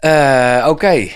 [0.00, 1.08] Eh, Oké.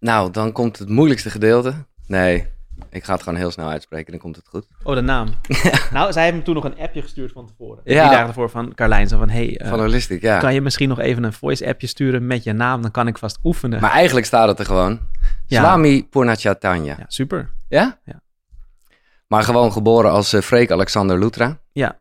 [0.00, 1.74] Nou, dan komt het moeilijkste gedeelte.
[2.06, 2.46] Nee,
[2.90, 4.66] ik ga het gewoon heel snel uitspreken, dan komt het goed.
[4.82, 5.28] Oh, de naam.
[5.92, 7.80] nou, zij hebben me toen nog een appje gestuurd van tevoren.
[7.84, 8.00] Ja.
[8.00, 9.08] Drie dagen ervoor van Carlijn.
[9.08, 10.38] Zo van, hey, eh, Van Holistic, ja.
[10.38, 12.82] kan je misschien nog even een voice appje sturen met je naam?
[12.82, 13.80] Dan kan ik vast oefenen.
[13.80, 15.00] Maar eigenlijk staat het er gewoon.
[15.46, 15.60] Ja.
[15.60, 16.94] Slami Purnachatanya.
[16.98, 17.50] Ja, super.
[17.68, 17.98] Ja?
[18.04, 18.20] Ja.
[19.26, 21.58] Maar gewoon geboren als eh, Freek Alexander Lutra.
[21.72, 21.98] Ja.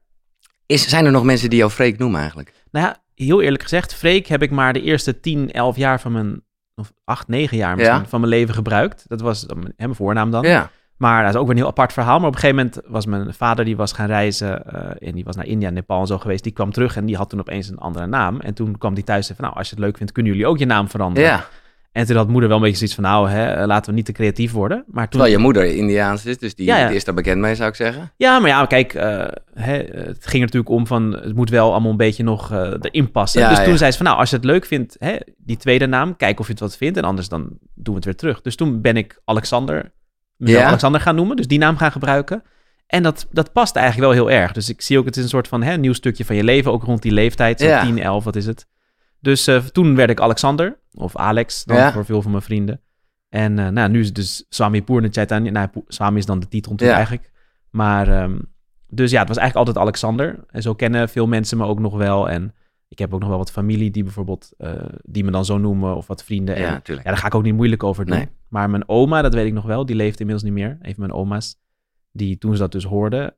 [0.65, 2.53] Is, zijn er nog mensen die jou Freek noemen eigenlijk?
[2.71, 6.11] Nou ja, heel eerlijk gezegd, Freek heb ik maar de eerste 10, 11 jaar van
[6.11, 6.41] mijn,
[6.75, 8.05] of 8, 9 jaar misschien, Ja.
[8.05, 9.05] van mijn leven gebruikt.
[9.07, 10.43] Dat was mijn, hè, mijn voornaam dan.
[10.43, 10.69] Ja.
[10.97, 12.17] Maar dat is ook weer een heel apart verhaal.
[12.19, 15.23] Maar op een gegeven moment was mijn vader, die was gaan reizen eh, en die
[15.23, 16.43] was naar India en Nepal en zo geweest.
[16.43, 18.39] Die kwam terug en die had toen opeens een andere naam.
[18.39, 20.31] En toen kwam die thuis en zei van, nou, als je het leuk vindt, kunnen
[20.31, 21.29] jullie ook je naam veranderen.
[21.29, 21.45] ja.
[21.93, 24.11] En toen had moeder wel een beetje zoiets van, nou, hè, laten we niet te
[24.11, 24.83] creatief worden.
[24.87, 26.87] Maar toen, Terwijl je moeder Indiaans is, dus die, Ja, ja.
[26.87, 28.11] die is daar bekend mee, zou ik zeggen.
[28.17, 31.71] Ja, maar ja, kijk, eh, hè, het ging er natuurlijk om van, het moet wel
[31.71, 33.41] allemaal een beetje nog eh, erin passen.
[33.41, 35.85] Ja, dus toen zei ze van, nou, als je het leuk vindt, hè, die tweede
[35.85, 36.97] naam, kijk of je het wat vindt.
[36.97, 37.41] En anders dan
[37.75, 38.41] doen we het weer terug.
[38.41, 39.91] Dus toen ben ik Alexander,
[40.37, 40.63] mezelf.
[40.63, 42.43] Alexander gaan noemen, dus die naam gaan gebruiken.
[42.87, 44.51] En dat, dat past eigenlijk wel heel erg.
[44.51, 46.71] Dus ik zie ook, het is een soort van hè, nieuw stukje van je leven,
[46.71, 47.83] ook rond die leeftijd, zo Ja.
[47.83, 48.67] 10, 11, wat is het.
[49.23, 51.91] Dus eh, toen werd ik Alexander, of Alex, dan Ja.
[51.91, 52.81] voor veel van mijn vrienden.
[53.29, 55.51] En eh, nou, nu is het dus Swami Purna Chaitanya.
[55.51, 56.93] Nou, Swami is dan de titel Ja.
[56.93, 57.31] eigenlijk.
[57.69, 58.39] Maar, ehm,
[58.87, 60.45] dus ja, het was eigenlijk altijd Alexander.
[60.49, 62.29] En zo kennen veel mensen me ook nog wel.
[62.29, 62.53] En
[62.87, 65.95] ik heb ook nog wel wat familie die bijvoorbeeld, eh, die me dan zo noemen,
[65.95, 66.59] of wat vrienden.
[66.59, 68.15] Ja, en, ja, daar ga ik ook niet moeilijk over doen.
[68.15, 68.27] Nee.
[68.47, 70.77] Maar mijn oma, dat weet ik nog wel, die leeft inmiddels niet meer.
[70.81, 71.55] Een van mijn oma's,
[72.11, 73.35] die toen ze dat dus hoorden,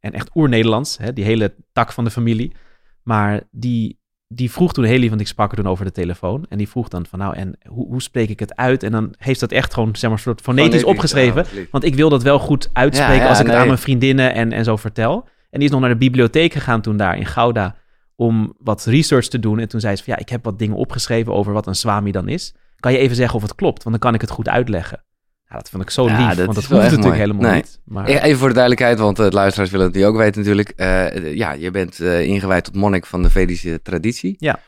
[0.00, 2.52] en echt oer-Nederlands, hè, die hele tak van de familie.
[3.02, 6.46] Maar die, die vroeg toen heel lief, want ik sprak er toen over de telefoon.
[6.48, 8.82] En die vroeg dan van, nou, en hoe, hoe spreek ik het uit?
[8.82, 11.44] En dan heeft dat echt gewoon, zeg maar, soort fonetisch opgeschreven.
[11.52, 11.62] ja.
[11.70, 14.34] Want ik wil dat wel goed uitspreken Ja, ja, als ik het aan mijn vriendinnen
[14.34, 15.28] en, en zo vertel.
[15.50, 17.76] En die is nog naar de bibliotheek gegaan toen daar in Gouda
[18.16, 19.58] om wat research te doen.
[19.58, 22.12] En toen zei ze van ja, ik heb wat dingen opgeschreven over wat een swami
[22.12, 22.54] dan is.
[22.80, 23.82] Kan je even zeggen of het klopt?
[23.82, 25.04] Want dan kan ik het goed uitleggen.
[25.48, 27.18] Ja, dat vond ik zo Ja, lief, dat want dat hoeft natuurlijk mooi.
[27.18, 27.54] helemaal Nee.
[27.54, 27.80] niet.
[27.84, 30.68] Maar, E- Even voor de duidelijkheid, want het luisteraars willen het nu ook weten natuurlijk.
[30.68, 34.34] Eh, ja, je bent eh, ingewijd tot monnik van de Vedische traditie.
[34.38, 34.58] Ja.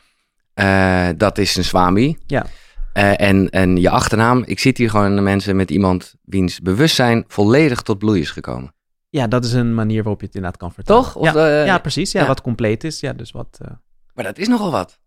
[0.53, 2.17] Eh, dat is een swami.
[2.27, 2.45] Ja.
[2.93, 7.81] Eh, en, en je achternaam, ik zit hier gewoon mensen met iemand wiens bewustzijn volledig
[7.81, 8.73] tot bloei is gekomen.
[9.09, 11.01] ja, dat is een manier waarop je het inderdaad kan vertellen.
[11.03, 11.15] Toch?
[11.15, 12.11] Of, ja, eh, ja, precies.
[12.11, 12.27] Ja, ja.
[12.27, 12.99] wat compleet is.
[12.99, 13.57] Ja, dus wat...
[13.61, 13.71] eh,
[14.13, 14.99] Maar dat is nogal wat.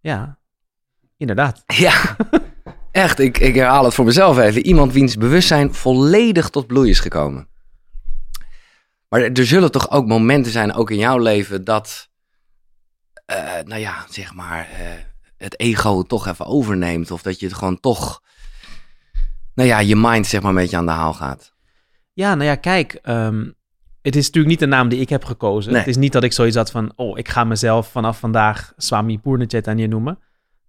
[0.00, 0.38] ja,
[1.16, 1.62] inderdaad.
[1.66, 1.92] Ja,
[2.90, 3.18] echt.
[3.18, 4.66] Ik, ik herhaal het voor mezelf even.
[4.66, 7.48] Iemand wiens bewustzijn volledig tot bloei is gekomen.
[9.08, 12.08] Maar er, er zullen toch ook momenten zijn, ook in jouw leven, dat,
[13.26, 14.86] eh, nou ja, zeg maar, eh,
[15.36, 17.10] het ego toch even overneemt.
[17.10, 18.22] Of dat je het gewoon toch,
[19.54, 21.54] nou ja, je mind zeg maar een beetje aan de haal gaat.
[22.12, 22.92] Ja, nou ja, kijk.
[22.92, 23.48] ehm,
[24.02, 25.70] het is natuurlijk niet de naam die ik heb gekozen.
[25.70, 25.80] Nee.
[25.80, 26.92] Het is niet dat ik zoiets had van...
[26.96, 30.18] oh, ik ga mezelf vanaf vandaag Swami Chaitanya noemen.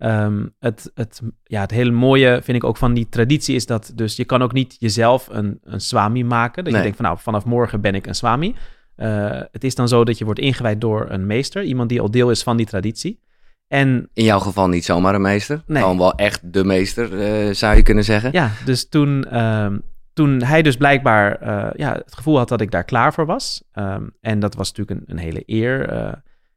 [0.01, 3.91] Ehm, het, het, ja, het hele mooie vind ik ook van die traditie is dat...
[3.95, 6.63] dus je kan ook niet jezelf een, een swami maken.
[6.63, 6.75] Dat Nee.
[6.75, 8.55] je denkt van nou, vanaf morgen ben ik een swami.
[8.95, 11.63] Eh, het is dan zo dat je wordt ingewijd door een meester.
[11.63, 13.19] Iemand die al deel is van die traditie.
[13.67, 15.63] En In jouw geval niet zomaar een meester.
[15.65, 15.81] Nee.
[15.81, 18.31] Gewoon wel echt de meester, eh, zou je kunnen zeggen.
[18.31, 19.77] Ja, dus toen, ehm,
[20.13, 23.63] toen hij dus blijkbaar eh, ja, het gevoel had dat ik daar klaar voor was.
[23.71, 25.89] ehm, en dat was natuurlijk een, een hele eer.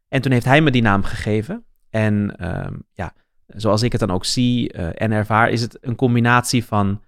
[0.09, 1.65] en toen heeft hij me die naam gegeven.
[1.91, 2.35] En
[2.93, 3.13] ja,
[3.47, 7.01] zoals ik het dan ook zie eh, en ervaar, is het een combinatie van,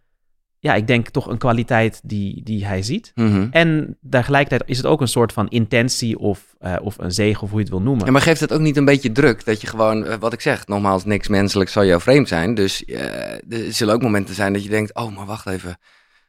[0.58, 3.12] ja, ik denk toch een kwaliteit die, die hij ziet.
[3.14, 3.47] Mhm.
[3.50, 7.48] En tegelijkertijd is het ook een soort van intentie of, eh, of een zegen of
[7.48, 8.04] hoe je het wil noemen.
[8.06, 10.41] Ja, maar geeft het ook niet een beetje druk dat je gewoon, eh, wat ik
[10.41, 12.54] zeg, nogmaals, niks menselijk zal jou vreemd zijn.
[12.54, 15.78] Dus er zullen ook momenten zijn dat je denkt, oh, maar wacht even.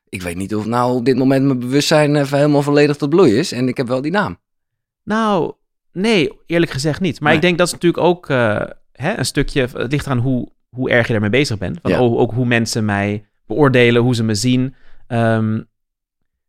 [0.09, 3.38] Ik weet niet of nou op dit moment mijn bewustzijn even helemaal volledig tot bloei
[3.38, 3.51] is.
[3.51, 4.38] En ik heb wel die naam.
[5.03, 5.53] Nou,
[5.91, 7.19] nee, eerlijk gezegd niet.
[7.19, 7.35] Maar Nee.
[7.38, 8.28] ik denk dat is natuurlijk ook
[8.97, 9.62] hè, een stukje.
[9.62, 11.80] Het ligt eraan hoe, hoe erg je daarmee bezig bent.
[11.81, 11.97] Van, Ja.
[11.97, 14.75] ook, ook hoe mensen mij beoordelen, hoe ze me zien.
[15.08, 15.62] Ehm,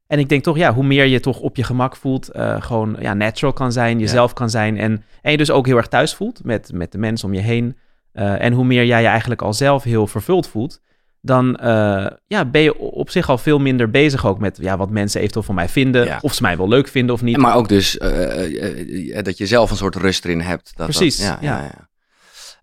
[0.07, 2.97] en ik denk toch, ja, hoe meer je toch op je gemak voelt, eh, gewoon
[3.01, 4.79] ja, natural kan zijn, jezelf kan zijn.
[4.79, 7.41] En, en je dus ook heel erg thuis voelt met, met de mensen om je
[7.41, 7.77] heen.
[8.13, 10.81] Eh, en hoe meer jij je eigenlijk al zelf heel vervuld voelt,
[11.21, 14.91] dan eh, ja, ben je op zich al veel minder bezig ook met ja, wat
[14.91, 16.05] mensen eventueel van mij vinden.
[16.05, 16.19] Ja.
[16.23, 17.37] Of ze mij wel leuk vinden of niet.
[17.37, 20.73] Maar ook dus eh, eh, eh, dat je zelf een soort rust erin hebt.
[20.77, 21.63] Dat Precies, Dat, ja, ja.
[21.63, 21.89] ja.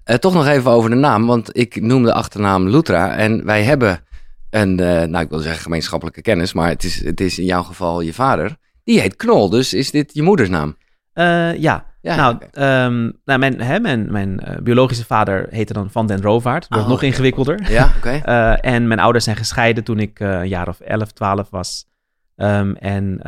[0.05, 3.15] Eh, toch nog even over de naam, want ik noem de achternaam Lutra.
[3.15, 3.99] En wij hebben
[4.49, 7.63] een, eh, nou ik wil zeggen gemeenschappelijke kennis, maar het is, het is in jouw
[7.63, 8.55] geval je vader.
[8.83, 10.77] Die heet Knol, dus is dit je moeders naam?
[11.13, 11.85] Eh, ja.
[12.01, 16.67] Ja, nou, ehm, nou mijn, hè, mijn, mijn biologische vader heette dan Van den Rovaart.
[16.67, 17.71] Wordt Oh, nog ingewikkelder.
[17.71, 18.09] Ja, oké.
[18.73, 21.85] En mijn ouders zijn gescheiden toen ik een jaar of 11, 12 was.
[22.35, 23.19] Ehm, en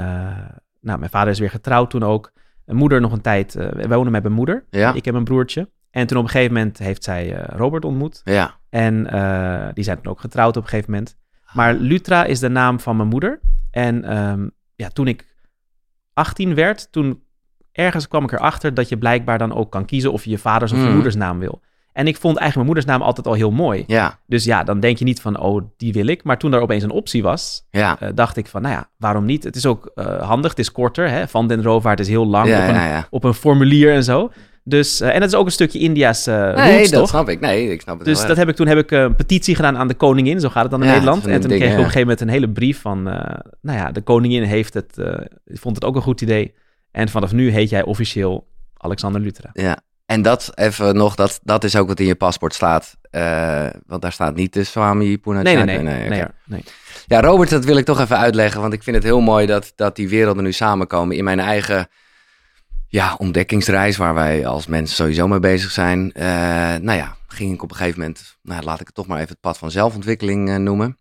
[0.82, 2.32] nou, mijn vader is weer getrouwd toen ook.
[2.66, 3.54] Mijn moeder nog een tijd.
[3.54, 4.66] wij wonen met mijn moeder.
[4.70, 4.94] Ja.
[4.94, 5.70] Ik heb een broertje.
[5.98, 8.22] En toen op een gegeven moment heeft zij eh, Robert ontmoet.
[8.24, 8.56] Ja.
[8.70, 11.16] En eh, die zijn toen ook getrouwd op een gegeven moment.
[11.54, 13.40] Maar Lutra is de naam van mijn moeder.
[13.72, 15.26] En ehm, ja, toen ik
[16.14, 17.24] 18 werd, toen
[17.72, 20.72] ergens kwam ik erachter dat je blijkbaar dan ook kan kiezen of je je vaders
[20.72, 20.94] of je Mm.
[20.94, 21.62] moeders naam wil.
[21.94, 23.84] En ik vond eigenlijk mijn moeders naam altijd al heel mooi.
[23.88, 24.20] Ja.
[24.28, 26.24] Dus ja, dan denk je niet van, oh, die wil ik.
[26.24, 28.00] Maar toen er opeens een optie was, Ja.
[28.00, 29.44] eh, dacht ik van, nou ja, waarom niet?
[29.44, 31.10] Het is ook handig, het is korter.
[31.10, 31.28] Hè?
[31.28, 34.32] Van den Rovaart is heel lang Ja, op, een, op een formulier en zo.
[34.70, 36.46] Dus, eh, en dat is ook een stukje India's Nee,
[36.78, 37.10] roots, dat toch?
[37.10, 37.40] snap ik.
[37.40, 38.38] Nee, ik snap het Dus dat erg.
[38.38, 40.40] heb ik, toen heb ik eh, een petitie gedaan aan de koningin.
[40.40, 41.28] Zo gaat het dan in Ja, Nederland.
[41.28, 43.04] En toen kreeg ik op een gegeven moment een hele brief van...
[43.04, 44.94] nou ja, de koningin heeft het,
[45.46, 46.54] vond het ook een goed idee.
[46.92, 48.48] En vanaf nu heet jij officieel
[48.78, 49.50] Alexander Luthera.
[49.54, 49.80] Ja.
[50.06, 52.96] En dat even nog, dat, dat is ook wat in je paspoort staat.
[53.88, 55.64] Want daar staat niet de Swami Nee, Poonachana.
[55.64, 56.10] nee, nee.
[56.10, 56.64] nee, nee.
[57.06, 58.62] Ja, Robert, dat wil ik toch even uitleggen.
[58.62, 61.16] Want ik vind het heel mooi dat, dat die werelden nu samenkomen.
[61.18, 61.88] In mijn eigen
[62.88, 66.12] ja, ontdekkingsreis, waar wij als mensen sowieso mee bezig zijn.
[66.14, 66.26] eh,
[66.82, 69.30] nou ja, ging ik op een gegeven moment, nou, laat ik het toch maar even
[69.30, 70.98] het pad van zelfontwikkeling eh, noemen.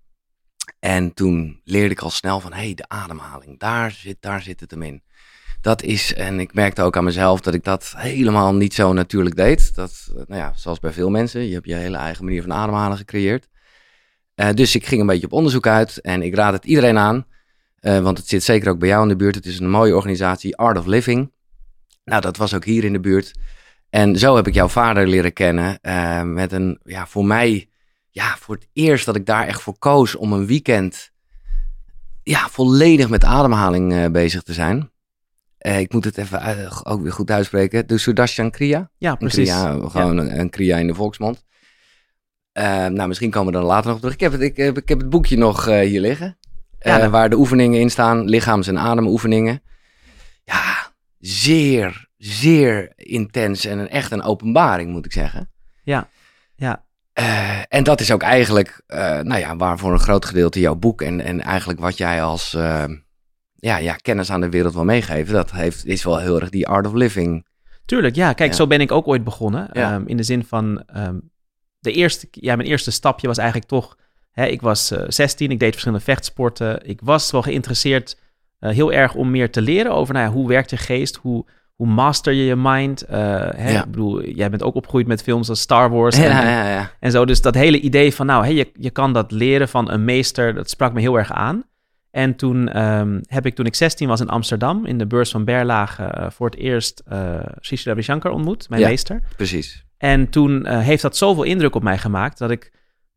[0.78, 4.60] En toen leerde ik al snel van, hé, hey, de ademhaling, daar zit, daar zit
[4.60, 5.02] het hem in.
[5.60, 9.36] Dat is, en ik merkte ook aan mezelf dat ik dat helemaal niet zo natuurlijk
[9.36, 9.74] deed.
[9.74, 12.52] Dat, eh, nou ja, zoals bij veel mensen, je hebt je hele eigen manier van
[12.52, 13.48] ademhalen gecreëerd.
[14.54, 17.26] Dus ik ging een beetje op onderzoek uit en ik raad het iedereen aan.
[17.80, 19.34] want het zit zeker ook bij jou in de buurt.
[19.34, 21.30] Het is een mooie organisatie, Art of Living.
[22.06, 23.32] Nou, dat was ook hier in de buurt.
[23.90, 25.78] En zo heb ik jouw vader leren kennen.
[25.80, 27.68] eh, met een, ja, voor mij,
[28.10, 31.10] ja, voor het eerst dat ik daar echt voor koos om een weekend,
[32.22, 34.90] ja, volledig met ademhaling eh, bezig te zijn.
[35.58, 37.86] Eh, ik moet het even ook weer goed uitspreken.
[37.86, 38.90] De Sudarshan Kriya.
[38.98, 39.48] Ja, Een precies.
[39.50, 41.44] kriya, gewoon een, een kriya in de volksmond.
[42.52, 44.14] Nou, misschien komen we dan later nog op terug.
[44.14, 46.38] Ik heb het, ik heb, ik heb het boekje nog hier liggen.
[46.78, 47.10] Ja, nou.
[47.10, 48.24] waar de oefeningen in staan.
[48.24, 49.62] Lichaams- en ademoefeningen.
[50.44, 53.64] Ja, zeer, zeer intens.
[53.64, 55.50] En een, echt een openbaring, moet ik zeggen.
[55.82, 56.08] Ja,
[56.56, 56.84] ja.
[57.12, 60.74] Eh, en dat is ook eigenlijk, eh, nou ja, waar voor een groot gedeelte jouw
[60.74, 62.84] boek en, en eigenlijk wat jij als eh,
[63.54, 66.68] ja, ja, kennis aan de wereld wil meegeven, dat heeft, is wel heel erg die
[66.68, 67.46] art of living.
[67.84, 68.32] Tuurlijk, ja.
[68.32, 68.56] Kijk, Ja.
[68.56, 69.68] zo ben ik ook ooit begonnen.
[69.72, 69.92] Ja.
[69.92, 71.18] Ehm, in de zin van, ehm,
[71.78, 73.96] de eerste, ja, mijn eerste stapje was eigenlijk toch...
[74.30, 76.88] Hè, ik was eh 16, ik deed verschillende vechtsporten.
[76.88, 78.18] Ik was wel geïnteresseerd
[78.58, 81.44] eh, heel erg om meer te leren over nou ja, hoe werkt je geest, hoe,
[81.74, 83.02] hoe master je je mind.
[83.02, 83.18] Eh,
[83.56, 83.84] hè, Ja.
[83.84, 86.90] Ik bedoel, jij bent ook opgegroeid met films als Star Wars en, Ja, ja, ja.
[87.00, 87.24] en zo.
[87.24, 90.54] Dus dat hele idee van, nou, hè, je, je kan dat leren van een meester,
[90.54, 91.64] dat sprak me heel erg aan.
[92.10, 95.44] En toen ehm, heb ik, toen ik 16 was in Amsterdam, in de beurs van
[95.44, 99.22] Berlage, eh, voor het eerst eh Sri Ravi Shankar ontmoet, mijn meester.
[99.36, 99.84] Precies.
[99.98, 102.72] En toen heeft dat zoveel indruk op mij gemaakt dat ik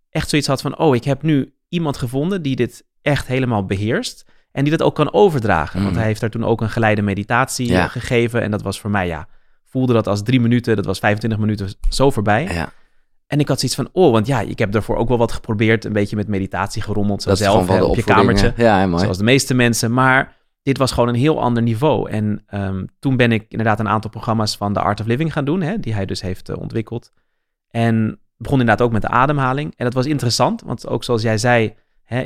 [0.09, 4.25] echt zoiets had van: oh, ik heb nu iemand gevonden die dit echt helemaal beheerst.
[4.59, 5.75] En die dat ook kan overdragen.
[5.79, 5.97] Want Mhm.
[5.99, 7.87] hij heeft daar toen ook een geleide meditatie Ja.
[7.87, 8.41] gegeven.
[8.41, 9.27] En dat was voor mij, ja,
[9.63, 12.43] voelde dat als drie minuten, dat was 25 minuten zo voorbij.
[12.51, 12.69] Ja,
[13.27, 15.85] En ik had zoiets van: oh, want ja, ik heb daarvoor ook wel wat geprobeerd.
[15.85, 18.53] Een beetje met meditatie gerommeld, zo dat zelf hè, op je kamertje.
[18.57, 19.01] Ja, mooi.
[19.01, 19.93] Zoals de meeste mensen.
[19.93, 22.09] Maar dit was gewoon een heel ander niveau.
[22.09, 25.45] En ehm, toen ben ik inderdaad een aantal programma's van The Art of Living gaan
[25.45, 27.11] doen, hè, die hij dus heeft eh, ontwikkeld.
[27.69, 29.73] En begon inderdaad ook met de ademhaling.
[29.77, 31.73] En dat was interessant, want ook zoals jij zei,
[32.03, 32.23] hè,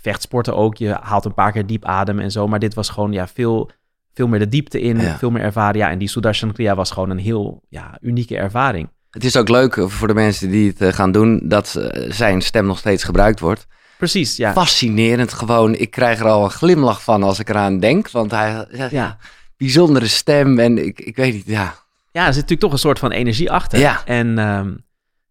[0.00, 2.48] vechtsporten ook, je haalt een paar keer diep adem en zo.
[2.48, 3.70] Maar dit was gewoon ja, veel,
[4.14, 5.18] veel meer de diepte in, Ja.
[5.18, 5.78] veel meer ervaren.
[5.78, 8.88] Ja, en die Sudarshan Kriya was gewoon een heel ja, unieke ervaring.
[9.10, 12.40] Het is ook leuk voor de mensen die het eh, gaan doen, dat eh, zijn
[12.42, 13.66] stem nog steeds gebruikt wordt.
[13.98, 14.52] Precies, ja.
[14.52, 15.74] Fascinerend gewoon.
[15.74, 19.16] Ik krijg er al een glimlach van als ik eraan denk, want hij, ja, Ja.
[19.56, 21.74] bijzondere stem en ik, ik weet niet, ja.
[22.12, 23.78] ja, er zit natuurlijk toch een soort van energie achter.
[23.78, 24.02] Ja.
[24.04, 24.74] En ehm,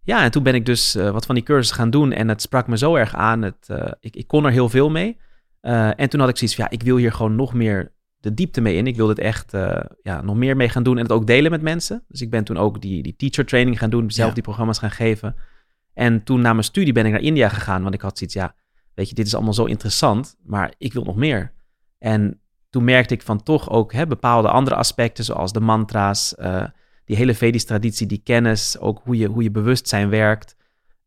[0.07, 2.41] ja, en toen ben ik dus eh, wat van die cursussen gaan doen en het
[2.41, 3.41] sprak me zo erg aan.
[3.41, 5.17] Het, eh, ik, ik kon er heel veel mee.
[5.61, 8.33] Eh, en toen had ik zoiets van, ja, ik wil hier gewoon nog meer de
[8.33, 8.87] diepte mee in.
[8.87, 9.51] Ik wil dit echt
[10.01, 12.03] ja, nog meer mee gaan doen en het ook delen met mensen.
[12.07, 14.33] Dus ik ben toen ook die, die teacher training gaan doen, zelf Ja.
[14.33, 15.35] die programma's gaan geven.
[15.93, 18.55] En toen na mijn studie ben ik naar India gegaan, want ik had zoiets, ja,
[18.93, 21.53] weet je, dit is allemaal zo interessant, maar ik wil nog meer.
[21.99, 26.35] En toen merkte ik van toch ook hè, bepaalde andere aspecten, zoals de mantra's,
[27.07, 30.55] die hele Vedische traditie, die kennis, ook hoe je, hoe je bewustzijn werkt.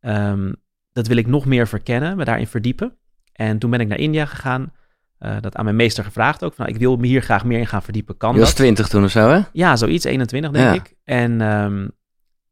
[0.01, 0.53] Ehm,
[0.93, 2.97] dat wil ik nog meer verkennen, me daarin verdiepen.
[3.33, 4.73] En toen ben ik naar India gegaan,
[5.19, 6.55] eh, dat aan mijn meester gevraagd ook.
[6.55, 8.17] Van, nou, ik wil me hier graag meer in gaan verdiepen.
[8.17, 8.57] Kan Je was dat?
[8.57, 9.41] 20 toen of zo, hè?
[9.53, 10.73] Ja, zoiets, 21 denk Ja.
[10.75, 10.95] ik.
[11.05, 11.89] En ehm,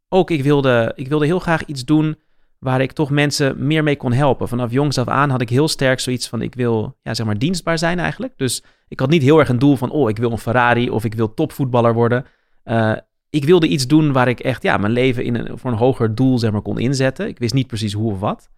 [0.09, 2.17] ook, ik wilde, ik wilde heel graag iets doen
[2.59, 4.49] waar ik toch mensen meer mee kon helpen.
[4.49, 7.39] Vanaf jongs af aan had ik heel sterk zoiets van, ik wil, ja, zeg maar,
[7.39, 8.33] dienstbaar zijn eigenlijk.
[8.37, 11.05] Dus ik had niet heel erg een doel van, oh, ik wil een Ferrari of
[11.05, 12.25] ik wil topvoetballer worden.
[12.63, 12.93] Eh,
[13.31, 16.15] ik wilde iets doen waar ik echt, ja, mijn leven in een, voor een hoger
[16.15, 17.29] doel, zeg maar, kon inzetten.
[17.29, 18.51] Ik wist niet precies hoe of wat.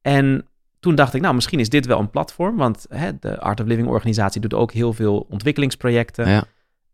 [0.00, 0.46] En
[0.80, 3.66] toen dacht ik, nou, misschien is dit wel een platform, want hè, de Art of
[3.66, 6.28] Living organisatie doet ook heel veel ontwikkelingsprojecten.
[6.28, 6.44] Ja.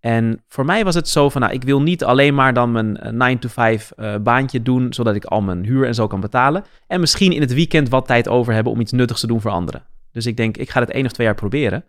[0.00, 3.38] En voor mij was het zo van, nou, ik wil niet alleen maar dan mijn
[3.38, 6.64] 9-to-5 uh, baantje doen, zodat ik al mijn huur en zo kan betalen.
[6.86, 9.50] En misschien in het weekend wat tijd over hebben om iets nuttigs te doen voor
[9.50, 9.82] anderen.
[10.12, 11.84] Dus ik denk, ik ga het één of twee jaar proberen.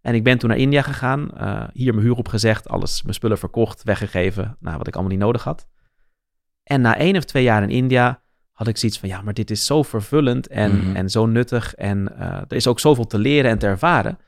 [0.00, 3.38] En ik ben toen naar India gegaan, uh, hier mijn huur opgezegd, alles, mijn spullen
[3.38, 5.66] verkocht, weggegeven, nou, wat ik allemaal niet nodig had.
[6.62, 9.50] En na één of twee jaar in India had ik zoiets van, ja, maar dit
[9.50, 10.96] is zo vervullend en, Mhm.
[10.96, 14.18] en zo nuttig en uh, er is ook zoveel te leren en te ervaren.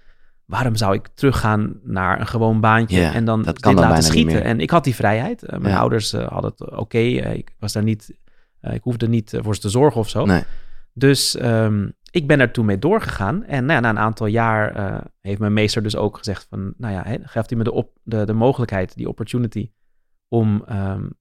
[0.44, 4.44] Waarom zou ik teruggaan naar een gewoon baantje en dan dat dit dan laten schieten?
[4.44, 5.42] En ik had die vrijheid.
[5.42, 5.78] Uh, mijn Ja.
[5.80, 6.98] ouders hadden het oké.
[6.98, 8.14] Ik was daar niet,
[8.60, 10.24] ik hoefde niet voor ze te zorgen of zo.
[10.24, 10.42] Nee.
[10.94, 13.44] Dus um, ik ben er toen mee doorgegaan.
[13.44, 16.74] En nou ja, na een aantal jaar uh, heeft mijn meester dus ook gezegd van,
[16.76, 19.70] nou ja, geeft hij me de, op, de, de mogelijkheid, die opportunity,
[20.28, 21.14] om um,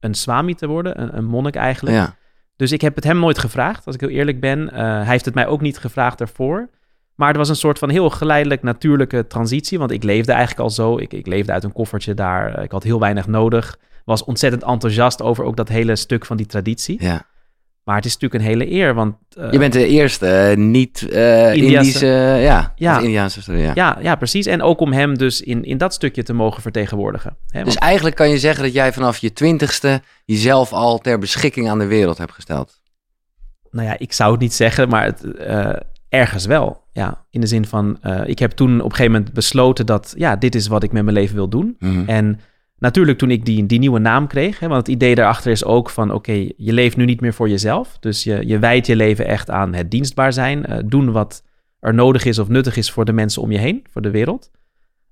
[0.00, 1.96] een swami te worden, een, een monnik eigenlijk.
[1.96, 2.16] Ja.
[2.56, 4.60] Dus ik heb het hem nooit gevraagd, als ik heel eerlijk ben.
[4.60, 6.70] Uh, hij heeft het mij ook niet gevraagd daarvoor.
[7.14, 9.78] Maar het was een soort van heel geleidelijk natuurlijke transitie.
[9.78, 10.98] Want ik leefde eigenlijk al zo.
[10.98, 12.62] Ik, ik leefde uit een koffertje daar.
[12.62, 13.78] Ik had heel weinig nodig.
[14.04, 17.02] Was ontzettend enthousiast over ook dat hele stuk van die traditie.
[17.02, 17.26] Ja.
[17.84, 19.16] Maar het is natuurlijk een hele eer, want...
[19.38, 22.06] Uh, je bent de eerste uh, niet-Indische...
[22.06, 22.98] Uh, ja, ja.
[22.98, 23.70] Indiaanse ja.
[23.74, 23.98] ja.
[24.00, 24.46] Ja, precies.
[24.46, 27.36] En ook om hem dus in, in dat stukje te mogen vertegenwoordigen.
[27.48, 27.64] Hè?
[27.64, 30.02] Dus eigenlijk kan je zeggen dat jij vanaf je twintigste...
[30.24, 32.80] jezelf al ter beschikking aan de wereld hebt gesteld.
[33.70, 35.24] nou ja, ik zou het niet zeggen, maar het,
[36.08, 36.82] ergens wel.
[36.92, 40.36] Ja, in de zin van, ik heb toen op een gegeven moment besloten dat, ja,
[40.36, 41.76] dit is wat ik met mijn leven wil doen.
[41.78, 42.08] Mm -hmm.
[42.08, 42.40] En
[42.78, 45.90] natuurlijk toen ik die, die nieuwe naam kreeg, hè, want het idee daarachter is ook
[45.90, 47.96] van, oké, okay, je leeft nu niet meer voor jezelf.
[48.00, 51.44] Dus je, je wijdt je leven echt aan het dienstbaar zijn, uh, doen wat
[51.80, 54.50] er nodig is of nuttig is voor de mensen om je heen, voor de wereld.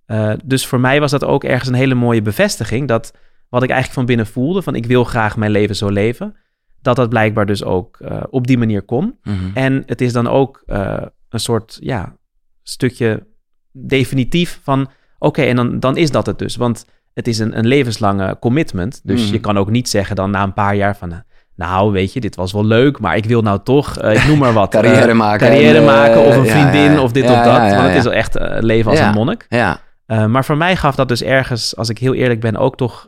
[0.07, 3.16] Uh, dus voor mij was dat ook ergens een hele mooie bevestiging, dat
[3.49, 6.37] wat ik eigenlijk van binnen voelde, van ik wil graag mijn leven zo leven,
[6.81, 9.19] dat dat blijkbaar dus ook uh, op die manier kon.
[9.23, 9.50] Mm -hmm.
[9.54, 12.16] En het is dan ook een soort ja,
[12.62, 13.26] stukje
[13.73, 16.57] definitief van oké, okay, en dan, dan is dat het dus.
[16.57, 19.00] Want het is een, een levenslange commitment.
[19.04, 19.26] Dus Mhm.
[19.28, 19.33] mm.
[19.35, 21.25] je kan ook niet zeggen dan na een paar jaar van
[21.57, 24.38] nou weet je, dit was wel leuk, maar ik wil nou toch, uh, ik noem
[24.38, 24.71] maar wat.
[24.76, 25.49] carrière maken.
[25.49, 27.75] Carrière en, maken of een vriendin ja, of dit ja, of dat.
[27.75, 29.47] want het is wel echt leven als een monnik.
[29.49, 33.07] Ja, maar voor mij gaf dat dus ergens, als ik heel eerlijk ben, ook toch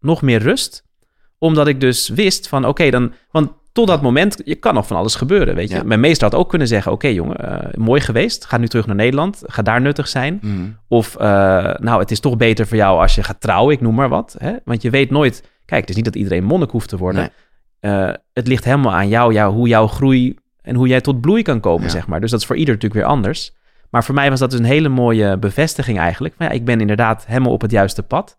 [0.00, 0.86] nog meer rust.
[1.38, 3.12] Omdat ik dus wist van oké, dan.
[3.30, 5.54] Want tot dat moment, je kan nog van alles gebeuren.
[5.54, 5.82] Weet je, Ja.
[5.82, 8.44] mijn meester had ook kunnen zeggen: Oké, jongen, uh, mooi geweest.
[8.44, 9.42] Ga nu terug naar Nederland.
[9.46, 10.38] Ga daar nuttig zijn.
[10.42, 10.54] Mhm.
[10.88, 11.24] Of uh,
[11.74, 14.36] nou, het is toch beter voor jou als je gaat trouwen, ik noem maar wat.
[14.38, 14.52] Hè?
[14.64, 15.42] Want je weet nooit.
[15.64, 17.30] Kijk, het is niet dat iedereen monnik hoeft te worden.
[17.80, 21.42] Uh, het ligt helemaal aan jou, jou, hoe jouw groei en hoe jij tot bloei
[21.42, 21.88] kan komen, Ja.
[21.88, 22.20] zeg maar.
[22.20, 23.56] Dus dat is voor ieder natuurlijk weer anders.
[23.90, 26.34] Maar voor mij was dat dus een hele mooie bevestiging eigenlijk.
[26.36, 28.38] Van ja, ik ben inderdaad helemaal op het juiste pad.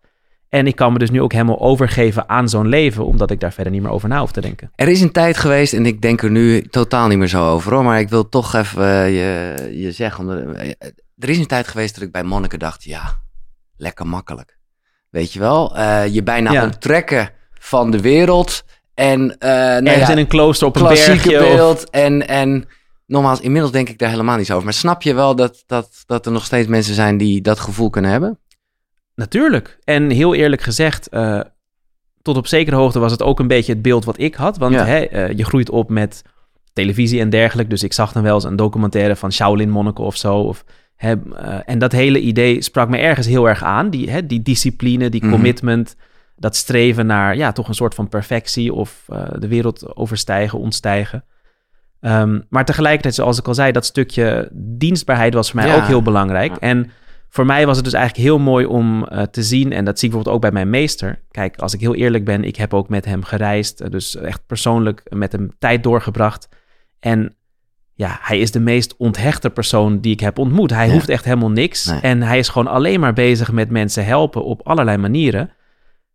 [0.50, 3.52] En ik kan me dus nu ook helemaal overgeven aan zo'n leven, omdat ik daar
[3.52, 4.70] verder niet meer over na hoef te denken.
[4.74, 7.72] Er is een tijd geweest, en ik denk er nu totaal niet meer zo over
[7.72, 10.28] hoor, maar ik wil toch even uh, je, je zeggen.
[10.28, 10.70] Uh,
[11.18, 13.20] er is een tijd geweest dat ik bij monniken dacht, ja,
[13.76, 14.58] lekker makkelijk.
[15.10, 16.64] Weet je wel, uh, je bijna Ja.
[16.64, 18.62] onttrekken van de wereld.
[18.94, 21.40] En, uh, nou Ergens ja, in een klooster op een bergje.
[21.40, 21.90] of- beeld.
[21.90, 22.64] En, en
[23.06, 24.64] nogmaals, inmiddels denk ik daar helemaal niet zo over.
[24.64, 27.90] Maar snap je wel dat, dat, dat er nog steeds mensen zijn die dat gevoel
[27.90, 28.38] kunnen hebben?
[29.20, 29.78] Natuurlijk.
[29.84, 31.40] En heel eerlijk gezegd, eh,
[32.22, 34.56] tot op zekere hoogte was het ook een beetje het beeld wat ik had.
[34.58, 34.84] Want Ja.
[34.84, 36.22] hè, eh, je groeit op met
[36.72, 37.70] televisie en dergelijke.
[37.70, 40.36] Dus ik zag dan wel eens een documentaire van Shaolin monniken of zo.
[40.36, 40.64] Of,
[40.96, 43.90] hè, eh, en dat hele idee sprak me ergens heel erg aan.
[43.90, 45.30] Die, hè, die discipline, die Mhm.
[45.32, 45.96] commitment,
[46.36, 49.04] dat streven naar ja, toch een soort van perfectie of
[49.38, 51.24] de wereld overstijgen, ontstijgen.
[52.00, 55.76] Ehm, maar tegelijkertijd, zoals ik al zei, dat stukje dienstbaarheid was voor mij Ja.
[55.76, 56.50] ook heel belangrijk.
[56.50, 56.58] Ja.
[56.58, 56.90] En
[57.32, 60.08] voor mij was het dus eigenlijk heel mooi om eh, te zien, en dat zie
[60.08, 61.22] ik bijvoorbeeld ook bij mijn meester.
[61.30, 64.46] Kijk, als ik heel eerlijk ben, ik heb ook met hem gereisd, eh, dus echt
[64.46, 66.48] persoonlijk met hem tijd doorgebracht.
[67.00, 67.34] En
[67.94, 70.70] ja, hij is de meest onthechte persoon die ik heb ontmoet.
[70.70, 70.92] Hij Ja.
[70.92, 71.84] hoeft echt helemaal niks.
[71.86, 72.00] Nee.
[72.00, 75.50] En hij is gewoon alleen maar bezig met mensen helpen op allerlei manieren.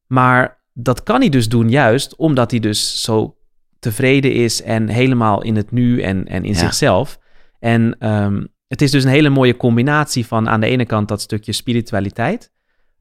[0.07, 3.35] Maar dat kan hij dus doen juist omdat hij dus zo
[3.79, 6.57] tevreden is en helemaal in het nu en, en in Ja.
[6.59, 7.19] zichzelf.
[7.59, 11.21] En ehm, het is dus een hele mooie combinatie van aan de ene kant dat
[11.21, 12.51] stukje spiritualiteit,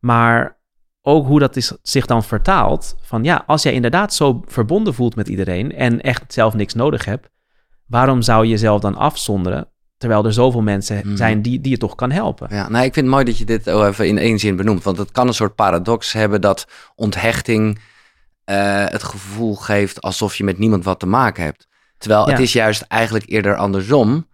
[0.00, 0.56] maar
[1.02, 5.16] ook hoe dat is, zich dan vertaalt van ja, als jij inderdaad zo verbonden voelt
[5.16, 7.28] met iedereen en echt zelf niks nodig hebt,
[7.87, 11.16] waarom zou je jezelf dan afzonderen terwijl er zoveel mensen Mhm.
[11.16, 12.49] zijn die, die je toch kan helpen?
[12.50, 14.83] Ja, nou, ik vind het mooi dat je dit even in één zin benoemt.
[14.83, 17.78] Want het kan een soort paradox hebben dat onthechting
[18.44, 21.68] eh, het gevoel geeft alsof je met niemand wat te maken hebt.
[21.99, 22.42] Terwijl het Ja.
[22.42, 24.26] is juist eigenlijk eerder andersom.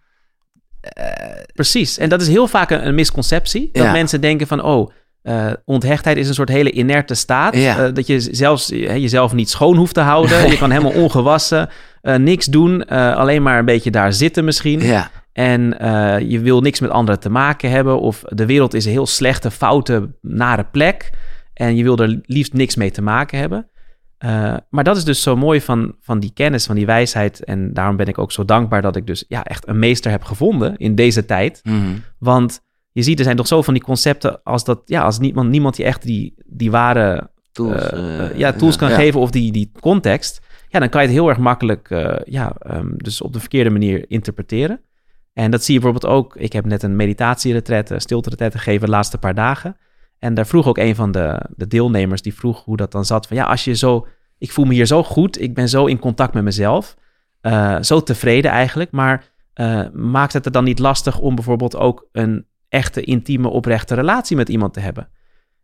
[1.53, 1.97] Precies.
[1.97, 3.69] En dat is heel vaak een, een misconceptie.
[3.71, 3.91] Dat Ja.
[3.91, 7.55] mensen denken van, oh, eh, onthechtheid is een soort hele inerte staat.
[7.55, 7.85] Ja.
[7.85, 10.47] Eh, dat je zelfs jezelf niet schoon hoeft te houden.
[10.51, 11.69] je kan helemaal ongewassen,
[12.01, 14.79] eh, niks doen, alleen maar een beetje daar zitten misschien.
[14.81, 15.75] Ja, En
[16.27, 17.99] je wil niks met anderen te maken hebben.
[17.99, 21.09] Of de wereld is een heel slechte, foute, nare plek.
[21.53, 23.69] En je wil er liefst niks mee te maken hebben.
[24.25, 27.43] Uh, maar dat is dus zo mooi van, van die kennis, van die wijsheid.
[27.43, 30.23] En daarom ben ik ook zo dankbaar dat ik dus ja, echt een meester heb
[30.23, 31.59] gevonden in deze tijd.
[31.63, 31.95] Mhm.
[32.19, 32.61] Want
[32.91, 35.77] je ziet, er zijn toch zo van die concepten als dat, ja, als niemand, niemand
[35.77, 38.95] je echt die, die ware Tools, eh, eh, ja, tools kan ja.
[38.95, 42.53] geven of die, die context, ja, dan kan je het heel erg makkelijk eh, ja,
[42.59, 44.81] ehm, dus op de verkeerde manier interpreteren.
[45.33, 49.17] En dat zie je bijvoorbeeld ook, ik heb net een meditatieretret, stilte gegeven de laatste
[49.17, 49.77] paar dagen.
[50.21, 53.27] En daar vroeg ook een van de, de deelnemers, die vroeg hoe dat dan zat.
[53.27, 55.99] Van ja, als je zo, ik voel me hier zo goed, ik ben zo in
[55.99, 56.95] contact met mezelf,
[57.41, 59.23] eh, zo tevreden eigenlijk, maar
[59.53, 64.35] eh, maakt het er dan niet lastig om bijvoorbeeld ook een echte, intieme, oprechte relatie
[64.37, 65.09] met iemand te hebben?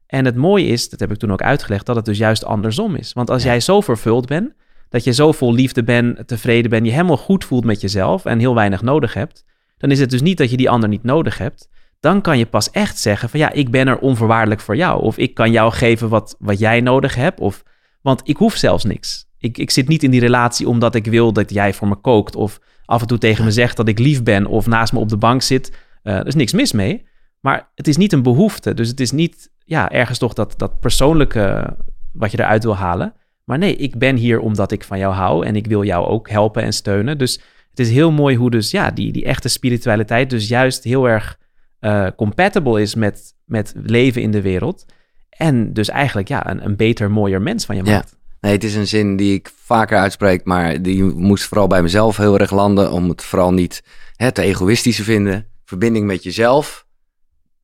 [0.08, 2.96] En het mooie is, dat heb ik toen ook uitgelegd, dat het dus juist andersom
[2.96, 3.14] is.
[3.14, 3.50] Want als Ja.
[3.50, 4.54] jij zo vervuld bent,
[4.90, 8.40] dat je zo vol liefde bent, tevreden bent, je helemaal goed voelt met jezelf en
[8.40, 9.46] heel weinig nodig hebt,
[9.78, 11.70] dan is het dus niet dat je die ander niet nodig hebt.
[12.00, 15.02] Dan kan je pas echt zeggen van ja, ik ben er onvoorwaardelijk voor jou.
[15.02, 17.40] Of ik kan jou geven wat, wat jij nodig hebt.
[17.40, 17.64] Of,
[18.02, 19.26] want ik hoef zelfs niks.
[19.38, 22.36] Ik, ik zit niet in die relatie omdat ik wil dat jij voor me kookt.
[22.36, 24.46] Of af en toe tegen me zegt dat ik lief ben.
[24.46, 25.78] Of naast me op de bank zit.
[26.04, 27.06] Eh, er is niks mis mee.
[27.40, 28.74] Maar het is niet een behoefte.
[28.74, 31.76] Dus het is niet ja, ergens toch dat, dat persoonlijke
[32.14, 33.14] wat je eruit wil halen.
[33.44, 35.46] Maar nee, ik ben hier omdat ik van jou hou.
[35.46, 37.18] En ik wil jou ook helpen en steunen.
[37.18, 41.10] Dus het is heel mooi hoe dus ja, die, die echte spiritualiteit dus juist heel
[41.10, 41.38] erg
[41.80, 44.86] eh, compatible is met, met leven in de wereld.
[45.30, 47.92] En dus eigenlijk ja, een, een beter, mooier mens van je Ja.
[47.96, 48.16] maakt.
[48.40, 52.18] Nee, het is een zin die ik vaker uitspreek, maar die moest vooral bij mezelf
[52.18, 52.92] heel erg landen.
[52.92, 53.84] Om het vooral niet
[54.16, 55.48] hè, te egoïstisch te vinden.
[55.66, 56.86] Verbinding met jezelf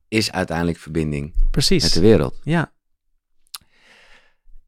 [0.08, 1.82] is uiteindelijk verbinding Precies.
[1.82, 2.40] met de wereld.
[2.42, 2.72] Ja,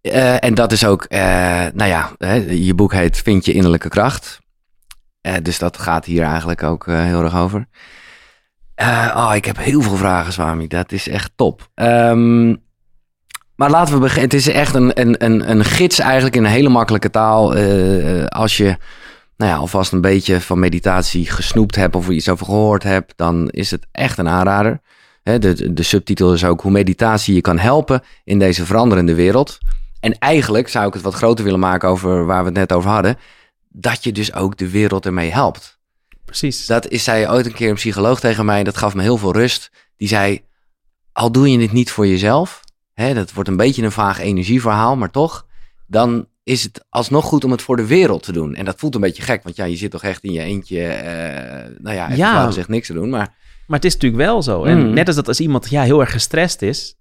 [0.00, 1.18] Eh, en dat is ook, eh,
[1.74, 4.40] nou ja, hè, je boek heet Vind je innerlijke kracht.
[5.42, 7.68] Dus dat gaat hier eigenlijk ook heel erg over.
[8.76, 10.66] Eh, oh, ik heb heel veel vragen, Swami.
[10.66, 11.68] Dat is echt top.
[11.74, 12.48] Ehm,
[13.54, 14.24] maar laten we beginnen.
[14.24, 17.54] Het is echt een, een, een, een gids eigenlijk in een hele makkelijke taal.
[17.54, 18.76] Eh, als je
[19.36, 23.48] nou ja, alvast een beetje van meditatie gesnoept hebt of iets over gehoord hebt, dan
[23.50, 24.80] is het echt een aanrader.
[25.22, 29.58] De, de subtitel is ook hoe meditatie je kan helpen in deze veranderende wereld.
[30.00, 32.90] En eigenlijk zou ik het wat groter willen maken over waar we het net over
[32.90, 33.16] hadden.
[33.68, 35.75] Dat je dus ook de wereld ermee helpt.
[36.26, 36.66] Precies.
[36.66, 38.64] Dat is, zei ooit een keer een psycholoog tegen mij.
[38.64, 39.70] Dat gaf me heel veel rust.
[39.96, 40.40] Die zei,
[41.12, 42.60] al doe je het niet voor jezelf.
[42.92, 45.46] Hè, dat wordt een beetje een vaag energieverhaal, maar toch.
[45.86, 48.54] Dan is het alsnog goed om het voor de wereld te doen.
[48.54, 49.42] En dat voelt een beetje gek.
[49.42, 50.82] Want ja, je zit toch echt in je eentje.
[50.86, 52.44] eh, nou ja, Ja.
[52.46, 53.10] gezegd niks te doen.
[53.10, 53.34] Maar
[53.66, 54.64] Maar het is natuurlijk wel zo.
[54.64, 54.94] En Mm.
[54.94, 56.94] net als dat als iemand ja, heel erg gestrest is,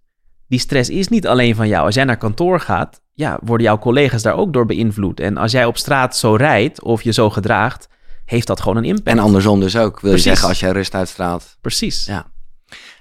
[0.48, 1.86] die stress is niet alleen van jou.
[1.86, 5.20] Als jij naar kantoor gaat, ja, worden jouw collega's daar ook door beïnvloed.
[5.20, 7.88] En als jij op straat zo rijdt of je zo gedraagt,
[8.26, 9.08] heeft dat gewoon een impact.
[9.08, 10.00] en andersom dus ook.
[10.00, 10.24] Wil Precies.
[10.24, 11.58] je zeggen als jij rust uitstraalt.
[11.62, 12.06] Precies.
[12.06, 12.32] Ja.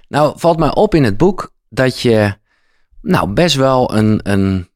[0.07, 2.37] Nou, valt mij op in het boek dat je
[3.01, 4.69] nou best wel een, een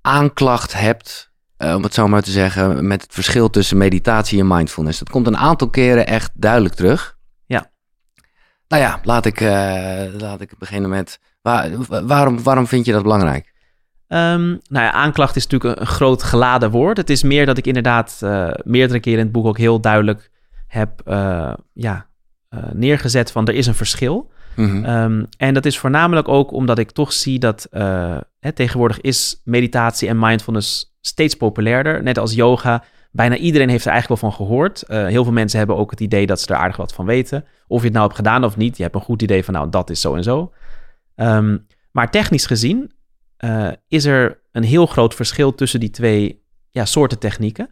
[0.00, 4.46] aanklacht hebt, eh, om het zo maar te zeggen, met het verschil tussen meditatie en
[4.46, 4.98] mindfulness.
[4.98, 7.16] Dat komt een aantal keren echt duidelijk terug.
[7.46, 7.70] Ja.
[8.68, 11.70] Nou ja, laat ik, eh, laat ik beginnen met, waar,
[12.06, 13.49] waarom, waarom vind je dat belangrijk?
[14.10, 16.96] Ehm, nou ja, aanklacht is natuurlijk een, een groot geladen woord.
[16.96, 20.30] Het is meer dat ik inderdaad eh, meerdere keren in het boek ook heel duidelijk
[20.66, 22.06] heb eh, ja,
[22.48, 24.30] eh, neergezet van er is een verschil.
[24.56, 24.84] Mhm.
[24.84, 27.66] Ehm, en dat is voornamelijk ook omdat ik toch zie dat
[28.40, 32.02] hè, tegenwoordig is meditatie en mindfulness steeds populairder.
[32.02, 32.84] Net als yoga.
[33.12, 34.82] Bijna iedereen heeft er eigenlijk wel van gehoord.
[34.82, 37.44] Eh, heel veel mensen hebben ook het idee dat ze er aardig wat van weten.
[37.66, 38.76] Of je het nou hebt gedaan of niet.
[38.76, 40.52] Je hebt een goed idee van nou, dat is zo en zo.
[41.14, 41.58] Ehm,
[41.92, 42.92] maar technisch gezien
[43.40, 47.70] eh, is er een heel groot verschil tussen die twee ja, soorten technieken.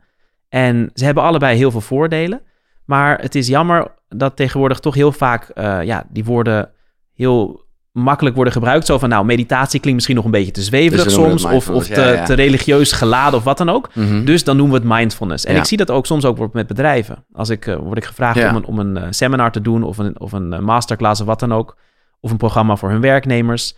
[0.48, 2.40] En ze hebben allebei heel veel voordelen.
[2.84, 6.70] Maar het is jammer dat tegenwoordig toch heel vaak eh, ja, die woorden
[7.14, 8.86] heel makkelijk worden gebruikt.
[8.86, 11.44] Zo van, nou, meditatie klinkt misschien nog een beetje te zweverig Dus soms.
[11.44, 12.24] Of, of te, mindfulness, ja, ja.
[12.24, 13.94] te religieus geladen of wat dan ook.
[13.94, 14.24] Mhm.
[14.24, 15.44] Dus dan noemen we het mindfulness.
[15.44, 15.58] En Ja.
[15.58, 17.24] ik zie dat ook soms ook met bedrijven.
[17.32, 20.20] Als ik, eh, word ik gevraagd om een, om een seminar te doen of een,
[20.20, 21.76] of een masterclass of wat dan ook.
[22.20, 23.76] Of een programma voor hun werknemers.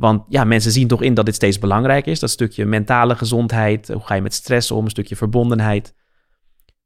[0.00, 2.20] Want ja, mensen zien toch in dat dit steeds belangrijker is.
[2.20, 3.88] Dat stukje mentale gezondheid.
[3.88, 4.84] Hoe ga je met stress om?
[4.84, 5.94] Een stukje verbondenheid.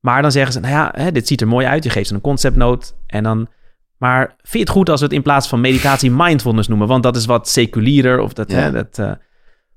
[0.01, 1.85] Maar dan zeggen ze, nou ja, hè, dit ziet er mooi uit.
[1.85, 3.49] Je geeft ze een conceptnote en dan...
[3.99, 6.89] Maar vind je het goed als we het in plaats van meditatie mindfulness noemen?
[6.89, 8.21] Want dat is wat seculierer.
[8.21, 8.59] Of dat, Ja.
[8.59, 9.13] hè, dat, eh,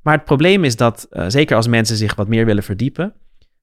[0.01, 3.13] Maar het probleem is dat, eh, zeker als mensen zich wat meer willen verdiepen...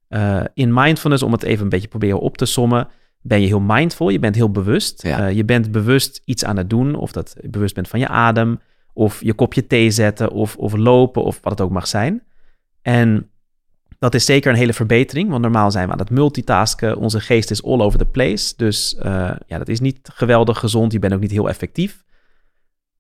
[0.09, 2.89] eh, in mindfulness, om het even een beetje proberen op te sommen...
[3.21, 5.03] ben je heel mindful, je bent heel bewust.
[5.03, 5.27] Ja.
[5.27, 6.95] Je bent bewust iets aan het doen.
[6.95, 8.61] Of dat je bewust bent van je adem.
[8.95, 10.31] Of je kopje thee zetten.
[10.31, 12.23] Of, lopen, of wat het ook mag zijn.
[12.83, 13.29] En
[13.99, 16.97] dat is zeker een hele verbetering, want normaal zijn we aan het multitasken.
[16.97, 18.55] Onze geest is all over the place.
[18.57, 19.03] Dus uh,
[19.47, 20.93] ja, dat is niet geweldig gezond.
[20.93, 22.05] Je bent ook niet heel effectief.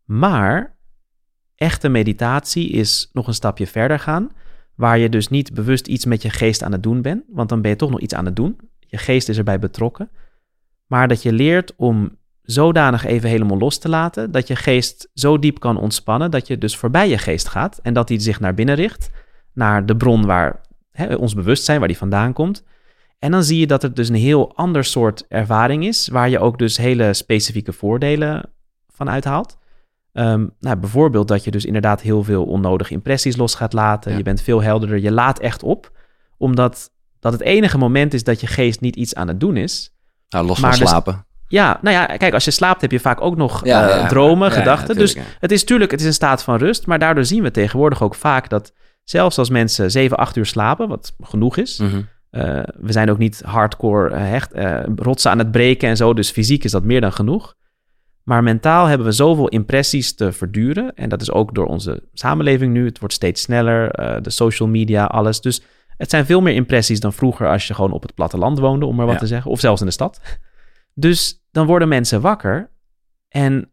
[0.04, 0.76] Maar
[1.54, 4.30] echte meditatie is nog een stapje verder gaan,
[4.74, 7.60] waar je dus niet bewust iets met je geest aan het doen bent, want dan
[7.60, 8.56] ben je toch nog iets aan het doen.
[8.78, 10.10] Je geest is erbij betrokken.
[10.86, 15.38] Maar dat je leert om zodanig even helemaal los te laten, dat je geest zo
[15.38, 18.54] diep kan ontspannen, dat je dus voorbij je geest gaat en dat hij zich naar
[18.54, 19.10] binnen richt,
[19.52, 22.64] naar de bron waar hè, ons bewustzijn, waar die vandaan komt.
[23.18, 26.38] En dan zie je dat het dus een heel ander soort ervaring is, waar je
[26.38, 28.50] ook dus hele specifieke voordelen
[28.88, 29.58] van uithaalt.
[30.12, 34.16] Um, nou, bijvoorbeeld dat je dus inderdaad heel veel onnodige impressies los gaat laten.
[34.16, 35.92] Je bent veel helderder, je laat echt op.
[36.36, 39.94] Omdat dat het enige moment is dat je geest niet iets aan het doen is.
[40.28, 41.26] Nou, los van dus slapen.
[41.48, 44.96] Ja, nou ja, kijk, als je slaapt heb je vaak ook nog uh, dromen, gedachten.
[44.96, 46.86] dus het is natuurlijk, het is een staat van rust.
[46.86, 48.72] Maar daardoor zien we tegenwoordig ook vaak dat
[49.04, 51.78] zelfs als mensen 7, 8 uur slapen, wat genoeg is...
[51.78, 52.00] Mhm.
[52.30, 54.52] Eh, we zijn ook niet hardcore uh, hecht,
[54.96, 56.14] rotsen aan het breken en zo.
[56.14, 57.54] Dus fysiek is dat meer dan genoeg.
[58.24, 60.94] Maar mentaal hebben we zoveel impressies te verduren.
[60.94, 62.84] En dat is ook door onze samenleving nu.
[62.84, 65.40] Het wordt steeds sneller, uh, de social media, alles.
[65.40, 65.62] Dus
[65.96, 68.96] het zijn veel meer impressies dan vroeger als je gewoon op het platteland woonde, om
[68.96, 69.50] maar wat te zeggen.
[69.50, 70.20] Of zelfs in de stad.
[70.94, 72.70] Dus dan worden mensen wakker
[73.28, 73.70] en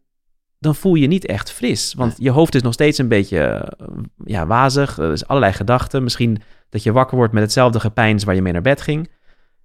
[0.58, 1.94] dan voel je niet echt fris.
[1.94, 3.86] Want je hoofd is nog steeds een beetje eh,
[4.24, 4.98] ja, wazig.
[4.98, 6.02] Er is allerlei gedachten.
[6.02, 9.10] Misschien dat je wakker wordt met hetzelfde gepeins waar je mee naar bed ging.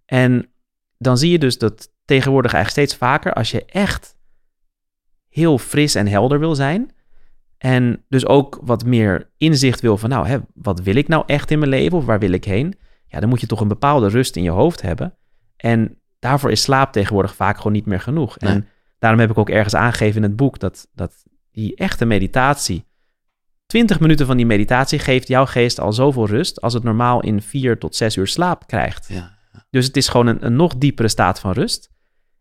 [0.05, 0.49] En
[0.97, 4.15] dan zie je dus dat tegenwoordig eigenlijk steeds vaker, als je echt
[5.27, 6.91] heel fris en helder wil zijn.
[7.57, 11.51] En dus ook wat meer inzicht wil van, nou, hè, wat wil ik nou echt
[11.51, 12.75] in mijn leven of waar wil ik heen?
[13.07, 15.17] Ja, dan moet je toch een bepaalde rust in je hoofd hebben.
[15.55, 18.37] En daarvoor is slaap tegenwoordig vaak gewoon niet meer genoeg.
[18.37, 18.67] En
[18.99, 21.13] daarom heb ik ook ergens aangegeven in het boek dat, dat
[21.51, 22.85] die echte meditatie,
[23.65, 27.41] 20 minuten van die meditatie geeft jouw geest al zoveel rust als het normaal in
[27.41, 29.07] 4 tot 6 uur slaap krijgt.
[29.09, 29.35] Ja.
[29.69, 31.89] Dus het is gewoon een, een nog diepere staat van rust.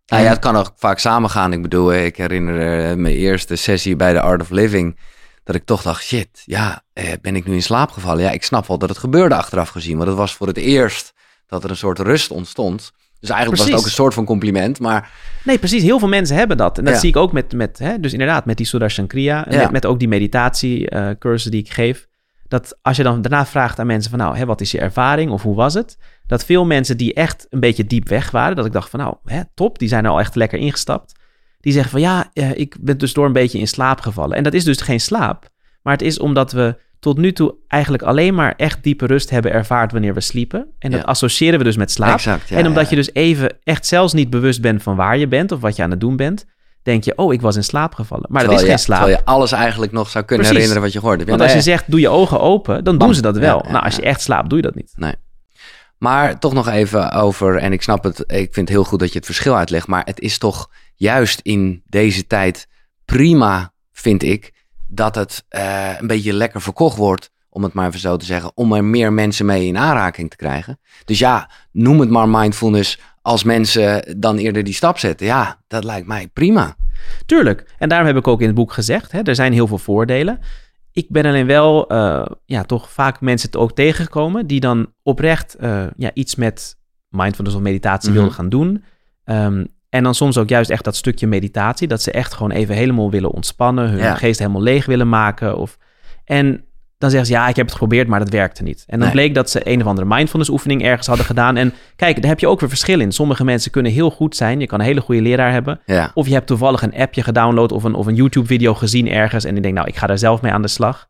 [0.07, 1.53] Nou ja, het kan ook vaak samengaan.
[1.53, 2.55] Ik bedoel, ik herinner
[2.91, 4.99] uh, mijn eerste sessie bij de Art of Living.
[5.45, 8.23] Dat ik toch dacht, shit, ja, eh, ben ik nu in slaap gevallen?
[8.23, 9.97] Ja, ik snap wel dat het gebeurde achteraf gezien.
[9.97, 11.13] Want het was voor het eerst
[11.47, 12.93] dat er een soort rust ontstond.
[13.21, 15.11] Dus eigenlijk was het ook een soort van compliment, maar...
[15.45, 15.83] Nee, precies.
[15.83, 16.79] Heel veel mensen hebben dat.
[16.79, 19.47] En dat zie ik ook met, met hè, dus inderdaad, met die Sudarshan Kriya.
[19.47, 22.07] En met, met, ook die meditatie-cursus die ik geef.
[22.49, 25.31] Dat als je dan daarna vraagt aan mensen van, nou, hè, wat is je ervaring
[25.31, 25.97] of hoe was het?
[26.27, 29.17] dat veel mensen die echt een beetje diep weg waren, dat ik dacht van nou,
[29.25, 31.15] hè, top, die zijn er al echt lekker ingestapt.
[31.61, 34.37] Die zeggen van ja, eh, ik ben dus door een beetje in slaap gevallen.
[34.37, 35.49] En dat is dus geen slaap,
[35.83, 39.53] maar het is omdat we tot nu toe eigenlijk alleen maar echt diepe rust hebben
[39.53, 40.67] ervaard wanneer we sliepen.
[40.79, 42.15] En dat associëren we dus met slaap.
[42.15, 45.29] Exact, ja, en omdat je dus even echt zelfs niet bewust bent van waar je
[45.29, 46.47] bent of wat je aan het doen bent,
[46.83, 48.27] denk je, oh, ik was in slaap gevallen.
[48.29, 48.99] Maar dat is geen slaap.
[48.99, 51.25] Terwijl je alles eigenlijk nog zou kunnen herinneren wat je hoorde.
[51.25, 53.65] Want als je zegt, doe je ogen open, dan doen ze dat wel.
[53.69, 54.93] nou, als je echt slaapt, doe je dat niet.
[54.97, 55.15] Nee.
[55.99, 59.13] Maar toch nog even over, en ik snap het, ik vind het heel goed dat
[59.13, 62.69] je het verschil uitlegt, maar het is toch juist in deze tijd
[63.05, 64.53] prima, vind ik,
[64.89, 68.51] dat het uh, een beetje lekker verkocht wordt, om het maar even zo te zeggen,
[68.55, 70.79] om er meer mensen mee in aanraking te krijgen.
[71.05, 75.27] Dus ja, noem het maar mindfulness als mensen dan eerder die stap zetten.
[75.27, 76.77] Ja, dat lijkt mij prima.
[77.27, 77.75] Tuurlijk.
[77.79, 80.39] En daarom heb ik ook in het boek gezegd, hè, er zijn heel veel voordelen.
[80.93, 85.87] Ik ben alleen wel uh, ja, toch vaak mensen ook tegengekomen die dan oprecht uh,
[85.97, 86.77] ja, iets met
[87.09, 88.85] mindfulness of meditatie mm wilden gaan doen.
[89.25, 92.75] Um, en dan soms ook juist echt dat stukje meditatie, dat ze echt gewoon even
[92.75, 95.59] helemaal willen ontspannen, hun geest helemaal leeg willen maken.
[95.59, 95.79] Of,
[96.25, 96.65] en
[96.99, 98.85] dan zeggen ze, ja, ik heb het geprobeerd, maar dat werkte niet.
[98.87, 101.57] En dan bleek dat ze een of andere mindfulness oefening ergens hadden gedaan.
[101.57, 103.13] En kijk, daar heb je ook weer verschil in.
[103.13, 104.61] Sommige mensen kunnen heel goed zijn.
[104.61, 105.81] Je kan een hele goede leraar hebben.
[106.15, 109.45] Of je hebt toevallig een appje gedownload of een, of een YouTube-video gezien ergens.
[109.45, 111.09] En je denkt, nou, ik ga daar zelf mee aan de slag.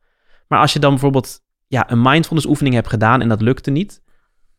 [0.48, 4.02] Maar als je dan bijvoorbeeld ja, een mindfulness oefening hebt gedaan en dat lukte niet.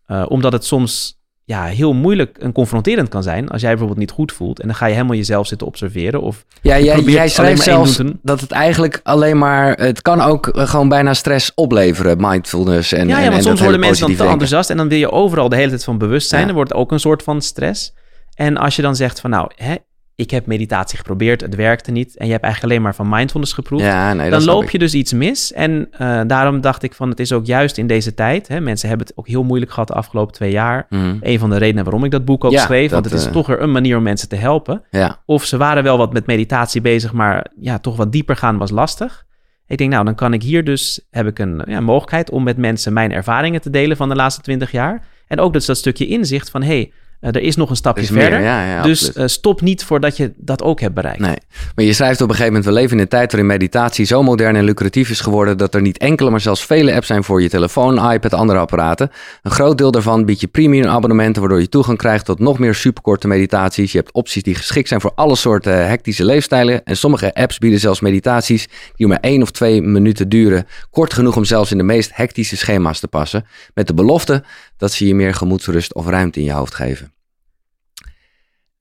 [0.08, 1.17] Uh, omdat het soms
[1.48, 4.60] ja, heel moeilijk en confronterend kan zijn als jij bijvoorbeeld niet goed voelt.
[4.60, 6.22] En dan ga je helemaal jezelf zitten observeren.
[6.22, 9.74] Of ja, jij, jij schrijft zelfs dat het eigenlijk alleen maar...
[9.80, 12.94] Het kan ook eh, gewoon bijna stress opleveren, mindfulness.
[12.94, 14.70] En, ja, ja, want soms worden mensen dan te enthousiast...
[14.70, 16.48] en dan wil je overal de hele tijd van bewust zijn.
[16.48, 16.54] Ja.
[16.54, 17.94] wordt ook een soort van stress.
[18.34, 19.76] En als je dan zegt van nou, hè,
[20.18, 22.18] ik heb meditatie geprobeerd, het werkte niet.
[22.18, 23.84] En je hebt eigenlijk alleen maar van mindfulness geproefd.
[23.84, 25.54] Ja, nee, dan loop je dus iets mis.
[25.54, 28.48] En uh, daarom dacht ik van, het is ook juist in deze tijd.
[28.48, 30.86] Hè, mensen hebben het ook heel moeilijk gehad de afgelopen twee jaar.
[30.90, 31.18] Mm.
[31.22, 32.92] Een van de redenen waarom ik dat boek ook schreef.
[32.92, 34.84] want het is uh, toch er een manier om mensen te helpen.
[34.90, 35.22] Ja.
[35.26, 38.72] Of ze waren wel wat met meditatie bezig, maar ja, toch wat dieper gaan was
[38.72, 39.26] lastig.
[39.68, 42.58] Ik denk, nou, dan kan ik hier dus, heb ik een ja, mogelijkheid om met
[42.58, 45.08] mensen mijn ervaringen te delen van de laatste twintig jaar.
[45.28, 48.10] En ook dus dat stukje inzicht van, hey, Uh, er is nog een stapje is
[48.10, 48.40] verder.
[48.40, 51.20] meer, ja, ja, dus uh, stop niet voordat je dat ook hebt bereikt.
[51.20, 51.38] Nee,
[51.76, 52.74] maar je schrijft op een gegeven moment...
[52.74, 55.58] we leven in een tijd waarin meditatie zo modern en lucratief is geworden...
[55.58, 59.12] dat er niet enkele, maar zelfs vele apps zijn voor je telefoon, iPad, andere apparaten.
[59.42, 61.42] Een groot deel daarvan biedt je premium abonnementen...
[61.42, 63.92] waardoor je toegang krijgt tot nog meer superkorte meditaties.
[63.92, 66.86] Je hebt opties die geschikt zijn voor alle soorten hectische leefstijlen.
[66.86, 68.68] En sommige apps bieden zelfs meditaties...
[68.96, 70.68] die maar één of twee minuten duren.
[70.90, 73.46] Kort genoeg om zelfs in de meest hectische schema's te passen.
[73.74, 74.44] Met de belofte
[74.78, 77.12] dat ze je meer gemoedsrust of ruimte in je hoofd geven.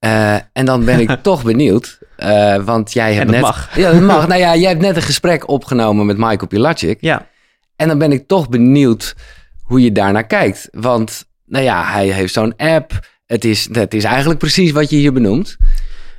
[0.05, 3.41] Uh, en dan ben ik toch benieuwd, uh, want jij hebt net...
[3.41, 3.75] mag.
[3.77, 4.27] Ja, dat mag.
[4.27, 6.97] nou ja, jij hebt net een gesprek opgenomen met Michael Pilacic.
[7.01, 7.27] Ja.
[7.75, 9.15] En dan ben ik toch benieuwd
[9.63, 10.67] hoe je daarnaar kijkt.
[10.71, 13.07] Want, nou ja, hij heeft zo'n app.
[13.25, 15.57] Het is, het is eigenlijk precies wat je hier benoemt.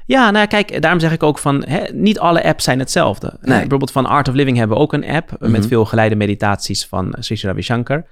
[0.06, 3.36] Ja, nou kijk, daarom zeg ik ook van, hè, niet alle apps zijn hetzelfde.
[3.40, 3.58] Nee.
[3.58, 5.50] bijvoorbeeld van Art of Living hebben we ook een app Mhm.
[5.50, 8.04] met veel geleide meditaties van Sri Ravi Shankar.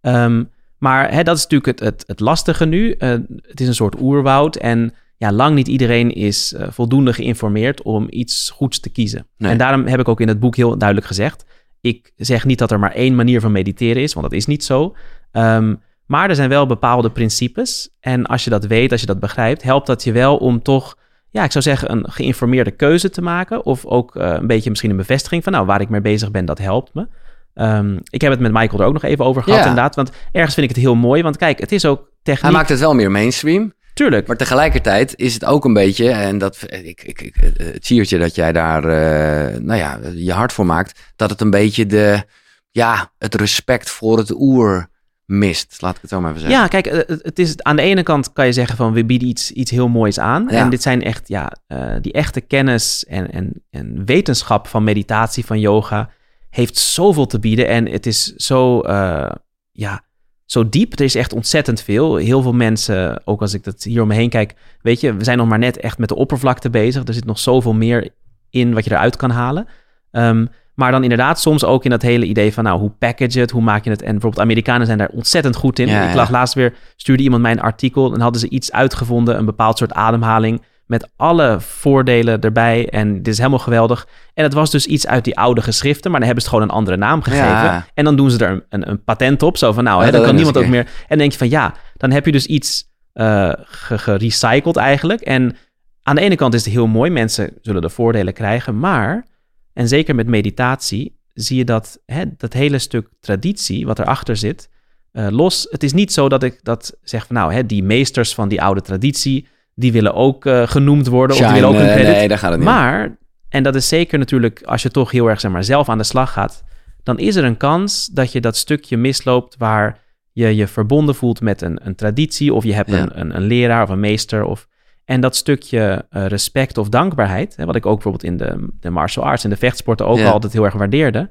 [0.00, 0.50] Um,
[0.82, 2.94] maar hè, dat is natuurlijk het, het, het lastige nu.
[2.98, 3.10] Uh,
[3.42, 8.06] het is een soort oerwoud en ja, lang niet iedereen is uh, voldoende geïnformeerd om
[8.10, 9.26] iets goeds te kiezen.
[9.36, 9.50] Nee.
[9.50, 11.44] En daarom heb ik ook in het boek heel duidelijk gezegd,
[11.80, 14.64] ik zeg niet dat er maar één manier van mediteren is, want dat is niet
[14.64, 14.96] zo.
[15.32, 17.96] Um, maar er zijn wel bepaalde principes.
[18.00, 20.98] En als je dat weet, als je dat begrijpt, helpt dat je wel om toch,
[21.30, 23.64] ja, ik zou zeggen, een geïnformeerde keuze te maken.
[23.64, 26.44] Of ook uh, een beetje misschien een bevestiging van, nou, waar ik mee bezig ben,
[26.44, 27.06] dat helpt me.
[27.54, 29.66] Um, ik heb het met Michael er ook nog even over gehad, Ja.
[29.66, 29.94] inderdaad.
[29.94, 31.22] Want ergens vind ik het heel mooi.
[31.22, 32.42] Want kijk, het is ook techniek.
[32.42, 33.72] Hij maakt het wel meer mainstream.
[33.94, 34.26] Tuurlijk.
[34.26, 38.34] Maar tegelijkertijd is het ook een beetje, en dat, ik, ik, ik, het siertje dat
[38.34, 42.24] jij daar uh, nou ja, je hart voor maakt, dat het een beetje de,
[42.70, 44.90] ja, het respect voor het oer
[45.24, 45.76] mist.
[45.80, 46.60] Laat ik het zo maar even zeggen.
[46.60, 49.50] Ja, kijk, het is, aan de ene kant kan je zeggen van we bieden iets,
[49.50, 50.46] iets heel moois aan.
[50.50, 50.58] Ja.
[50.58, 55.44] En dit zijn echt, ja, uh, die echte kennis en, en, en wetenschap van meditatie,
[55.44, 56.10] van yoga,
[56.52, 57.68] heeft zoveel te bieden.
[57.68, 59.30] En het is zo, uh,
[59.72, 60.04] ja,
[60.44, 60.92] zo diep.
[60.92, 62.16] Er is echt ontzettend veel.
[62.16, 65.24] Heel veel mensen, ook als ik dat hier om me heen kijk, weet je, we
[65.24, 67.06] zijn nog maar net echt met de oppervlakte bezig.
[67.06, 68.08] Er zit nog zoveel meer
[68.50, 69.66] in wat je eruit kan halen.
[70.10, 73.50] Um, maar dan inderdaad soms ook in dat hele idee van, nou, hoe package het,
[73.50, 74.02] hoe maak je het?
[74.02, 75.88] En bijvoorbeeld Amerikanen zijn daar ontzettend goed in.
[75.88, 76.32] Ja, ik lag ja.
[76.32, 79.92] laatst weer, stuurde iemand mij een artikel en hadden ze iets uitgevonden, een bepaald soort
[79.92, 82.88] ademhaling met alle voordelen erbij.
[82.88, 84.06] En dit is helemaal geweldig.
[84.34, 86.74] En het was dus iets uit die oude geschriften, maar dan hebben ze het gewoon
[86.74, 87.46] een andere naam gegeven.
[87.46, 87.86] Ja.
[87.94, 90.10] En dan doen ze er een, een, een patent op, zo van, nou, Ja, hè,
[90.10, 90.84] dan dat kan niemand ook meer.
[90.84, 95.20] En dan denk je van, ja, dan heb je dus iets uh, gerecycled eigenlijk.
[95.20, 95.56] En
[96.02, 99.26] aan de ene kant is het heel mooi, mensen zullen de voordelen krijgen, maar,
[99.72, 104.68] en zeker met meditatie, zie je dat hè, dat hele stuk traditie wat erachter zit,
[105.12, 105.66] uh, los.
[105.70, 108.62] Het is niet zo dat ik dat zeg van, nou, hè, die meesters van die
[108.62, 112.14] oude traditie, die willen ook uh, genoemd worden Shine, of die willen ook een credit.
[112.16, 113.16] Nee, daar gaat het niet maar,
[113.48, 116.04] en dat is zeker natuurlijk als je toch heel erg zeg maar, zelf aan de
[116.04, 116.64] slag gaat,
[117.02, 120.00] dan is er een kans dat je dat stukje misloopt waar
[120.32, 122.98] je je verbonden voelt met een, een traditie of je hebt Ja.
[122.98, 124.68] een, een, een leraar of een meester of
[125.04, 128.90] en dat stukje uh, respect of dankbaarheid, hè, wat ik ook bijvoorbeeld in de, de
[128.90, 130.30] martial arts en de vechtsporten ook Ja.
[130.30, 131.30] altijd heel erg waardeerde,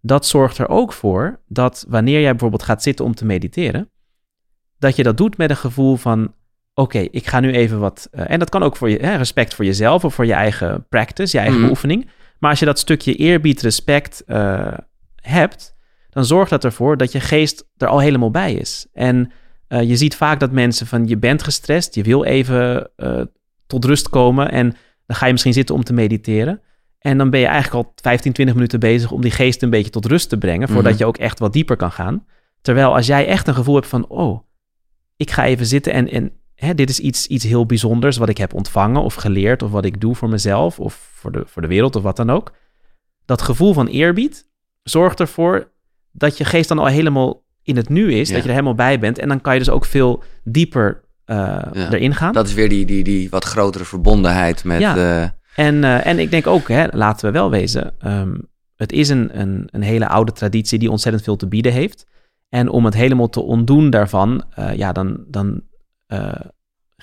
[0.00, 3.90] dat zorgt er ook voor dat wanneer jij bijvoorbeeld gaat zitten om te mediteren,
[4.78, 6.34] dat je dat doet met een gevoel van,
[6.74, 9.54] oké, ik ga nu even wat, uh, en dat kan ook voor je, hè, respect
[9.54, 11.64] voor jezelf of voor je eigen practice, je eigen Mhm.
[11.66, 12.08] beoefening,
[12.38, 14.72] maar als je dat stukje eerbied, respect uh,
[15.14, 15.74] hebt,
[16.10, 18.86] dan zorgt dat ervoor dat je geest er al helemaal bij is.
[18.92, 19.32] En
[19.68, 22.90] uh, je ziet vaak dat mensen van je bent gestrest, je wil even
[23.66, 26.60] tot rust komen en dan ga je misschien zitten om te mediteren.
[26.98, 29.90] En dan ben je eigenlijk al 15, 20 minuten bezig om die geest een beetje
[29.90, 31.00] tot rust te brengen, voordat Mhm.
[31.00, 32.24] je ook echt wat dieper kan gaan.
[32.60, 34.40] Terwijl als jij echt een gevoel hebt van, oh,
[35.16, 36.32] ik ga even zitten en, en
[36.64, 39.84] hè, dit is iets, iets heel bijzonders wat ik heb ontvangen of geleerd of wat
[39.84, 42.52] ik doe voor mezelf of voor de, voor de wereld of wat dan ook.
[43.24, 44.48] Dat gevoel van eerbied
[44.82, 45.70] zorgt ervoor
[46.12, 48.34] dat je geest dan al helemaal in het nu is, Ja.
[48.34, 49.18] dat je er helemaal bij bent.
[49.18, 51.36] En dan kan je dus ook veel dieper uh,
[51.72, 51.92] Ja.
[51.92, 52.32] erin gaan.
[52.32, 54.80] Dat is weer die, die, die wat grotere verbondenheid met...
[54.80, 54.96] Ja.
[55.56, 59.08] eh, En, uh, en ik denk ook, hè, laten we wel wezen, um, het is
[59.08, 62.06] een, een, een hele oude traditie die ontzettend veel te bieden heeft.
[62.48, 64.44] En om het helemaal te ontdoen daarvan,
[64.76, 65.62] ja, dan, dan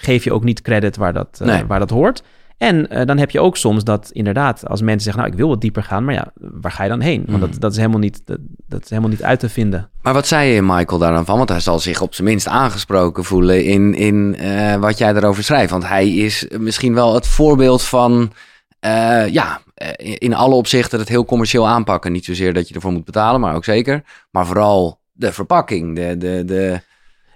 [0.02, 1.66] geef je ook niet credit waar dat, Nee.
[1.66, 2.24] waar dat hoort.
[2.58, 5.50] En uh, dan heb je ook soms dat inderdaad, als mensen zeggen, nou, ik wil
[5.50, 7.24] wat dieper gaan, maar ja, waar ga je dan heen?
[7.28, 8.38] Want dat, dat, is helemaal niet, dat,
[8.68, 9.90] dat is helemaal niet uit te vinden.
[10.02, 11.38] Maar wat zei je, Michael, daar dan van?
[11.38, 15.44] Want hij zal zich op zijn minst aangesproken voelen in, in eh, wat jij erover
[15.44, 15.72] schrijft.
[15.72, 18.32] Want hij is misschien wel het voorbeeld van,
[18.80, 22.12] eh, ja, eh, in alle opzichten het heel commercieel aanpakken.
[22.12, 24.04] Niet zozeer dat je ervoor moet betalen, maar ook zeker.
[24.32, 26.18] Maar vooral de verpakking, de...
[26.18, 26.90] de, de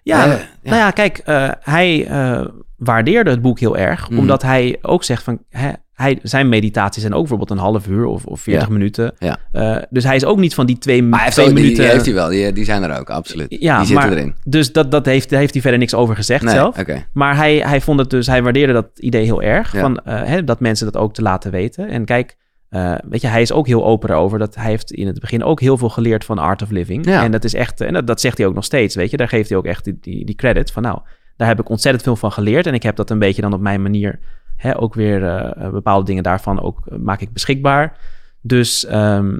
[0.06, 0.38] Ja, Eh, ja.
[0.63, 2.46] nou ja, kijk, uh, hij uh,
[2.78, 4.20] waardeerde het boek heel erg, Mhm.
[4.20, 8.06] omdat hij ook zegt van, hè, hij, zijn meditaties zijn ook bijvoorbeeld een half uur
[8.06, 8.74] of, of 40 Ja.
[8.74, 9.13] minuten.
[9.20, 9.38] Ja.
[9.52, 11.62] Eh, dus hij is ook niet van die twee, Maar hij heeft twee ook, die,
[11.63, 11.84] minuten.
[11.84, 13.46] die heeft hij wel, die, die zijn er ook, absoluut.
[13.60, 14.36] Ja, die zitten maar- erin.
[14.46, 16.76] Dus dat, dat heeft, heeft hij verder niks over gezegd Nee, zelf.
[17.13, 19.70] Maar hij, hij vond het dus, hij waardeerde dat idee heel erg.
[19.78, 21.88] Van, eh, hè, dat mensen dat ook te laten weten.
[21.88, 22.36] En kijk,
[22.75, 24.39] eh, weet je, hij is ook heel open erover.
[24.39, 27.05] Dat hij heeft in het begin ook heel veel geleerd van Art of Living.
[27.05, 27.23] Ja.
[27.23, 29.17] En dat is echt, en dat, dat zegt hij ook nog steeds, weet je.
[29.17, 30.99] Daar geeft hij ook echt die, die, die credit van, nou,
[31.38, 32.67] daar heb ik ontzettend veel van geleerd.
[32.67, 34.19] En ik heb dat een beetje dan op mijn manier,
[34.57, 37.97] hè, ook weer eh, bepaalde dingen daarvan ook eh, maak ik beschikbaar.
[38.41, 39.38] Dus, ehm,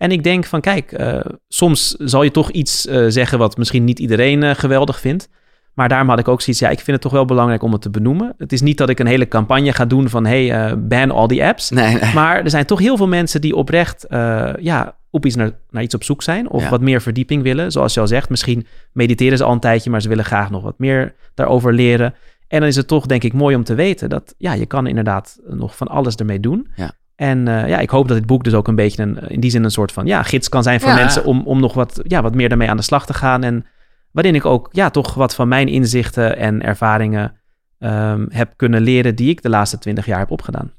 [0.00, 3.84] en ik denk van, kijk, eh, soms zal je toch iets eh, zeggen wat misschien
[3.84, 5.28] niet iedereen eh, geweldig vindt.
[5.74, 7.82] Maar daarom had ik ook zoiets, ja, ik vind het toch wel belangrijk om het
[7.82, 8.34] te benoemen.
[8.38, 11.26] Het is niet dat ik een hele campagne ga doen van, hey, eh, ban all
[11.26, 11.70] die apps.
[11.70, 12.14] Nee, nee.
[12.14, 15.82] Maar er zijn toch heel veel mensen die oprecht eh, ja, op iets naar, naar
[15.82, 16.50] iets op zoek zijn.
[16.50, 16.68] Of Ja.
[16.70, 17.70] wat meer verdieping willen.
[17.72, 20.62] Zoals je al zegt, misschien mediteren ze al een tijdje, maar ze willen graag nog
[20.62, 22.14] wat meer daarover leren.
[22.48, 24.86] En dan is het toch, denk ik, mooi om te weten dat ja, je kan
[24.86, 26.68] inderdaad nog van alles ermee doen.
[26.76, 26.92] Ja.
[27.16, 29.50] En eh, ja, ik hoop dat dit boek dus ook een beetje een, in die
[29.50, 30.94] zin een soort van ja, gids kan zijn voor Ja.
[30.96, 33.42] mensen om, om nog wat, ja, wat meer daarmee aan de slag te gaan.
[33.44, 33.66] En
[34.12, 37.36] waarin ik ook ja, toch wat van mijn inzichten en ervaringen
[37.78, 40.72] ehm, heb kunnen leren die ik de laatste twintig jaar heb opgedaan.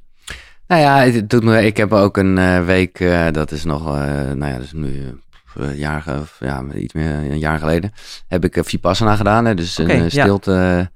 [0.72, 3.88] Nou ja, het doet me, ik heb ook een eh, week, eh, dat is nog,
[3.88, 3.94] eh,
[4.32, 5.20] nou ja, dat is nu
[5.56, 7.92] een jaar, of ja, iets meer een jaar geleden,
[8.28, 9.46] heb ik Vipassana gedaan.
[9.46, 10.10] Hè, dus een ja.
[10.10, 10.92] stilte.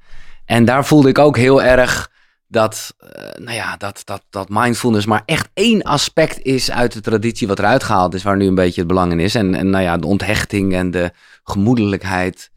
[0.45, 2.11] En daar voelde ik ook heel erg
[2.47, 2.95] dat,
[3.35, 7.59] nou ja, dat, dat, dat mindfulness maar echt één aspect is uit de traditie wat
[7.59, 9.35] eruit gehaald is, waar nu een beetje het belang in is.
[9.35, 11.11] En, en nou ja, de onthechting en de
[11.49, 12.51] gemoedelijkheid.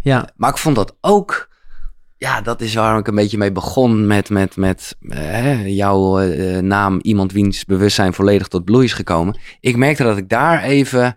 [0.00, 1.48] Ja, Maar ik vond dat ook.
[2.16, 6.58] Ja, dat is waarom ik een beetje mee begon met, met, met eh, jouw eh,
[6.58, 6.98] naam.
[7.02, 9.38] Iemand wiens bewustzijn volledig tot bloei is gekomen.
[9.60, 11.16] Ik merkte dat ik daar even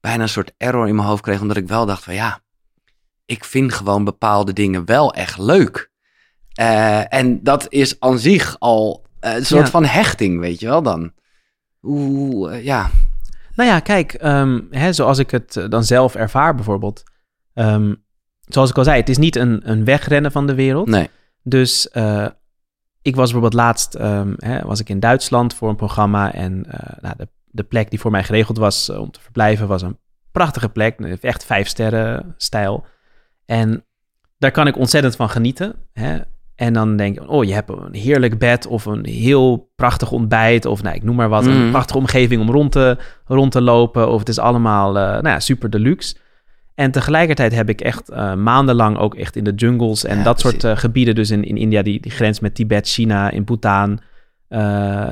[0.00, 1.40] bijna een soort error in mijn hoofd kreeg.
[1.40, 2.40] Omdat ik wel dacht van ja,
[3.26, 5.90] ik vind gewoon bepaalde dingen wel echt leuk.
[6.52, 9.70] Eh, en dat is aan zich al een soort Ja.
[9.70, 11.12] van hechting, weet je wel dan.
[11.82, 12.90] Oeh, eh, ja.
[13.54, 17.02] Nou ja, kijk, ehm, hè, zoals ik het eh, dan zelf ervaar bijvoorbeeld.
[17.54, 17.94] Ehm,
[18.40, 20.88] zoals ik al zei, het is niet een, een wegrennen van de wereld.
[20.88, 21.10] Nee.
[21.42, 22.26] Dus eh,
[23.02, 26.32] ik was bijvoorbeeld laatst ehm, hè, was ik in Duitsland voor een programma.
[26.32, 29.82] En eh, nou, de, de plek die voor mij geregeld was om te verblijven was
[29.82, 29.98] een
[30.32, 31.00] prachtige plek.
[31.00, 32.86] Echt vijf sterren stijl.
[33.44, 33.84] En
[34.38, 35.74] daar kan ik ontzettend van genieten.
[35.92, 36.18] Hè?
[36.56, 40.66] En dan denk ik, oh, je hebt een heerlijk bed of een heel prachtig ontbijt.
[40.66, 41.70] Of nou, ik noem maar wat, een Mhm.
[41.70, 44.10] prachtige omgeving om rond te, rond te lopen.
[44.10, 46.14] Of het is allemaal eh, nou ja, super deluxe.
[46.74, 50.40] En tegelijkertijd heb ik echt eh, maandenlang ook echt in de jungles en Ja, dat
[50.40, 54.00] soort eh, gebieden, dus in, in India, die, die grens met Tibet, China, in Bhutan,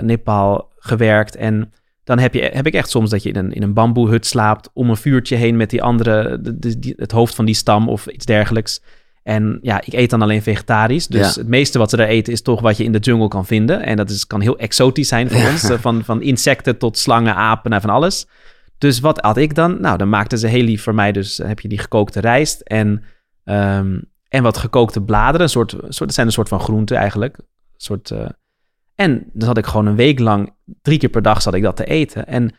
[0.00, 1.36] Nepal gewerkt.
[1.36, 1.72] En
[2.04, 4.70] dan heb, je, heb ik echt soms dat je in een, in een bamboehut slaapt,
[4.72, 7.88] om een vuurtje heen met die andere, de, de- die- het hoofd van die stam
[7.88, 8.82] of iets dergelijks.
[9.22, 11.06] En ja, ik eet dan alleen vegetarisch.
[11.06, 11.40] Dus Ja.
[11.40, 13.82] het meeste wat ze daar eten is toch wat je in de jungle kan vinden.
[13.82, 15.62] En dat is, kan heel exotisch zijn voor ons.
[15.70, 18.26] eh, Van, van insecten tot slangen, apen en van alles.
[18.78, 19.80] Dus wat had ik dan?
[19.80, 21.12] Nou, dan maakten ze heel lief voor mij.
[21.12, 23.02] Dus heb je die gekookte rijst en,
[23.44, 25.40] ehm, en wat gekookte bladeren.
[25.40, 27.36] Een soort, soort, dat zijn een soort van groente eigenlijk.
[27.38, 27.44] Een
[27.76, 28.28] soort, eh,
[28.94, 31.76] en dan had ik gewoon een week lang, drie keer per dag zat ik dat
[31.76, 32.26] te eten.
[32.26, 32.54] En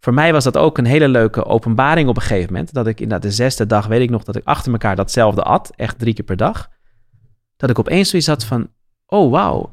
[0.00, 2.72] voor mij was dat ook een hele leuke openbaring op een gegeven moment.
[2.72, 5.72] Dat ik inderdaad de zesde dag, weet ik nog, dat ik achter elkaar datzelfde at.
[5.76, 6.68] Echt drie keer per dag.
[7.56, 8.68] Dat ik opeens zoiets had van,
[9.06, 9.70] oh wauw.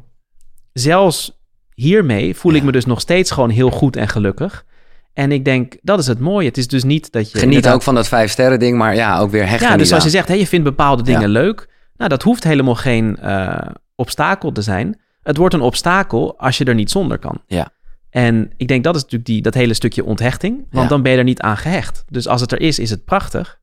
[0.74, 1.42] Zelfs
[1.74, 4.66] hiermee voel ik me dus nog steeds gewoon heel goed en gelukkig.
[5.14, 6.48] En ik denk, dat is het mooie.
[6.48, 7.38] Het is dus niet dat je...
[7.38, 9.70] Geniet ook van dat vijf sterren ding, maar ja, ook weer hechten.
[9.70, 11.28] ja, dus zoals je zegt, hè, je vindt bepaalde dingen Ja.
[11.28, 11.70] leuk.
[11.98, 13.58] Nou, dat hoeft helemaal geen eh,
[13.96, 15.00] obstakel te zijn.
[15.22, 17.42] Het wordt een obstakel als je er niet zonder kan.
[17.48, 17.70] Ja.
[18.16, 20.58] En ik denk dat is natuurlijk die, dat hele stukje onthechting.
[20.70, 20.88] Want Ja.
[20.88, 22.04] dan ben je er niet aan gehecht.
[22.10, 23.60] Dus als het er is, is het prachtig.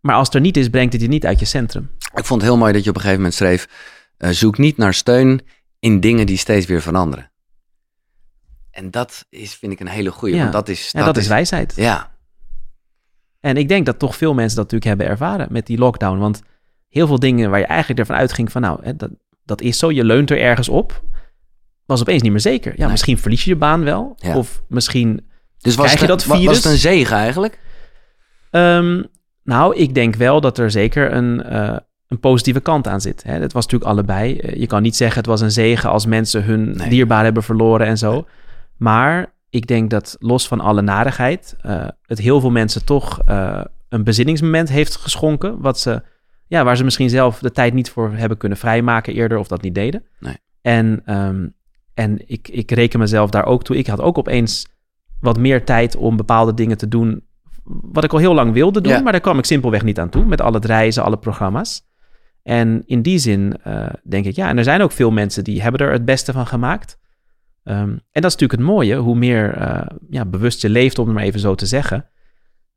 [0.00, 1.90] Maar als het er niet is, brengt het je niet uit je centrum.
[2.14, 3.68] Ik vond het heel mooi dat je op een gegeven moment schreef:
[4.16, 5.40] eh, zoek niet naar steun
[5.78, 7.30] in dingen die steeds weer veranderen.
[8.70, 10.34] En dat is, vind ik, een hele goeie.
[10.34, 10.40] Ja.
[10.40, 10.92] Want dat is.
[10.92, 11.72] En dat, is wijsheid.
[11.76, 12.10] Ja,
[13.40, 16.18] En ik denk dat toch veel mensen dat natuurlijk hebben ervaren met die lockdown.
[16.18, 16.42] Want
[16.88, 19.10] heel veel dingen waar je eigenlijk ervan uitging van nou, hè, dat,
[19.44, 21.02] dat is zo, je leunt er ergens op,
[21.92, 22.72] was opeens niet meer zeker.
[22.72, 22.90] Ja, Nee.
[22.90, 24.12] misschien verlies je je baan wel.
[24.16, 24.36] Ja.
[24.36, 25.26] Of misschien
[25.58, 26.56] dus was, Krijg het, je dat wa- was virus?
[26.56, 27.58] het een zegen eigenlijk?
[28.50, 29.02] Ehm,
[29.44, 31.76] nou, ik denk wel dat er zeker een, eh,
[32.08, 33.22] een positieve kant aan zit.
[33.22, 33.32] Hè.
[33.32, 34.38] Het was natuurlijk allebei.
[34.38, 36.88] Eh, Je kan niet zeggen het was een zegen als mensen hun Nee.
[36.88, 38.26] dierbaar hebben verloren en zo.
[38.76, 43.20] Maar ik denk dat los van alle narigheid, eh, het heel veel mensen toch
[43.88, 45.60] een bezinningsmoment heeft geschonken.
[45.60, 46.02] Wat ze,
[46.46, 49.62] ja, waar ze misschien zelf de tijd niet voor hebben kunnen vrijmaken eerder of dat
[49.62, 50.04] niet deden.
[50.20, 50.36] Nee.
[50.62, 51.46] En, ehm,
[51.94, 53.76] en ik, ik reken mezelf daar ook toe.
[53.76, 54.66] Ik had ook opeens
[55.20, 57.24] wat meer tijd om bepaalde dingen te doen.
[57.64, 59.00] Wat ik al heel lang wilde doen, Ja.
[59.00, 60.24] maar daar kwam ik simpelweg niet aan toe.
[60.24, 61.90] Met al het reizen, alle programma's.
[62.42, 65.62] En in die zin uh, denk ik, ja, en er zijn ook veel mensen die
[65.62, 66.98] hebben er het beste van gemaakt.
[67.64, 71.06] Um, en dat is natuurlijk het mooie, hoe meer uh, ja, bewust je leeft, om
[71.06, 72.06] het maar even zo te zeggen,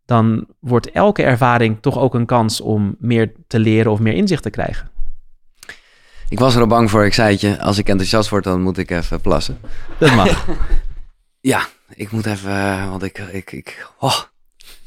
[0.06, 4.44] dan wordt elke ervaring toch ook een kans om meer te leren of meer inzicht
[4.44, 4.90] te krijgen.
[6.30, 8.62] Ik was er al bang voor, ik zei het je, als ik enthousiast word, dan
[8.62, 9.60] moet ik even plassen.
[10.00, 10.46] Dat mag.
[11.42, 14.20] ja, ik moet even, want ik, ik, ik, oh,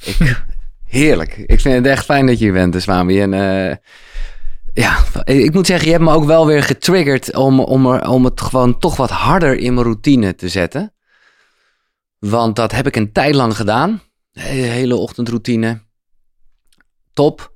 [0.05, 0.43] ik
[0.85, 1.37] heerlijk.
[1.37, 3.21] Ik vind het echt fijn dat je hier bent, Swami.
[3.21, 3.77] En uh,
[4.75, 8.25] ja, ik moet zeggen, je hebt me ook wel weer getriggerd om, om, er, om
[8.25, 10.93] het gewoon toch wat harder in mijn routine te zetten.
[12.19, 14.03] Want dat heb ik een tijd lang gedaan.
[14.31, 15.83] De hele ochtendroutine.
[17.13, 17.53] Top.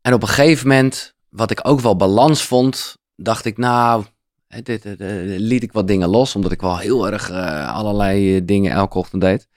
[0.00, 4.04] En op een gegeven moment, wat ik ook wel balans vond, dacht ik, nou,
[4.48, 4.98] dit, dit, dit,
[5.40, 9.22] liet ik wat dingen los, omdat ik wel heel erg uh, allerlei dingen elke ochtend
[9.22, 9.48] deed.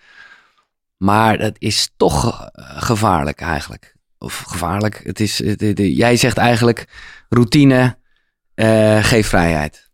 [0.98, 3.96] Maar het is toch gevaarlijk eigenlijk.
[4.18, 5.02] Of gevaarlijk.
[5.04, 5.42] Het is,
[5.76, 6.88] jij zegt eigenlijk
[7.30, 7.98] routine
[8.56, 9.90] uh, geeft vrijheid.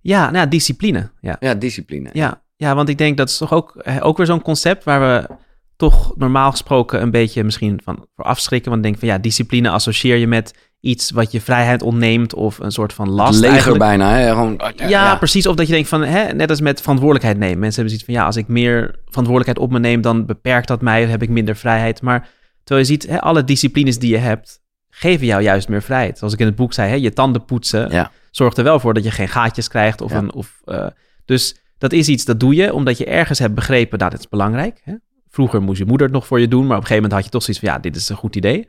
[0.00, 1.10] Ja, nou, discipline.
[1.20, 2.10] Ja, ja discipline.
[2.12, 2.42] Ja.
[2.56, 5.34] ja, want ik denk dat is toch ook, ook weer zo'n concept waar we
[5.76, 8.70] toch normaal gesproken een beetje misschien van voor afschrikken.
[8.70, 10.54] Want denk van ja, discipline associeer je met
[10.86, 13.30] iets wat je vrijheid ontneemt of een soort van last.
[13.30, 13.78] Het leger eigenlijk.
[13.78, 14.28] bijna, hè?
[14.28, 15.46] Gewoon, ja, precies.
[15.46, 17.58] Of dat je denkt van, hè, net als met verantwoordelijkheid nemen.
[17.58, 20.80] Mensen hebben zoiets van, ja, als ik meer verantwoordelijkheid op me neem, dan beperkt dat
[20.80, 22.02] mij, heb ik minder vrijheid.
[22.02, 22.28] Maar
[22.64, 24.60] terwijl je ziet, hè, alle disciplines die je hebt,
[24.90, 26.18] geven jou juist meer vrijheid.
[26.18, 28.10] Zoals ik in het boek zei, hè, je tanden poetsen ja.
[28.30, 30.00] zorgt er wel voor dat je geen gaatjes krijgt.
[30.00, 30.86] Of een, of, uh,
[31.24, 34.28] dus dat is iets, dat doe je omdat je ergens hebt begrepen, dat het is
[34.28, 34.80] belangrijk.
[34.84, 34.94] Hè?
[35.30, 37.24] Vroeger moest je moeder het nog voor je doen, maar op een gegeven moment had
[37.24, 38.68] je toch zoiets van, ja, dit is een goed idee.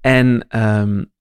[0.00, 1.12] En um,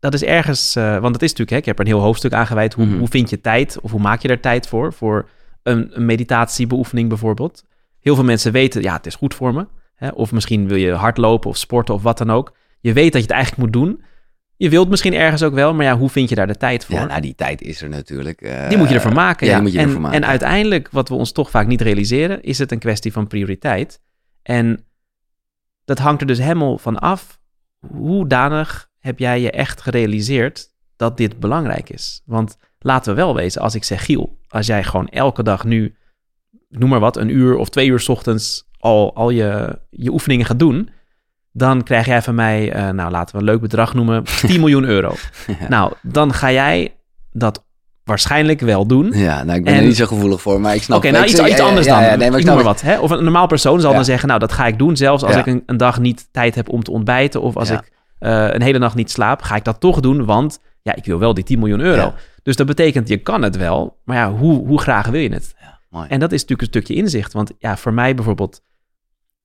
[0.00, 2.32] dat is ergens, uh, want het is natuurlijk, hè, ik heb er een heel hoofdstuk
[2.32, 2.74] aan gewijd.
[2.74, 4.92] Hoe, mm hoe vind je tijd of hoe maak je er tijd voor?
[4.92, 5.28] Voor
[5.62, 7.64] een, een meditatiebeoefening bijvoorbeeld.
[8.00, 9.66] Heel veel mensen weten, ja, het is goed voor me.
[9.94, 12.56] Hè, of misschien wil je hardlopen of sporten of wat dan ook.
[12.80, 14.02] Je weet dat je het eigenlijk moet doen.
[14.56, 16.94] Je wilt misschien ergens ook wel, maar ja, hoe vind je daar de tijd voor?
[16.94, 18.42] Ja, nou, die tijd is er natuurlijk.
[18.42, 19.46] Uh, die moet je ervoor maken.
[19.46, 19.60] Ja, ja.
[19.60, 20.22] moet je en, ervoor maken.
[20.22, 24.00] En uiteindelijk, wat we ons toch vaak niet realiseren, is het een kwestie van prioriteit.
[24.42, 24.84] En
[25.84, 27.40] dat hangt er dus helemaal van af
[27.86, 32.22] hoe danig heb jij je echt gerealiseerd dat dit belangrijk is?
[32.24, 35.94] Want laten we wel wezen, als ik zeg Giel, als jij gewoon elke dag nu,
[36.68, 40.46] noem maar wat, een uur of twee uur s ochtends al, al je, je oefeningen
[40.46, 40.90] gaat doen,
[41.52, 44.84] dan krijg jij van mij, uh, nou laten we een leuk bedrag noemen, 10 miljoen
[44.84, 45.14] euro.
[45.68, 46.94] Nou, dan ga jij
[47.32, 47.64] dat
[48.04, 49.12] waarschijnlijk wel doen.
[49.12, 50.98] Ja, nou, ik ben er niet zo gevoelig voor, maar ik snap...
[50.98, 52.02] Oké, nou iets, iets anders dan.
[52.02, 52.80] Ja, nee, maar ik noem maar wat.
[52.80, 52.98] Hè?
[52.98, 55.46] Of een normaal persoon zal dan zeggen, nou, dat ga ik doen, zelfs als ik
[55.46, 58.78] een, een, dag niet tijd heb om te ontbijten, of als ik uh, een hele
[58.78, 61.58] nacht niet slaap, ga ik dat toch doen, want ja, ik wil wel die 10
[61.58, 62.14] miljoen euro.
[62.42, 65.54] Dus dat betekent, je kan het wel, maar ja, hoe, hoe graag wil je het?
[65.60, 66.08] Ja, mooi.
[66.08, 68.62] En dat is natuurlijk een stukje inzicht, want ja, voor mij bijvoorbeeld,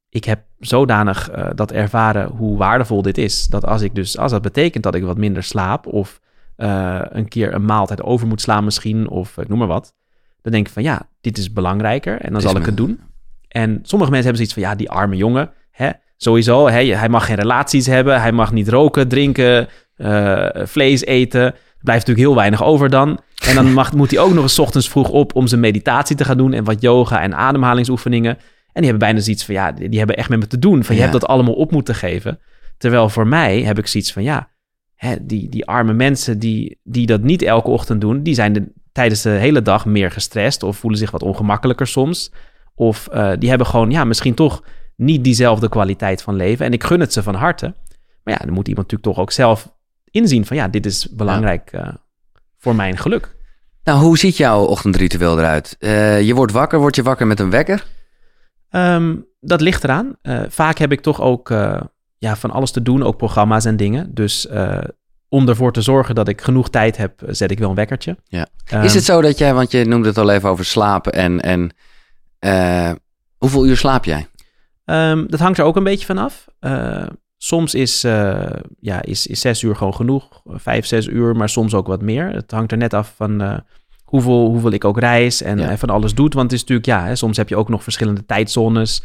[0.09, 4.31] ik heb zodanig uh, dat ervaren hoe waardevol dit is, dat als ik dus, als
[4.31, 6.21] dat betekent dat ik wat minder slaap of
[6.57, 9.93] uh, een keer een maaltijd over moet slaan misschien, of ik noem maar wat,
[10.41, 12.99] dan denk ik van ja, dit is belangrijker en dan zal ik het doen.
[13.47, 15.89] En sommige mensen hebben zoiets van ja, die arme jongen, hè,
[16.23, 19.67] Sowieso, hij, hij mag geen relaties hebben, hij mag niet roken, drinken,
[19.97, 21.41] uh, vlees eten.
[21.41, 23.19] Er blijft natuurlijk heel weinig over dan.
[23.47, 26.25] En dan mag, moet hij ook nog eens ochtends vroeg op om zijn meditatie te
[26.25, 28.31] gaan doen en wat yoga en ademhalingsoefeningen.
[28.31, 30.83] En die hebben bijna zoiets van, ja, die hebben echt met me te doen.
[30.83, 32.39] Van, je hebt dat allemaal op moeten geven.
[32.77, 34.49] Terwijl voor mij heb ik zoiets van, ja,
[34.95, 38.71] hè, die, die arme mensen die, die dat niet elke ochtend doen, die zijn de,
[38.91, 42.31] tijdens de hele dag meer gestrest of voelen zich wat ongemakkelijker soms.
[42.75, 44.63] Of uh, die hebben gewoon, ja, misschien toch
[44.95, 46.65] niet diezelfde kwaliteit van leven.
[46.65, 47.73] En ik gun het ze van harte.
[48.23, 49.73] Maar ja, dan moet iemand natuurlijk toch ook zelf
[50.11, 51.87] inzien van ja, dit is belangrijk uh,
[52.57, 53.35] voor mijn geluk.
[53.83, 55.75] Nou, hoe ziet jouw ochtendritueel eruit?
[55.79, 57.85] Uh, je wordt wakker, word je wakker met een wekker?
[58.71, 60.15] Um, dat ligt eraan.
[60.21, 61.49] Uh, vaak heb ik toch ook
[62.17, 64.13] ja, van alles te doen, ook programma's en dingen.
[64.13, 64.47] Dus
[65.29, 68.17] om ervoor te zorgen dat ik genoeg tijd heb, zet ik wel een wekkertje.
[68.27, 68.47] Ja.
[68.73, 71.41] Um, is het zo dat jij, want je noemde het al even over slapen en,
[71.41, 71.71] en
[73.37, 74.27] hoeveel uur slaap jij?
[74.85, 76.47] Um, dat hangt er ook een beetje van af.
[76.61, 77.05] Uh,
[77.37, 78.45] soms is, uh,
[78.79, 82.29] ja, is, is zes uur gewoon genoeg, vijf, zes uur, maar soms ook wat meer.
[82.29, 83.57] Het hangt er net af van uh,
[84.03, 85.77] hoeveel, hoeveel ik ook reis en ja.
[85.77, 86.33] van alles doet.
[86.33, 89.03] Want het is natuurlijk, ja, hè, soms heb je ook nog verschillende tijdzones.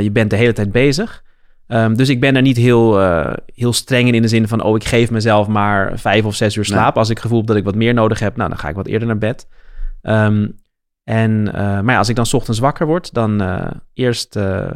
[0.00, 1.22] je bent de hele tijd bezig.
[1.68, 2.98] Um, dus ik ben er niet heel,
[3.54, 6.56] heel streng in, in de zin van, oh, ik geef mezelf maar vijf of zes
[6.56, 6.96] uur slaap.
[6.96, 8.86] Als ik gevoel heb dat ik wat meer nodig heb, nou, dan ga ik wat
[8.86, 9.48] eerder naar bed.
[10.02, 10.56] Um,
[11.08, 14.70] en, uh, maar ja, als ik dan ochtends wakker word, dan uh, eerst uh,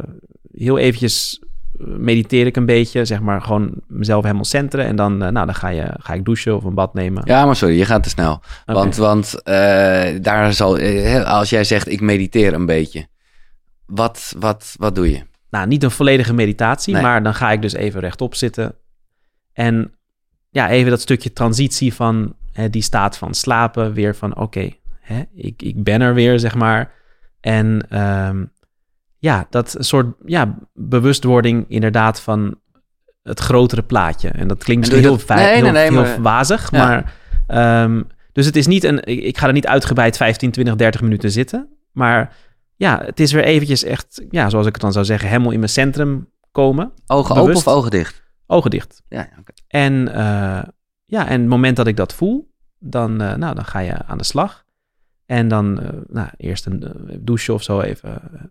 [0.51, 1.41] heel eventjes
[1.79, 4.85] mediteer ik een beetje, zeg maar gewoon mezelf helemaal centeren.
[4.85, 7.23] En dan, nou, dan ga, je, ga ik douchen of een bad nemen.
[7.25, 8.31] Ja, maar sorry, je gaat te snel.
[8.65, 8.75] Okay.
[8.75, 9.41] Want, want
[10.23, 10.79] daar zal,
[11.23, 13.07] als jij zegt ik mediteer een beetje,
[13.85, 15.21] wat, wat, wat doe je?
[15.49, 17.01] Nou, niet een volledige meditatie, nee.
[17.01, 18.75] maar dan ga ik dus even rechtop zitten.
[19.53, 19.91] En
[20.49, 24.69] ja, even dat stukje transitie van hè, die staat van slapen, weer van oké,
[25.03, 26.91] hè, ik, ik ben er weer, zeg maar.
[27.39, 28.45] En ehm,
[29.17, 32.55] ja, dat soort ja, bewustwording inderdaad van
[33.23, 34.29] het grotere plaatje.
[34.29, 36.87] En dat klinkt En heel, fijn, Nee, heel, nee, nee, heel maar- wazig, Ja.
[36.87, 37.13] maar...
[37.47, 38.01] ehm,
[38.31, 38.97] dus het is niet een...
[39.05, 41.69] Ik, ik ga er niet uitgebreid 15, 20, 30 minuten zitten.
[41.91, 42.35] Maar
[42.75, 44.23] ja, het is weer eventjes echt...
[44.29, 46.91] Ja, zoals ik het dan zou zeggen, helemaal in mijn centrum komen.
[47.07, 47.57] Ogen Bewust.
[47.57, 48.23] open of ogen dicht?
[48.47, 49.01] Ogen dicht.
[49.09, 49.29] Ja.
[49.67, 50.63] En eh,
[51.05, 54.17] ja, en het moment dat ik dat voel, dan, eh, nou, dan ga je aan
[54.17, 54.62] de slag.
[55.33, 58.41] En dan eh, nou, eerst een eh, douche of zo even eh,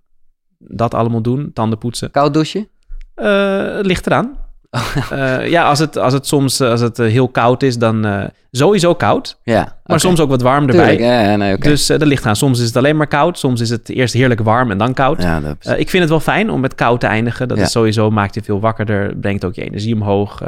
[0.58, 2.10] dat allemaal doen, tanden poetsen.
[2.10, 2.68] Koud douchen?
[3.14, 4.36] Eh, het ligt eraan.
[5.10, 9.38] Eh, ja, als het, als het soms als het, heel koud is, dan sowieso koud.
[9.42, 9.78] Ja.
[9.84, 10.96] Maar soms ook wat warm erbij.
[10.96, 11.68] Tuurlijk, ja, ja, nee, oké.
[11.68, 12.36] Dus eh, dat ligt eraan.
[12.36, 13.38] Soms is het alleen maar koud.
[13.38, 15.22] Soms is het eerst heerlijk warm en dan koud.
[15.22, 17.48] ja, dat ik vind het wel fijn om met koud te eindigen.
[17.48, 20.42] Dat is sowieso, maakt je veel wakkerder, brengt ook je energie omhoog.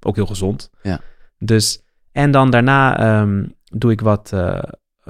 [0.00, 0.70] ook heel gezond.
[0.82, 1.00] Ja.
[1.38, 4.32] Dus, en dan daarna ehm, doe ik wat,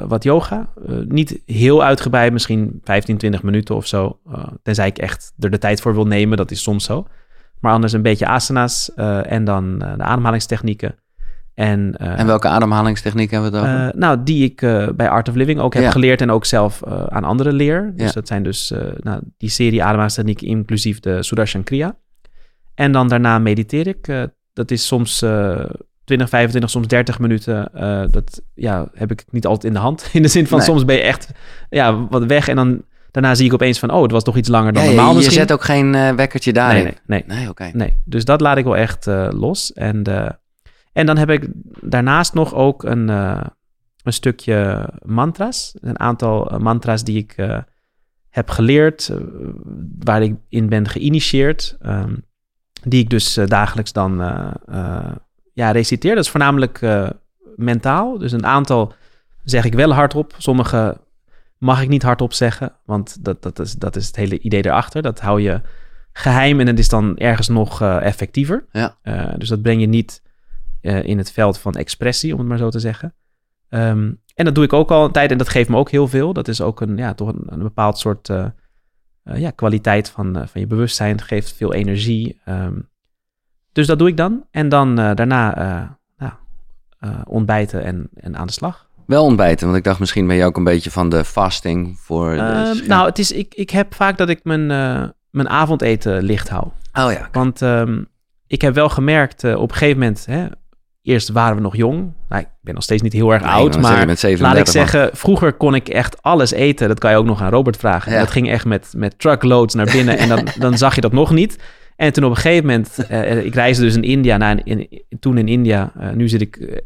[0.07, 0.69] wat yoga.
[0.87, 4.19] Eh, niet heel uitgebreid, misschien 15, 20 minuten of zo.
[4.33, 7.07] Eh, tenzij ik echt er de tijd voor wil nemen, dat is soms zo.
[7.61, 10.95] Maar anders een beetje asana's eh, en dan eh, de ademhalingstechnieken.
[11.55, 15.35] En, eh, En welke ademhalingstechniek hebben we eh, nou, die ik eh, bij Art of
[15.35, 15.91] Living ook heb Ja.
[15.91, 17.93] geleerd en ook zelf eh, aan anderen leer.
[17.97, 18.13] Dus Ja.
[18.13, 21.97] dat zijn dus eh, nou, die serie ademhalingstechnieken inclusief de Sudarshan Kriya.
[22.75, 24.09] En dan daarna mediteer ik.
[24.09, 24.23] Eh,
[24.53, 25.65] dat is soms eh
[26.09, 27.75] 20, 25, soms 30 minuten.
[27.75, 30.09] Eh, dat ja, heb ik niet altijd in de hand.
[30.13, 30.67] In de zin van Nee.
[30.67, 31.31] soms ben je echt
[31.71, 34.49] ja, wat weg en dan daarna zie ik opeens van oh, het was toch iets
[34.49, 35.39] langer dan Ja, je- normaal je, misschien.
[35.39, 36.85] zet ook geen eh, wekkertje nee, daarin.
[36.85, 36.95] nee,
[37.27, 37.39] nee.
[37.39, 37.71] Nee, oké.
[37.73, 39.73] Nee, dus dat laat ik wel echt eh, los.
[39.73, 40.03] En,
[40.93, 41.49] en dan heb ik
[41.83, 45.75] daarnaast nog ook een, een stukje mantra's.
[45.81, 47.35] Een aantal mantra's die ik
[48.31, 49.13] heb geleerd,
[49.99, 51.77] waar ik in ben geïnitieerd.
[51.81, 52.15] ehm,
[52.83, 54.21] die ik dus dagelijks dan
[55.59, 56.15] ja, reciteer.
[56.15, 57.11] Dat is voornamelijk eh,
[57.57, 58.19] mentaal.
[58.19, 58.93] Dus een aantal
[59.45, 60.35] zeg ik wel hardop.
[60.37, 61.01] Sommige
[61.59, 65.03] mag ik niet hardop zeggen, want dat, dat, is, dat is het hele idee erachter.
[65.03, 65.61] Dat hou je
[66.13, 68.67] geheim en het is dan ergens nog eh, effectiever.
[68.73, 68.97] Ja.
[69.03, 70.23] Eh, dus dat breng je niet
[70.81, 73.15] in het veld van expressie, om het maar zo te zeggen.
[73.69, 76.09] Ehm, en dat doe ik ook al een tijd en dat geeft me ook heel
[76.09, 76.33] veel.
[76.33, 78.31] Dat is ook een, ja, toch een, een bepaald soort
[79.23, 81.13] ja, kwaliteit van, van je bewustzijn.
[81.13, 82.41] Het geeft veel energie.
[82.45, 82.79] Ehm,
[83.79, 84.45] dus dat doe ik dan.
[84.51, 86.33] En dan eh, daarna eh, nou,
[86.99, 88.89] eh, ontbijten en, en aan de slag.
[89.07, 92.31] Wel ontbijten, want ik dacht misschien ben je ook een beetje van de fasting voor...
[92.31, 94.67] de Ehm, nou, het is, ik, ik heb vaak dat ik mijn,
[95.31, 96.65] mijn avondeten licht hou.
[96.93, 97.29] Oh ja.
[97.33, 98.03] Want ehm,
[98.47, 100.47] ik heb wel gemerkt, op een gegeven moment, hè,
[101.03, 102.13] eerst waren we nog jong.
[102.29, 104.69] Nou, ik ben nog steeds niet heel erg Nee, oud, maar je bent 37, laat
[104.69, 104.87] ik man.
[104.87, 106.89] zeggen, vroeger kon ik echt alles eten.
[106.89, 108.13] Dat kan je ook nog aan Robert vragen.
[108.13, 108.19] Ja.
[108.19, 111.31] Dat ging echt met, met truckloads naar binnen en dan, dan zag je dat nog
[111.31, 111.59] niet.
[111.99, 115.39] En toen op een gegeven moment, eh, ik reisde dus in India, nou, in, toen
[115.39, 116.77] in India, eh, nu zit ik eh,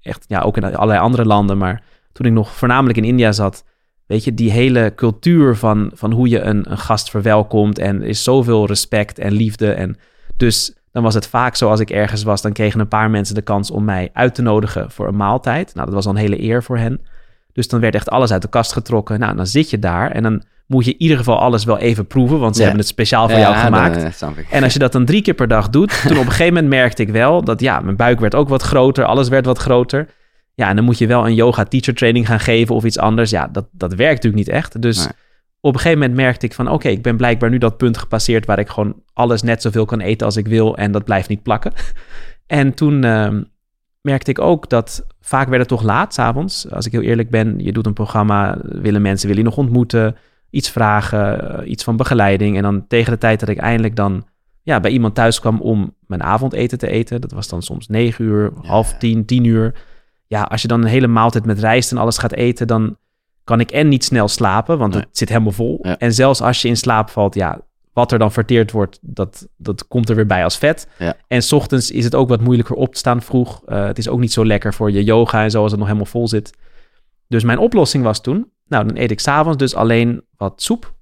[0.00, 3.64] echt, ja, ook in allerlei andere landen, maar toen ik nog voornamelijk in India zat,
[4.06, 8.66] weet je, die hele cultuur van, van hoe je een, gast verwelkomt en is zoveel
[8.66, 9.96] respect en liefde en
[10.36, 13.34] dus dan was het vaak zo als ik ergens was, dan kregen een paar mensen
[13.34, 15.74] de kans om mij uit te nodigen voor een maaltijd.
[15.74, 17.00] Nou, dat was al een hele eer voor hen.
[17.52, 19.18] Dus dan werd echt alles uit de kast getrokken.
[19.20, 22.06] Nou, dan zit je daar en dan moet je in ieder geval alles wel even
[22.06, 22.66] proeven, want ze Ja.
[22.66, 23.96] hebben het speciaal voor jou gemaakt.
[23.96, 24.38] eh.
[24.50, 26.72] En als je dat dan drie keer per dag doet, toen op een gegeven moment
[26.72, 30.08] merkte ik wel dat ja, mijn buik werd ook wat groter, alles werd wat groter.
[30.54, 33.30] Ja, en dan moet je wel een yoga teacher training gaan geven of iets anders.
[33.30, 34.82] Ja, dat, dat werkt natuurlijk niet echt.
[34.82, 35.06] Dus Nee.
[35.60, 38.46] op een gegeven moment merkte ik van oké, ik ben blijkbaar nu dat punt gepasseerd
[38.46, 41.42] waar ik gewoon alles net zoveel kan eten als ik wil en dat blijft niet
[41.42, 41.72] plakken.
[42.46, 43.42] En toen ehm,
[44.00, 46.70] merkte ik ook dat vaak werd het toch laat, 's avonds.
[46.70, 50.16] Als ik heel eerlijk ben, je doet een programma, willen mensen willen je nog ontmoeten,
[50.50, 52.56] iets vragen, eh, iets van begeleiding.
[52.56, 54.26] En dan tegen de tijd dat ik eindelijk dan
[54.62, 58.24] ja, bij iemand thuis kwam om mijn avondeten te eten, dat was dan soms negen
[58.24, 59.74] uur, Ja, half tien, tien uur.
[60.26, 62.96] Ja, als je dan een hele maaltijd met rijst en alles gaat eten, dan
[63.44, 65.02] kan ik en niet snel slapen, want Nee.
[65.02, 65.78] het zit helemaal vol.
[65.82, 65.98] Ja.
[65.98, 67.60] En zelfs als je in slaap valt, ja,
[67.92, 70.88] wat er dan verteerd wordt, dat, dat komt er weer bij als vet.
[70.98, 71.14] Ja.
[71.26, 73.62] En 's ochtends is het ook wat moeilijker op te staan vroeg.
[73.66, 75.88] Eh, het is ook niet zo lekker voor je yoga en zo als het nog
[75.88, 76.52] helemaal vol zit.
[77.28, 80.94] Dus mijn oplossing was toen, nou dan eet ik s'avonds dus alleen wat soep.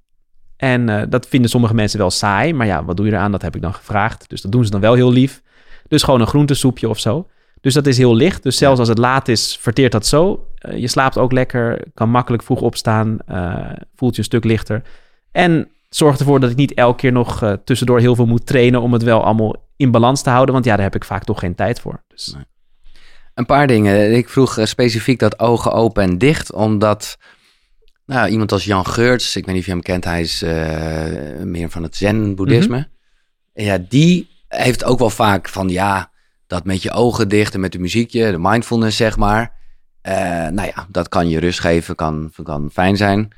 [0.56, 3.32] En eh, dat vinden sommige mensen wel saai, maar ja, wat doe je eraan?
[3.32, 4.28] Dat heb ik dan gevraagd.
[4.28, 5.42] Dus dat doen ze dan wel heel lief.
[5.88, 7.28] Dus gewoon een groentesoepje of zo.
[7.60, 8.42] Dus dat is heel licht.
[8.42, 10.46] Dus zelfs als het laat is, verteert dat zo.
[10.54, 14.82] Eh, je slaapt ook lekker, kan makkelijk vroeg opstaan, eh, voelt je een stuk lichter.
[15.32, 18.92] En zorgt ervoor dat ik niet elke keer nog tussendoor heel veel moet trainen om
[18.92, 20.54] het wel allemaal in balans te houden.
[20.54, 22.02] Want ja, daar heb ik vaak toch geen tijd voor.
[22.08, 22.44] Dus Nee.
[23.34, 24.14] Een paar dingen.
[24.16, 27.18] Ik vroeg specifiek dat ogen open en dicht, omdat
[28.08, 31.42] nou, iemand als Jan Geurts, ik weet niet of je hem kent, hij is eh,
[31.42, 32.76] meer van het zen-boeddhisme.
[32.76, 33.64] Mhm.
[33.64, 36.10] Ja, die heeft ook wel vaak van ja,
[36.46, 39.52] dat met je ogen dicht en met de muziekje, de mindfulness zeg maar.
[40.02, 40.14] Uh,
[40.48, 43.32] nou ja, dat kan je rust geven, kan, kan fijn zijn.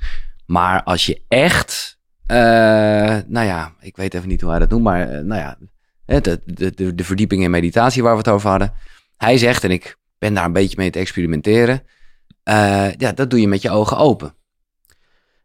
[0.46, 2.36] Maar als je echt, uh,
[3.26, 5.56] nou ja, ik weet even niet hoe hij dat noemt, maar nou ja,
[6.20, 8.72] de, de, de, de verdieping in meditatie waar we het over hadden.
[9.16, 11.82] Hij zegt, en ik ben daar een beetje mee te experimenteren,
[12.96, 14.34] ja, dat doe je met je ogen open.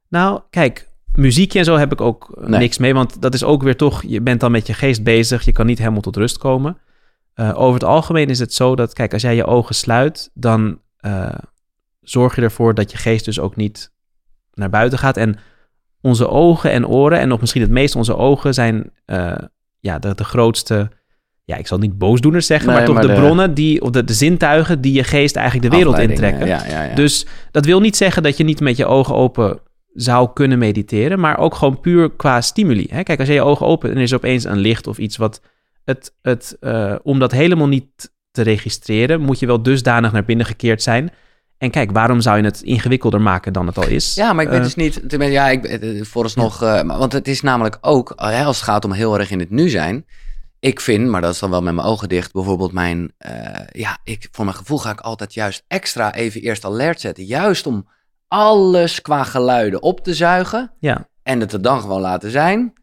[0.09, 3.77] Nou, kijk, muziekje en zo heb ik ook niks mee, want dat is ook weer
[3.77, 6.77] toch, je bent dan met je geest bezig, je kan niet helemaal tot rust komen.
[7.35, 10.79] Uh, over het algemeen is het zo dat, kijk, als jij je ogen sluit, dan
[11.01, 11.29] uh,
[12.01, 13.91] zorg je ervoor dat je geest dus ook niet
[14.53, 15.17] naar buiten gaat.
[15.17, 15.37] En
[16.01, 19.35] onze ogen en oren, en nog misschien het meest onze ogen, zijn uh,
[19.79, 20.91] ja, de, de, grootste,
[21.43, 23.89] ja, ik zal niet boosdoeners zeggen, nee, maar toch maar de, de, bronnen, die, of
[23.89, 26.47] de, de zintuigen die je geest eigenlijk de wereld intrekken.
[26.47, 26.95] Ja, ja, ja.
[26.95, 29.59] Dus dat wil niet zeggen dat je niet met je ogen open
[29.95, 32.87] zou kunnen mediteren, maar ook gewoon puur qua stimuli.
[32.89, 33.03] Hè?
[33.03, 35.41] Kijk, als je je ogen open en er is opeens een licht of iets wat
[35.83, 40.45] het, het, uh, om dat helemaal niet te registreren, moet je wel dusdanig naar binnen
[40.45, 41.11] gekeerd zijn.
[41.57, 44.15] En kijk, waarom zou je het ingewikkelder maken dan het al is?
[44.15, 45.01] Ja, maar ik weet uh, dus niet.
[45.07, 46.63] Ja, ik, eh, vooralsnog.
[46.63, 49.69] Uh, want het is namelijk ook, als het gaat om heel erg in het nu
[49.69, 50.05] zijn.
[50.59, 53.13] Ik vind, maar dat is dan wel met mijn ogen dicht, bijvoorbeeld mijn.
[53.71, 57.23] Ja, ik, voor mijn gevoel ga ik altijd juist extra even eerst alert zetten.
[57.23, 57.87] Juist om
[58.27, 60.71] alles qua geluiden op te zuigen.
[60.79, 61.09] Ja.
[61.23, 62.73] En het er dan gewoon laten zijn.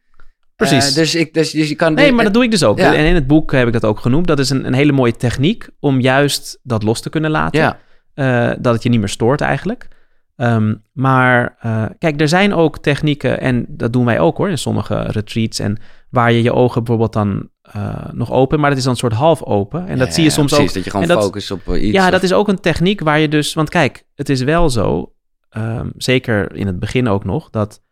[0.56, 0.88] Precies.
[0.88, 1.94] Uh, dus, ik, dus, dus je kan...
[1.94, 2.78] Nee, maar dat doe ik dus ook.
[2.78, 2.94] Ja.
[2.94, 4.26] En in het boek heb ik dat ook genoemd.
[4.26, 7.60] Dat is een, een hele mooie techniek om juist dat los te kunnen laten.
[7.60, 7.78] Ja.
[8.14, 9.88] Uh, dat het je niet meer stoort eigenlijk.
[10.36, 14.58] Um, maar uh, kijk, er zijn ook technieken, en dat doen wij ook hoor, in
[14.58, 15.58] sommige retreats.
[15.58, 15.78] En
[16.10, 17.50] waar je je ogen bijvoorbeeld dan
[18.12, 19.86] nog open, maar dat is dan een soort half open.
[19.86, 20.74] En dat zie je soms precies, ook.
[20.74, 21.92] dat je gewoon dat, focust op iets.
[21.92, 22.10] Ja, of...
[22.10, 25.11] dat is ook een techniek waar je dus, want kijk, het is wel zo,
[25.56, 27.82] um, zeker in het begin ook nog, dat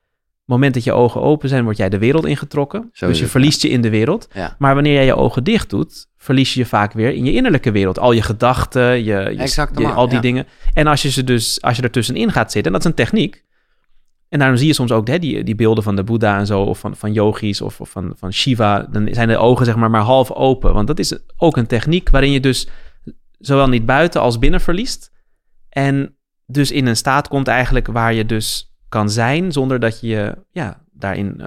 [0.44, 2.90] moment dat je ogen open zijn, word jij de wereld ingetrokken.
[2.92, 4.28] Zo dus je verliest je in de wereld.
[4.32, 4.56] Ja.
[4.58, 7.70] Maar wanneer jij je ogen dicht doet, verlies je je vaak weer in je innerlijke
[7.70, 7.98] wereld.
[7.98, 9.34] Al je gedachten, je,
[9.74, 10.20] je, al die ja.
[10.20, 10.46] dingen.
[10.74, 13.04] En als je ze dus, als je er tussenin gaat zitten, en dat is een
[13.04, 13.44] techniek.
[14.28, 16.62] En daarom zie je soms ook hè, die, die beelden van de Boeddha en zo,
[16.62, 18.86] of van, van yogis of, of van, van Shiva.
[18.90, 20.72] Dan zijn de ogen zeg maar maar half open.
[20.72, 22.68] Want dat is ook een techniek waarin je dus
[23.38, 25.12] zowel niet buiten als binnen verliest.
[25.68, 26.14] En
[26.50, 30.36] dus in een staat komt eigenlijk waar je dus kan zijn zonder dat je je
[30.50, 31.46] ja, daarin uh,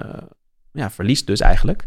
[0.72, 1.84] ja, verliest dus eigenlijk.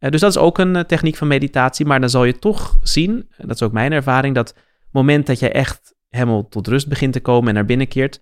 [0.00, 2.78] Uh, dus dat is ook een uh, techniek van meditatie, maar dan zal je toch
[2.82, 4.54] zien, dat is ook mijn ervaring, dat
[4.90, 8.20] moment dat je echt helemaal tot rust begint te komen en naar binnen keert,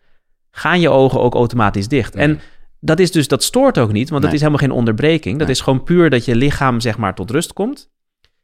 [0.51, 2.15] gaan je ogen ook automatisch dicht.
[2.15, 2.25] Nee.
[2.25, 2.41] En
[2.81, 4.31] dat is dus, dat stoort ook niet, want Nee.
[4.31, 5.39] dat is helemaal geen onderbreking.
[5.39, 5.57] Dat Nee.
[5.57, 7.91] is gewoon puur dat je lichaam zeg maar tot rust komt.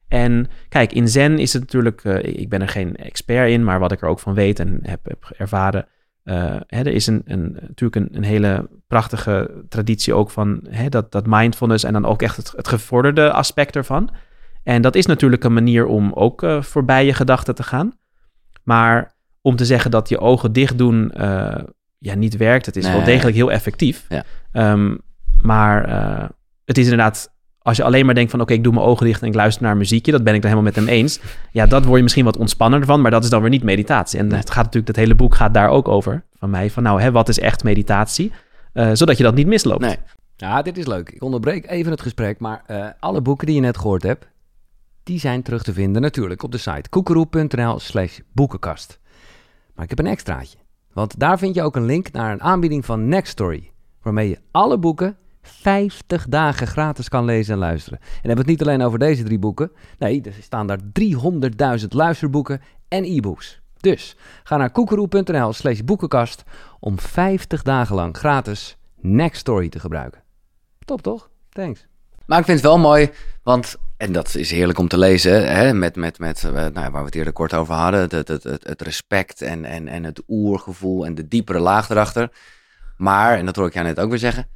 [0.08, 3.78] En kijk, in Zen is het natuurlijk, eh, ik ben er geen expert in, maar
[3.78, 5.86] wat ik er ook van weet en heb, heb ervaren,
[6.24, 10.88] eh, hè, er is een, een, natuurlijk een, een hele prachtige traditie ook van hè,
[10.88, 14.10] dat, dat mindfulness en dan ook echt het, het gevorderde aspect ervan.
[14.62, 17.92] En dat is natuurlijk een manier om ook eh, voorbij je gedachten te gaan.
[18.62, 21.64] Maar om te zeggen dat je ogen dicht doen eh,
[21.98, 22.92] ja, niet werkt, het is Nee.
[22.96, 24.06] wel degelijk heel effectief.
[24.08, 24.24] Ja.
[24.52, 24.96] Ehm,
[25.40, 25.88] maar
[26.64, 29.22] het is inderdaad, als je alleen maar denkt van oké, ik doe mijn ogen dicht
[29.22, 31.20] en ik luister naar muziekje, dat ben ik dan helemaal met hem eens.
[31.50, 34.18] Ja, dat word je misschien wat ontspannender van, maar dat is dan weer niet meditatie.
[34.18, 37.00] En het gaat natuurlijk, dat hele boek gaat daar ook over, van mij, van nou,
[37.00, 38.32] hè, wat is echt meditatie?
[38.72, 39.80] Eh, zodat je dat niet misloopt.
[39.80, 39.96] Nee.
[40.36, 41.10] Ja, dit is leuk.
[41.10, 44.26] Ik onderbreek even het gesprek, maar eh, alle boeken die je net gehoord hebt,
[45.02, 48.98] die zijn terug te vinden natuurlijk op de site koekeroe.nl slash boekenkast.
[49.74, 50.58] Maar ik heb een extraatje,
[50.92, 53.70] want daar vind je ook een link naar een aanbieding van Nextory,
[54.02, 57.98] waarmee je alle boeken 50 dagen gratis kan lezen en luisteren.
[58.00, 60.78] En hebben het niet alleen over deze drie boeken, nee, er staan daar
[61.80, 63.60] 300.000 luisterboeken en e-books.
[63.80, 66.42] Dus ga naar koekeroe.nl slash boekenkast
[66.80, 70.22] om 50 dagen lang gratis Nextory te gebruiken.
[70.84, 71.30] Top toch?
[71.48, 71.86] Thanks.
[72.26, 73.10] Maar ik vind het wel mooi,
[73.42, 76.92] want, en dat is heerlijk om te lezen, hè, met, met, met eh, nou, waar
[76.92, 81.06] we het eerder kort over hadden, het, het, het respect en, en, en het oergevoel
[81.06, 82.30] en de diepere laag erachter.
[82.96, 84.48] Maar, en dat hoor ik jou net ook weer zeggen,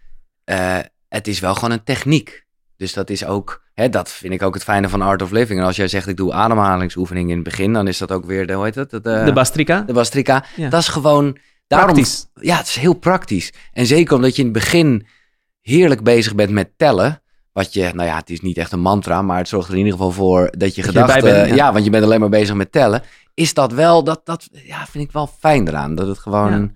[0.47, 0.79] eh,
[1.09, 2.45] het is wel gewoon een techniek.
[2.77, 5.61] Dus dat is ook, hè, dat vind ik ook het fijne van Art of Living.
[5.61, 8.47] En als jij zegt, ik doe ademhalingsoefeningen in het begin, dan is dat ook weer,
[8.47, 8.91] de, hoe heet het?
[8.91, 9.81] Het, eh, De Bastrika?
[9.81, 10.45] de Bastrika.
[10.57, 10.69] Ja.
[10.69, 12.27] Dat is gewoon, daarom, Praktisch.
[12.35, 13.53] ja, het is heel praktisch.
[13.73, 15.07] En zeker omdat je in het begin
[15.61, 17.21] heerlijk bezig bent met tellen.
[17.53, 19.79] Wat je, nou ja, het is niet echt een mantra, maar het zorgt er in
[19.79, 21.23] ieder geval voor dat je Dat gedachten.
[21.23, 21.55] bent, ja.
[21.55, 21.73] ja.
[21.73, 23.03] want je bent alleen maar bezig met tellen.
[23.35, 25.95] Is dat wel, dat, dat ja, vind ik wel fijn eraan.
[25.95, 26.71] Dat het gewoon, Ja.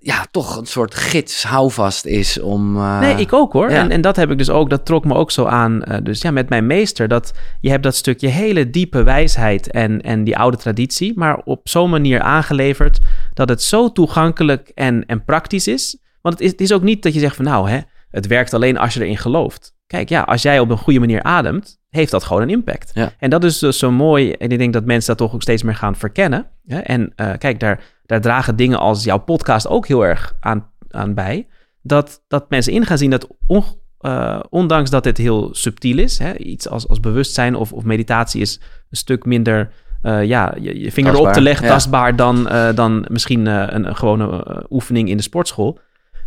[0.00, 2.76] Ja, toch een soort gids, houvast is om.
[2.76, 3.70] eh, Nee, ik ook hoor.
[3.70, 3.76] ja.
[3.76, 5.82] En, en dat heb ik dus ook, dat trok me ook zo aan.
[5.82, 10.00] eh, dus ja, met mijn meester, dat je hebt dat stukje hele diepe wijsheid en,
[10.00, 12.98] en die oude traditie, maar op zo'n manier aangeleverd
[13.34, 15.98] dat het zo toegankelijk en, en praktisch is.
[16.22, 17.78] Want het is, het is ook niet dat je zegt van nou, hè,
[18.10, 19.74] het werkt alleen als je erin gelooft.
[19.86, 22.90] Kijk, ja, als jij op een goede manier ademt, heeft dat gewoon een impact.
[22.94, 23.12] Ja.
[23.18, 24.32] En dat is dus zo mooi.
[24.32, 26.46] En ik denk dat mensen dat toch ook steeds meer gaan verkennen.
[26.66, 26.78] Hè?
[26.78, 31.14] En uh, kijk, daar, daar dragen dingen als jouw podcast ook heel erg aan, aan
[31.14, 31.46] bij.
[31.82, 33.64] Dat, dat mensen in gaan zien dat on,
[34.00, 38.40] uh, ondanks dat dit heel subtiel is, hè, iets als, als bewustzijn of, of meditatie
[38.40, 39.70] is een stuk minder
[40.02, 41.72] uh, ja, je, je vinger tastbaar, erop te leggen, ja.
[41.72, 45.78] tastbaar dan, uh, dan misschien uh, een, een, gewone oefening in de sportschool.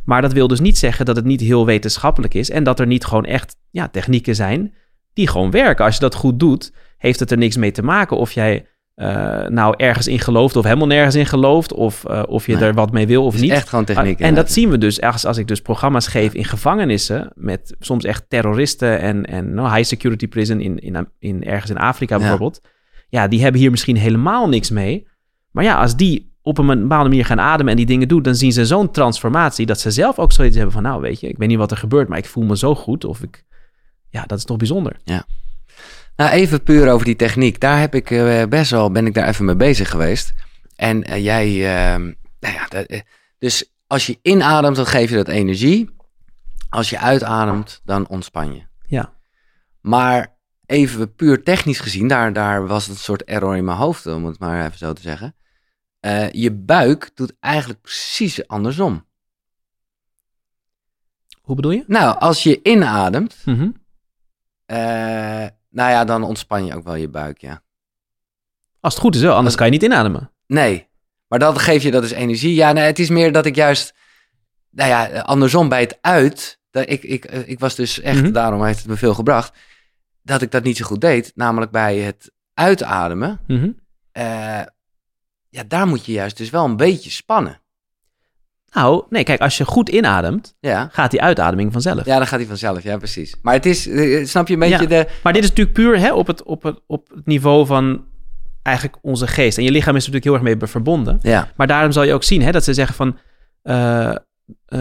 [0.05, 2.87] Maar dat wil dus niet zeggen dat het niet heel wetenschappelijk is en dat er
[2.87, 4.73] niet gewoon echt ja, technieken zijn
[5.13, 5.85] die gewoon werken.
[5.85, 8.67] Als je dat goed doet, heeft het er niks mee te maken of jij
[9.47, 12.91] nou ergens in gelooft of helemaal nergens in gelooft of, of je nee, er wat
[12.91, 13.51] mee wil of is niet.
[13.51, 14.19] echt gewoon techniek.
[14.19, 18.03] en dat zien we dus ergens als ik dus programma's geef in gevangenissen met soms
[18.03, 22.59] echt terroristen en, en no, high security prison in, in, in, ergens in Afrika bijvoorbeeld.
[22.63, 22.69] Ja
[23.13, 25.07] ja, die hebben hier misschien helemaal niks mee.
[25.51, 28.35] Maar ja, als die op een bepaalde manier gaan ademen en die dingen doen, dan
[28.35, 31.37] zien ze zo'n transformatie dat ze zelf ook zoiets hebben van, nou weet je, ik
[31.37, 33.05] weet niet wat er gebeurt, maar ik voel me zo goed.
[33.05, 33.43] Of ik,
[34.09, 34.99] ja, dat is toch bijzonder.
[35.03, 35.25] Ja.
[36.15, 37.59] Nou, even puur over die techniek.
[37.59, 40.33] Daar heb ik uh, best wel, ben ik daar even mee bezig geweest.
[40.75, 43.03] En uh, jij, uh, nou ja, dat,
[43.37, 45.89] dus als je inademt, dan geef je dat energie.
[46.69, 48.61] Als je uitademt, dan ontspan je.
[48.87, 49.13] Ja.
[49.81, 50.35] Maar
[50.65, 54.25] even puur technisch gezien, daar, daar was het een soort error in mijn hoofd, om
[54.25, 55.35] het maar even zo te zeggen.
[56.05, 59.05] Uh, je buik doet eigenlijk precies andersom.
[61.41, 61.83] Hoe bedoel je?
[61.87, 63.75] Nou, als je inademt, mm -hmm.
[64.65, 67.63] uh, nou ja, dan ontspan je ook wel je buik, ja.
[68.79, 70.31] Als het goed is wel, anders kan je niet inademen.
[70.47, 70.87] Nee,
[71.27, 72.55] maar dat geef je, dat is energie.
[72.55, 73.93] Ja, nee, het is meer dat ik juist,
[74.69, 78.33] nou ja, andersom bij het uit, dat ik, ik, ik was dus echt, mm -hmm.
[78.33, 79.57] daarom heeft het me veel gebracht
[80.21, 81.31] dat ik dat niet zo goed deed.
[81.35, 83.39] Namelijk bij het uitademen.
[83.47, 83.75] Mm -hmm.
[84.13, 84.61] uh,
[85.53, 87.61] ja, daar moet je juist dus wel een beetje spannen.
[88.71, 90.89] Nou, nee, kijk, als je goed inademt, ja.
[90.91, 92.05] gaat die uitademing vanzelf.
[92.05, 93.35] Ja, dan gaat die vanzelf, ja, precies.
[93.41, 95.07] Maar het is, uh, snap je een beetje ja, de...
[95.23, 98.05] Maar dit is natuurlijk puur hè, op, het, op, het, op het niveau van
[98.63, 99.57] eigenlijk onze geest.
[99.57, 101.19] En je lichaam is er natuurlijk heel erg mee verbonden.
[101.21, 101.51] Ja.
[101.55, 103.17] Maar daarom zal je ook zien hè, dat ze zeggen van
[103.63, 104.15] uh,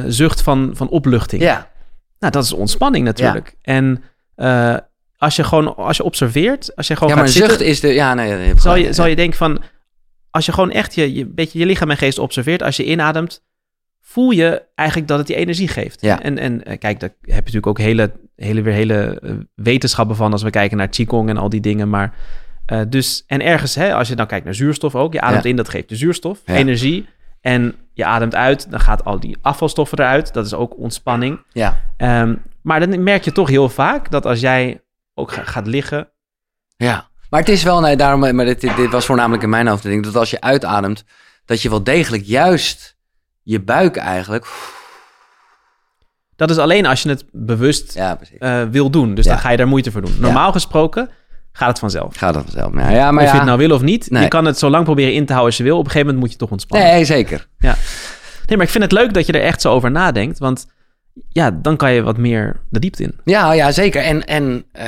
[0.07, 1.43] zucht van, van opluchting.
[1.43, 1.71] Ja.
[2.19, 3.57] Nou, dat is ontspanning natuurlijk.
[3.61, 3.75] Ja.
[3.75, 4.03] En
[5.17, 7.89] als je gewoon, als je observeert, als je gewoon ja, maar gaat zucht is de,
[7.89, 9.63] ja, nee, nee zal je, zal je denken van,
[10.33, 13.43] als je gewoon echt je, je, beetje je lichaam en geest observeert, als je inademt,
[14.01, 16.01] voel je eigenlijk dat het die energie geeft.
[16.01, 16.23] Ja.
[16.23, 19.21] En, en kijk, daar heb je natuurlijk ook hele, hele, weer hele
[19.55, 22.15] wetenschappen van als we kijken naar Qigong en al die dingen, maar
[22.73, 25.49] uh, dus, en ergens, hè, als je dan kijkt naar zuurstof ook, je ademt Ja.
[25.51, 26.55] in, dat geeft de zuurstof, Ja.
[26.55, 27.07] energie,
[27.41, 31.41] en je ademt uit, dan gaat al die afvalstoffen eruit, dat is ook ontspanning.
[31.53, 34.81] Ja, Ehm, maar dan merk je toch heel vaak dat als jij
[35.15, 36.09] ook ga- gaat liggen,
[36.77, 37.09] ja.
[37.33, 40.05] Maar het is wel, nee, daarom, maar dit, dit, was voornamelijk in mijn hoofd, denk
[40.05, 41.05] dat als je uitademt,
[41.45, 42.97] dat je wel degelijk juist
[43.43, 44.47] je buik eigenlijk,
[46.37, 49.15] dat is alleen als je het bewust ja, eh, wil doen.
[49.15, 49.31] Dus Ja.
[49.31, 50.17] dan ga je daar moeite voor doen.
[50.19, 51.11] Normaal gesproken
[51.53, 52.17] gaat het vanzelf.
[52.17, 52.75] Gaat dat vanzelf.
[52.75, 53.33] Ja, ja maar of ja.
[53.33, 54.23] je het nou wil of niet, Nee.
[54.23, 55.79] je kan het zo lang proberen in te houden als je wil.
[55.79, 56.89] Op een gegeven moment moet je toch ontspannen.
[56.89, 57.49] Nee, zeker.
[57.59, 60.39] Nee, maar ik vind het leuk dat je er echt zo over nadenkt.
[60.39, 60.67] Want
[61.29, 63.19] ja, dan kan je wat meer de diepte in.
[63.25, 64.03] Ja, ja zeker.
[64.03, 64.87] En, en eh,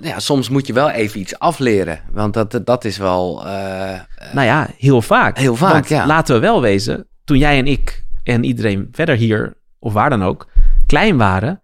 [0.00, 2.00] ja, soms moet je wel even iets afleren.
[2.12, 3.46] Want dat, dat is wel...
[3.46, 4.00] eh,
[4.32, 5.38] Nou ja, heel vaak.
[5.38, 6.06] Heel vaak, Want ja.
[6.06, 10.24] laten we wel wezen, toen jij en ik en iedereen verder hier, of waar dan
[10.24, 10.46] ook,
[10.86, 11.62] klein waren,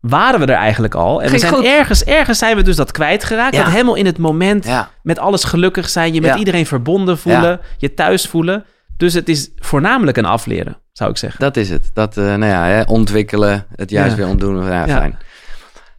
[0.00, 1.22] waren we er eigenlijk al.
[1.22, 1.64] En we zijn goed.
[1.64, 3.54] ergens, ergens zijn we dus dat kwijtgeraakt.
[3.54, 3.62] Ja.
[3.62, 7.60] Dat helemaal in het moment ja, met alles gelukkig zijn, je met iedereen verbonden voelen,
[7.78, 8.64] je thuis voelen.
[8.96, 11.40] Dus het is voornamelijk een afleren, zou ik zeggen.
[11.40, 11.90] dat is het.
[11.92, 14.16] Dat, eh, nou ja, hè, ontwikkelen, het juist Ja.
[14.16, 14.64] weer ontdoen.
[14.64, 14.96] Ja, Ja.
[14.98, 15.18] fijn.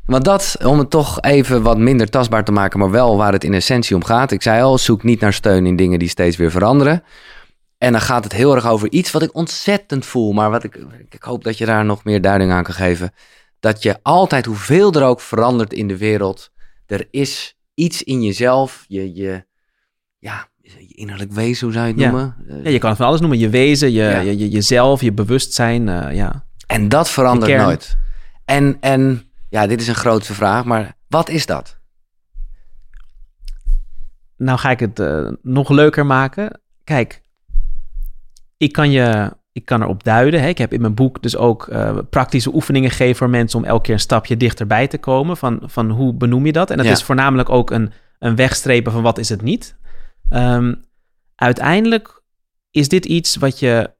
[0.05, 3.43] Want dat, om het toch even wat minder tastbaar te maken, maar wel waar het
[3.43, 4.31] in essentie om gaat.
[4.31, 7.03] Ik zei al, zoek niet naar steun in dingen die steeds weer veranderen.
[7.77, 10.85] En dan gaat het heel erg over iets wat ik ontzettend voel, maar wat ik,
[11.09, 13.13] ik hoop dat je daar nog meer duiding aan kan geven.
[13.59, 16.51] Dat je altijd, hoeveel er ook verandert in de wereld,
[16.85, 19.45] er is iets in jezelf, je, je,
[20.19, 20.47] ja,
[20.95, 22.09] je innerlijk wezen, hoe zou je het Ja.
[22.11, 22.35] noemen?
[22.49, 23.39] Eh, Ja, je kan het van alles noemen.
[23.39, 24.19] Je wezen, je, Ja.
[24.19, 25.89] je, je- jezelf, je bewustzijn.
[25.89, 26.45] eh, ja.
[26.67, 27.97] En dat verandert nooit.
[28.45, 31.79] En, en ja, dit is een grote vraag, maar wat is dat?
[34.37, 36.59] Nou ga ik het eh, nog leuker maken.
[36.83, 37.21] Kijk,
[38.57, 40.41] ik kan, je, ik kan erop duiden.
[40.41, 40.47] Hè.
[40.47, 43.81] Ik heb in mijn boek dus ook eh, praktische oefeningen gegeven voor mensen om elke
[43.83, 45.37] keer een stapje dichterbij te komen.
[45.37, 46.69] Van, van hoe benoem je dat?
[46.71, 46.91] En dat Ja.
[46.91, 49.75] is voornamelijk ook een, een wegstrepen van wat is het niet.
[50.31, 50.73] Ehm,
[51.35, 52.21] uiteindelijk
[52.71, 53.91] is dit iets wat je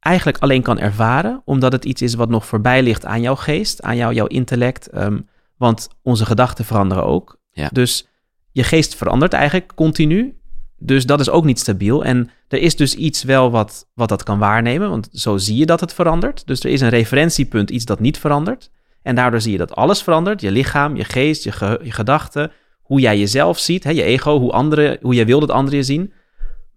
[0.00, 3.82] eigenlijk alleen kan ervaren, omdat het iets is wat nog voorbij ligt aan jouw geest,
[3.82, 4.88] aan jou, jouw intellect.
[4.88, 5.20] Ehm,
[5.56, 7.38] want onze gedachten veranderen ook.
[7.50, 7.68] Ja.
[7.72, 8.08] Dus
[8.52, 10.38] je geest verandert eigenlijk continu.
[10.78, 12.04] Dus dat is ook niet stabiel.
[12.04, 15.66] En er is dus iets wel wat, wat dat kan waarnemen, want zo zie je
[15.66, 16.46] dat het verandert.
[16.46, 18.70] Dus er is een referentiepunt, iets dat niet verandert.
[19.02, 20.40] En daardoor zie je dat alles verandert.
[20.40, 22.52] Je lichaam, je geest, je, ge- je gedachten,
[22.86, 25.84] hoe jij jezelf ziet, hè, je ego, hoe, anderen, hoe jij wil dat anderen je
[25.84, 26.12] zien.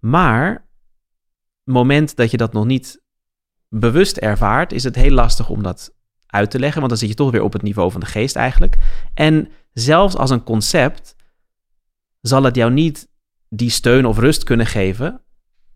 [0.00, 0.50] Maar
[1.64, 3.02] het moment dat je dat nog niet
[3.68, 5.94] bewust ervaart, is het heel lastig om dat
[6.26, 8.36] uit te leggen, want dan zit je toch weer op het niveau van de geest
[8.36, 8.76] eigenlijk.
[9.14, 11.16] En zelfs als een concept
[12.20, 13.08] zal het jou niet
[13.48, 15.22] die steun of rust kunnen geven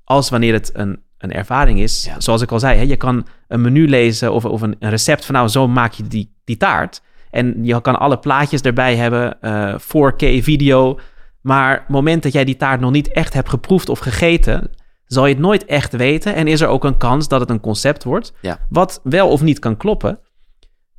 [0.05, 2.05] als wanneer het een, een ervaring is.
[2.05, 2.21] Ja.
[2.21, 5.25] Zoals ik al zei, hè, je kan een menu lezen of, of een, een recept
[5.25, 7.03] van nou, zo maak je die, die taart.
[7.35, 10.99] En je kan alle plaatjes erbij hebben, eh 4K video.
[11.41, 14.71] Maar het moment dat jij die taart nog niet echt hebt geproefd of gegeten,
[15.07, 16.35] zal je het nooit echt weten.
[16.35, 18.59] En is er ook een kans dat het een concept wordt, Ja.
[18.69, 20.19] wat wel of niet kan kloppen.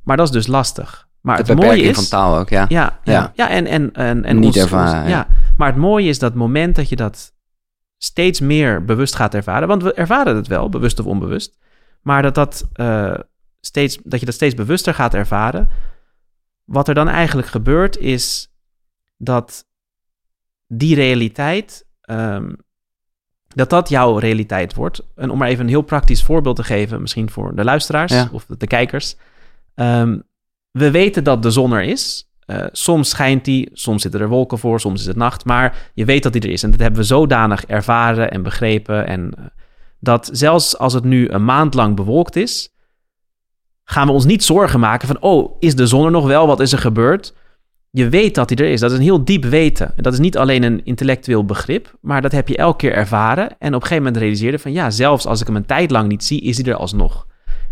[0.04, 1.08] Maar dat is dus lastig.
[1.20, 1.94] Maar De het mooie is...
[1.94, 2.64] van taal ook, ja.
[2.68, 3.12] Ja, ja.
[3.12, 3.32] Ja.
[3.34, 3.48] ja.
[3.48, 5.16] en, en, en, en Niet ons- ervaren, ons- ja.
[5.16, 5.26] ja.
[5.56, 7.32] Maar het mooie is dat het moment dat je dat
[7.98, 11.58] steeds meer bewust gaat ervaren, want we ervaren het wel, bewust of onbewust,
[12.02, 13.14] maar dat, dat, eh,
[13.60, 15.68] steeds, dat je dat steeds bewuster gaat ervaren,
[16.66, 18.52] wat er dan eigenlijk gebeurt is
[19.16, 19.66] dat
[20.66, 22.52] die realiteit, ehm,
[23.48, 25.06] dat dat jouw realiteit wordt.
[25.14, 28.28] En om maar even een heel praktisch voorbeeld te geven, misschien voor de luisteraars Ja.
[28.32, 29.16] of de kijkers.
[29.74, 30.18] Ehm,
[30.70, 32.30] we weten dat de zon er is.
[32.46, 35.44] Eh, soms schijnt die, soms zitten er wolken voor, soms is het nacht.
[35.44, 36.62] Maar je weet dat die er is.
[36.62, 39.06] En dat hebben we zodanig ervaren en begrepen.
[39.06, 39.44] En eh,
[40.00, 42.74] dat zelfs als het nu een maand lang bewolkt is,
[43.88, 46.46] gaan we ons niet zorgen maken van, oh, is de zon er nog wel?
[46.46, 47.34] Wat is er gebeurd?
[47.90, 48.80] Je weet dat die er is.
[48.80, 49.96] Dat is een heel diep weten.
[49.96, 53.48] En Dat is niet alleen een intellectueel begrip, maar dat heb je elke keer ervaren.
[53.58, 56.08] En op een gegeven moment realiseerde van, ja, zelfs als ik hem een tijd lang
[56.08, 57.26] niet zie, is hij er alsnog.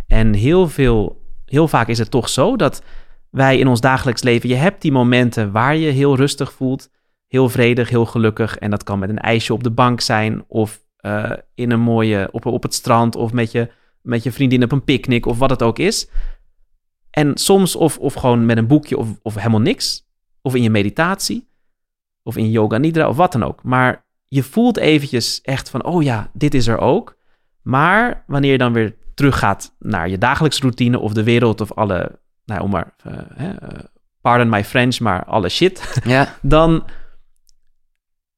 [0.06, 2.82] En heel veel, heel vaak is het toch zo dat
[3.30, 6.90] wij in ons dagelijks leven, je hebt die momenten waar je heel rustig voelt,
[7.28, 8.56] heel vredig, heel gelukkig.
[8.56, 12.28] En dat kan met een ijsje op de bank zijn, of eh, in een mooie,
[12.32, 13.68] op, op het strand, of met je,
[14.04, 16.08] met je vriendin op een picknick, of wat het ook is.
[17.10, 20.06] En soms of, of gewoon met een boekje, of, of helemaal niks.
[20.42, 21.48] Of in je meditatie,
[22.22, 23.62] of in yoga nidra, of wat dan ook.
[23.62, 27.16] Maar je voelt eventjes echt van, oh ja, dit is er ook.
[27.62, 32.18] Maar wanneer je dan weer teruggaat naar je dagelijkse routine of de wereld of alle,
[32.44, 33.78] nou om maar, eh, eh,
[34.20, 36.84] pardon my French, maar alle shit, Ja, dan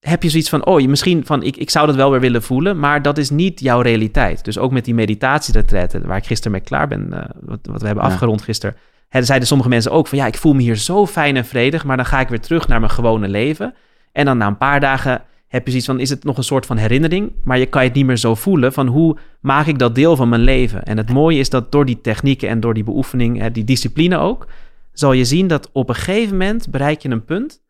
[0.09, 2.43] heb je zoiets van, oh, je misschien van, ik, ik zou dat wel weer willen
[2.43, 4.45] voelen, maar dat is niet jouw realiteit.
[4.45, 7.87] Dus ook met die meditatieretretten, waar ik gisteren mee klaar ben, eh, wat, wat we
[7.87, 8.11] hebben Ja.
[8.11, 8.77] afgerond gisteren,
[9.09, 11.85] hè, zeiden sommige mensen ook van, ja, ik voel me hier zo fijn en vredig,
[11.85, 13.75] maar dan ga ik weer terug naar mijn gewone leven.
[14.13, 16.67] En dan na een paar dagen heb je zoiets van, is het nog een soort
[16.67, 19.79] van herinnering, maar je kan je het niet meer zo voelen van, hoe maak ik
[19.79, 20.83] dat deel van mijn leven?
[20.85, 24.17] En het mooie is dat door die technieken en door die beoefening, hè, die discipline
[24.19, 24.47] ook,
[24.93, 27.65] zal je zien dat op een gegeven moment bereik je een punt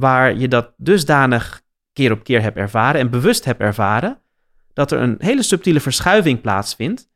[0.00, 4.18] waar je dat dusdanig keer op keer hebt ervaren en bewust hebt ervaren,
[4.72, 7.08] dat er een hele subtiele verschuiving plaatsvindt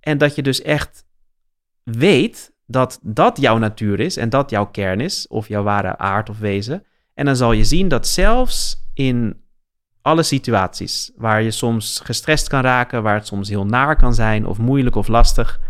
[0.00, 1.04] en dat je dus echt
[1.82, 6.28] weet dat dat jouw natuur is en dat jouw kern is, of jouw ware aard
[6.28, 6.84] of wezen.
[7.14, 9.42] En dan zal je zien dat zelfs in
[10.02, 14.46] alle situaties waar je soms gestrest kan raken, waar het soms heel naar kan zijn
[14.46, 15.60] of moeilijk of lastig,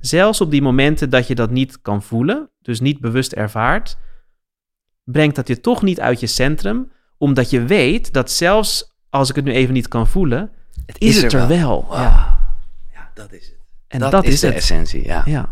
[0.00, 3.98] zelfs op die momenten dat je dat niet kan voelen, dus niet bewust ervaart,
[5.04, 9.36] brengt dat je toch niet uit je centrum, omdat je weet dat zelfs als ik
[9.36, 10.50] het nu even niet kan voelen,
[10.86, 11.84] het is, het er wel.
[11.88, 11.98] Wow.
[11.98, 12.38] Ja.
[12.92, 13.56] Ja, dat is het.
[13.88, 14.56] En dat, dat, is, is, de het.
[14.56, 15.22] essentie, ja.
[15.24, 15.48] Ja.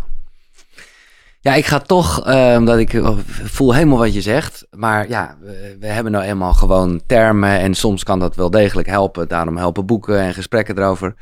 [1.43, 4.67] Ja, ik ga toch, eh, omdat ik oh, voel helemaal wat je zegt.
[4.71, 8.89] Maar ja, we, we hebben nou eenmaal gewoon termen en soms kan dat wel degelijk
[8.89, 9.29] helpen.
[9.29, 11.15] Daarom helpen boeken en gesprekken erover.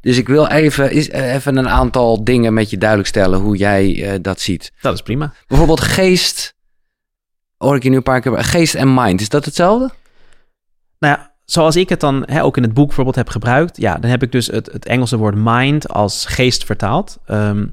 [0.00, 3.56] Dus ik wil even, is, eh, even een aantal dingen met je duidelijk stellen hoe
[3.56, 4.72] jij eh, dat ziet.
[4.80, 5.32] Dat is prima.
[5.46, 6.54] Bijvoorbeeld geest,
[7.64, 9.90] hoor ik je nu een paar keer, geest en mind, is dat hetzelfde?
[10.98, 13.98] Nou ja, zoals ik het dan hè, ook in het boek bijvoorbeeld heb gebruikt, ja,
[13.98, 17.18] dan heb ik dus het, het Engelse woord mind als geest vertaald.
[17.26, 17.66] Ehm,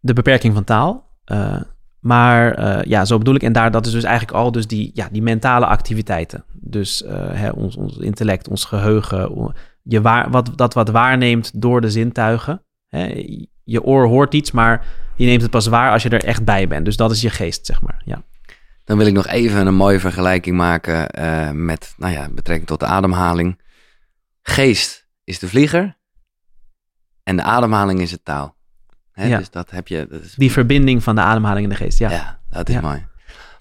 [0.00, 1.04] de beperking van taal.
[1.24, 1.60] Eh,
[2.00, 3.42] maar eh, ja, zo bedoel ik.
[3.42, 6.44] En daar, dat is dus eigenlijk al dus die, ja, die mentale activiteiten.
[6.52, 11.80] Dus eh, hè, ons, ons intellect, ons geheugen, je waar, wat, dat wat waarneemt door
[11.80, 12.62] de zintuigen.
[12.88, 13.04] Hè,
[13.64, 16.68] je oor hoort iets, maar je neemt het pas waar als je er echt bij
[16.68, 16.84] bent.
[16.84, 18.02] Dus dat is je geest, zeg maar.
[18.04, 18.22] Ja.
[18.86, 22.80] Dan wil ik nog even een mooie vergelijking maken eh, met, nou ja, betrekking tot
[22.80, 23.60] de ademhaling.
[24.42, 25.96] Geest is de vlieger
[27.22, 28.56] en de ademhaling is het taal.
[29.12, 29.38] Hè, Ja.
[29.38, 30.06] Dus dat heb je.
[30.10, 32.10] Dat is, Die verbinding van de ademhaling en de geest, ja.
[32.10, 32.40] ja.
[32.48, 32.80] dat is Ja.
[32.80, 33.06] mooi.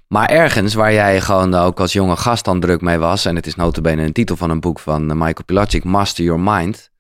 [0.08, 3.48] Maar ergens waar jij gewoon ook als jonge gast dan druk mee was, en het
[3.48, 6.92] is notabene een titel van een boek van eh, Michael Pilacic, Master Your Mind.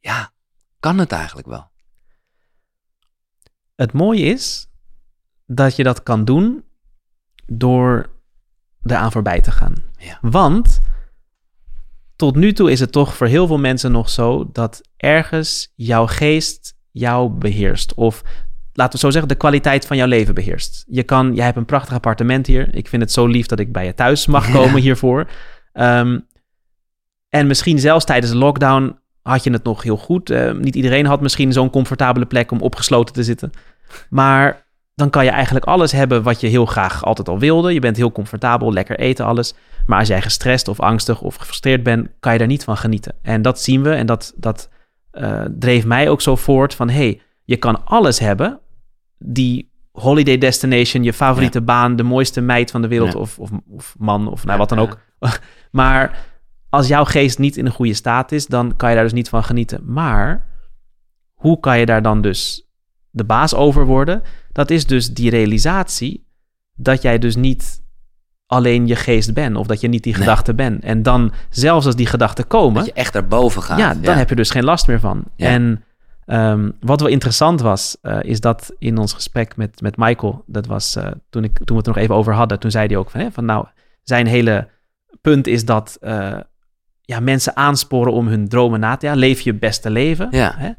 [0.00, 0.30] Ja,
[0.80, 1.70] kan het eigenlijk wel?
[3.76, 4.70] Het mooie is
[5.46, 6.64] dat je dat kan doen
[7.46, 8.10] door
[8.82, 9.74] eraan voorbij te gaan.
[9.98, 10.18] Ja.
[10.20, 10.80] Want
[12.16, 16.06] tot nu toe is het toch voor heel veel mensen nog zo dat ergens jouw
[16.06, 17.94] geest jou beheerst.
[17.94, 18.22] Of
[18.72, 20.84] laten we zo zeggen, de kwaliteit van jouw leven beheerst.
[20.88, 22.74] Je kan, jij hebt een prachtig appartement hier.
[22.74, 25.30] Ik vind het zo lief dat ik bij je thuis mag komen hiervoor.
[25.72, 26.18] Ehm,
[27.28, 30.30] en misschien zelfs tijdens de lockdown had je het nog heel goed.
[30.30, 33.50] Uh, niet iedereen had misschien zo'n comfortabele plek om opgesloten te zitten.
[34.08, 34.63] Maar
[34.94, 37.72] dan kan je eigenlijk alles hebben wat je heel graag altijd al wilde.
[37.72, 39.54] Je bent heel comfortabel, lekker eten, alles.
[39.86, 43.14] Maar als jij gestrest of angstig of gefrustreerd bent, kan je daar niet van genieten.
[43.22, 44.68] En dat zien we en dat, dat
[45.12, 46.88] uh, dreef mij ook zo voort van...
[46.88, 48.60] hey, je kan alles hebben.
[49.18, 53.14] Die holiday destination, je favoriete baan, de mooiste meid van de wereld...
[53.14, 54.98] Of, of, of, man of nou, wat dan ook.
[55.70, 56.26] maar
[56.68, 59.28] als jouw geest niet in een goede staat is, dan kan je daar dus niet
[59.28, 59.92] van genieten.
[59.92, 60.46] Maar
[61.34, 62.63] hoe kan je daar dan dus
[63.14, 64.22] de baas over worden?
[64.52, 66.26] Dat is dus die realisatie
[66.74, 67.82] dat jij dus niet
[68.46, 70.84] alleen je geest bent of dat je niet die gedachten bent.
[70.84, 72.74] En dan zelfs als die gedachten komen...
[72.74, 73.78] Dat je echt erboven gaat.
[73.78, 75.24] Ja, dan heb je dus geen last meer van.
[75.36, 75.84] En
[76.26, 80.66] um, wat wel interessant was, uh, is dat in ons gesprek met, met Michael, dat
[80.66, 82.96] was uh, toen, ik, toen we het er nog even over hadden, toen zei hij
[82.96, 83.66] ook van, hè, van nou,
[84.02, 84.68] zijn hele
[85.20, 86.36] punt is dat uh,
[87.00, 90.28] ja, mensen aansporen om hun dromen na te ja, leef je beste leven.
[90.30, 90.54] Ja.
[90.56, 90.70] Hè?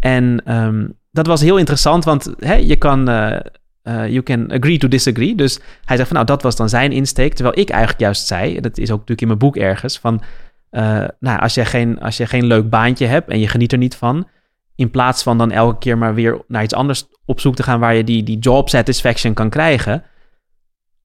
[0.00, 3.38] En um, dat was heel interessant, want hè, je kan uh,
[3.84, 5.34] you can agree to disagree.
[5.34, 7.34] Dus hij zegt van nou, dat was dan zijn insteek.
[7.34, 10.22] Terwijl ik eigenlijk juist zei, dat is ook natuurlijk in mijn boek ergens, van
[10.70, 13.78] uh, nou, als je, geen, als je geen leuk baantje hebt en je geniet er
[13.78, 14.28] niet van,
[14.74, 17.80] in plaats van dan elke keer maar weer naar iets anders op zoek te gaan
[17.80, 20.04] waar je die, die job satisfaction kan krijgen,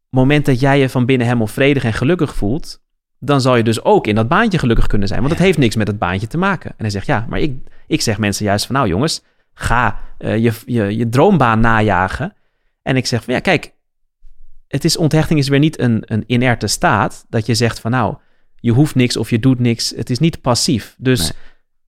[0.10, 2.84] moment dat jij je van binnen helemaal vredig en gelukkig voelt,
[3.20, 5.20] dan zal je dus ook in dat baantje gelukkig kunnen zijn.
[5.20, 6.70] Want dat heeft niks met het baantje te maken.
[6.70, 9.24] En hij zegt ja, maar ik, ik zeg mensen juist van nou jongens,
[9.56, 12.34] ga uh, je, je, je droombaan najagen.
[12.82, 13.74] En ik zeg van ja, kijk,
[14.68, 18.16] het is onthechting is weer niet een, een inerte staat dat je zegt van nou,
[18.56, 19.94] je hoeft niks of je doet niks.
[19.96, 20.96] Het is niet passief.
[20.98, 21.34] Dus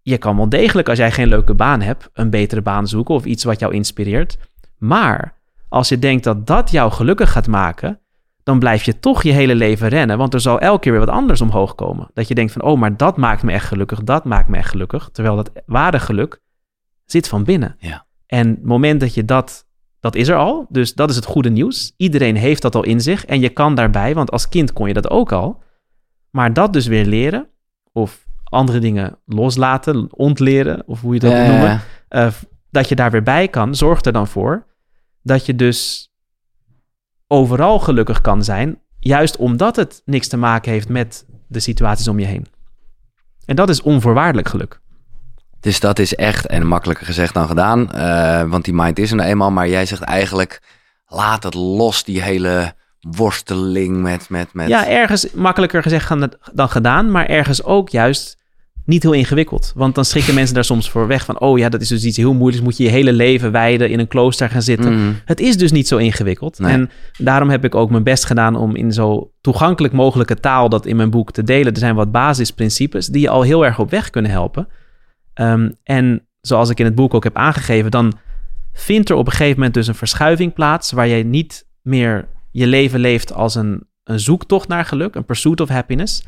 [0.01, 3.25] je kan wel degelijk, als jij geen leuke baan hebt, een betere baan zoeken of
[3.25, 4.37] iets wat jou inspireert.
[4.77, 5.33] Maar
[5.69, 7.99] als je denkt dat dat jou gelukkig gaat maken,
[8.43, 10.17] dan blijf je toch je hele leven rennen.
[10.17, 12.09] Want er zal elke keer weer wat anders omhoog komen.
[12.13, 14.69] Dat je denkt van, oh, maar dat maakt me echt gelukkig, dat maakt me echt
[14.69, 15.09] gelukkig.
[15.11, 16.39] Terwijl dat ware geluk
[17.11, 17.75] zit van binnen.
[17.79, 18.05] Ja.
[18.25, 19.65] En het moment dat je dat
[19.99, 21.93] dat is er al, dus dat is het goede nieuws.
[21.97, 24.93] Iedereen heeft dat al in zich en je kan daarbij, want als kind kon je
[24.93, 25.63] dat ook al.
[26.29, 27.49] Maar dat dus weer leren,
[27.91, 32.27] of andere dingen loslaten, ontleren, of hoe je dat uh, noemen, uh,
[32.71, 34.65] dat je daar weer bij kan, zorgt er dan voor
[35.21, 36.11] dat je dus
[37.27, 42.19] overal gelukkig kan zijn, juist omdat het niks te maken heeft met de situaties om
[42.19, 42.45] je heen.
[43.45, 44.81] En dat is onvoorwaardelijk geluk.
[45.67, 49.15] Dus dat is echt, en makkelijker gezegd dan gedaan, uh, want die mind is er
[49.15, 49.51] nou eenmaal.
[49.51, 50.61] Maar jij zegt eigenlijk,
[51.07, 54.29] laat het los, die hele worsteling met...
[54.29, 54.67] met, met...
[54.67, 56.13] Ja, ergens makkelijker gezegd
[56.53, 58.37] dan gedaan, maar ergens ook juist
[58.85, 59.71] niet heel ingewikkeld.
[59.75, 61.39] Want dan schrikken mensen daar soms voor weg van...
[61.39, 62.65] oh ja, dat is dus iets heel moeilijks.
[62.65, 64.93] Moet je je hele leven wijden, in een klooster gaan zitten.
[64.93, 65.15] Mm.
[65.25, 66.59] Het is dus niet zo ingewikkeld.
[66.59, 66.73] Nee.
[66.73, 70.69] En daarom heb ik ook mijn best gedaan om in zo toegankelijk mogelijke taal...
[70.69, 71.73] dat in mijn boek te delen.
[71.73, 74.67] Er zijn wat basisprincipes die je al heel erg op weg kunnen helpen...
[75.39, 78.13] Um, en zoals ik in het boek ook heb aangegeven, dan
[78.73, 82.67] vindt er op een gegeven moment dus een verschuiving plaats waar je niet meer je
[82.67, 86.23] leven leeft als een, een zoektocht naar geluk, een pursuit of happiness,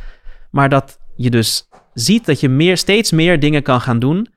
[0.52, 4.28] maar dat je dus ziet dat je meer, steeds meer dingen kan gaan doen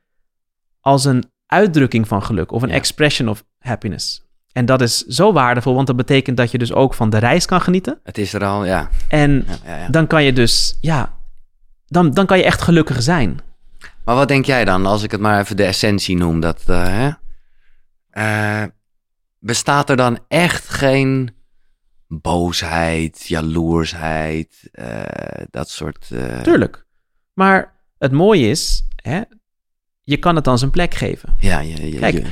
[0.81, 2.75] als een uitdrukking van geluk of een ja.
[2.75, 4.31] expression of happiness.
[4.53, 7.47] En dat is zo waardevol, want dat betekent dat je dus ook van de reis
[7.47, 8.01] kan genieten.
[8.03, 8.89] Het is er al, ja.
[9.09, 11.19] En ja, ja, dan kan je dus, ja,
[11.87, 13.41] dan, dan kan je echt gelukkig zijn.
[14.05, 16.41] Maar wat denk jij dan, als ik het maar even de essentie noem?
[16.41, 17.11] Dat, uh, hè?
[18.13, 18.69] Uh,
[19.39, 21.31] bestaat er dan echt geen
[22.09, 25.03] boosheid, jaloersheid, uh,
[25.51, 26.11] dat soort...
[26.43, 26.87] Tuurlijk.
[27.33, 29.21] Maar het mooie is, hè,
[30.01, 31.35] je kan het dan zijn plek geven.
[31.39, 32.27] Ja, ja, ja Kijk,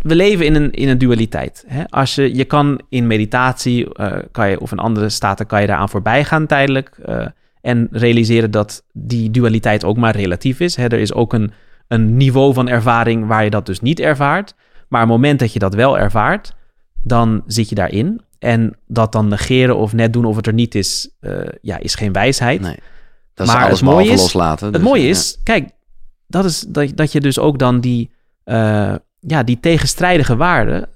[0.00, 1.64] we leven in een, in een dualiteit.
[1.66, 1.84] Hè?
[1.88, 3.92] Als je, je kan in meditatie,
[4.30, 6.98] kan je, of in andere staten, kan je daaraan voorbij gaan tijdelijk...
[7.64, 10.76] En realiseren dat die dualiteit ook maar relatief is.
[10.76, 11.52] Hè, er is ook een,
[11.88, 14.54] een niveau van ervaring waar je dat dus niet ervaart.
[14.88, 16.54] Maar op het moment dat je dat wel ervaart,
[17.02, 18.20] dan zit je daarin.
[18.38, 21.94] En dat dan negeren of net doen of het er niet is, uh, ja, is
[21.94, 22.60] geen wijsheid.
[22.60, 22.78] Nee,
[23.34, 24.72] dat is alles het mooie is, loslaten.
[24.72, 25.40] Dus, het mooie is, ja.
[25.42, 25.70] kijk,
[26.26, 28.10] dat is dat, dat je dus ook dan die,
[28.44, 30.88] uh, ja, die tegenstrijdige waarden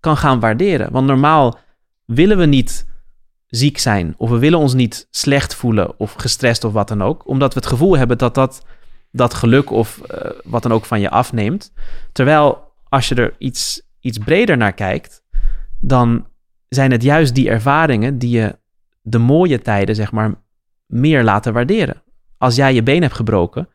[0.00, 0.92] kan gaan waarderen.
[0.92, 1.58] Want normaal
[2.04, 2.86] willen we niet
[3.56, 7.28] ziek zijn of we willen ons niet slecht voelen of gestrest of wat dan ook,
[7.28, 8.66] omdat we het gevoel hebben dat dat,
[9.10, 11.72] dat geluk of uh, wat dan ook van je afneemt.
[12.12, 15.22] Terwijl als je er iets, iets breder naar kijkt,
[15.80, 16.26] dan
[16.68, 18.56] zijn het juist die ervaringen die je
[19.02, 20.34] de mooie tijden, zeg maar,
[20.86, 22.02] meer laten waarderen.
[22.38, 23.68] als jij je been hebt gebroken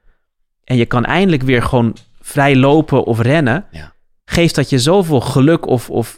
[0.63, 3.93] en je kan eindelijk weer gewoon vrij lopen of rennen, Ja.
[4.25, 6.17] geeft dat je zoveel geluk of, of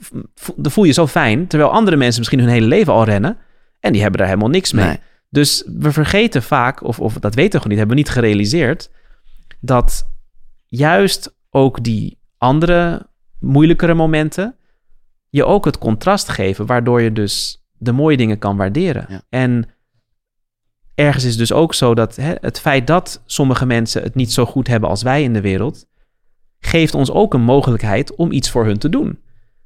[0.56, 1.48] dan voel je zo fijn.
[1.48, 3.38] Terwijl andere mensen misschien hun hele leven al rennen
[3.84, 4.86] en die hebben daar helemaal niks mee.
[4.86, 5.00] Nee.
[5.30, 8.90] Dus we vergeten vaak, of, of dat weten we gewoon niet, hebben we niet gerealiseerd,
[9.60, 10.10] dat
[10.66, 13.10] juist ook die andere
[13.40, 14.56] moeilijkere momenten
[15.30, 19.06] je ook het contrast geven, waardoor je dus de mooie dingen kan waarderen.
[19.10, 19.22] Ja.
[19.30, 19.70] En
[20.96, 24.32] ergens is het dus ook zo dat hè, het feit dat sommige mensen het niet
[24.32, 25.86] zo goed hebben als wij in de wereld,
[26.60, 29.20] geeft ons ook een mogelijkheid om iets voor hun te doen.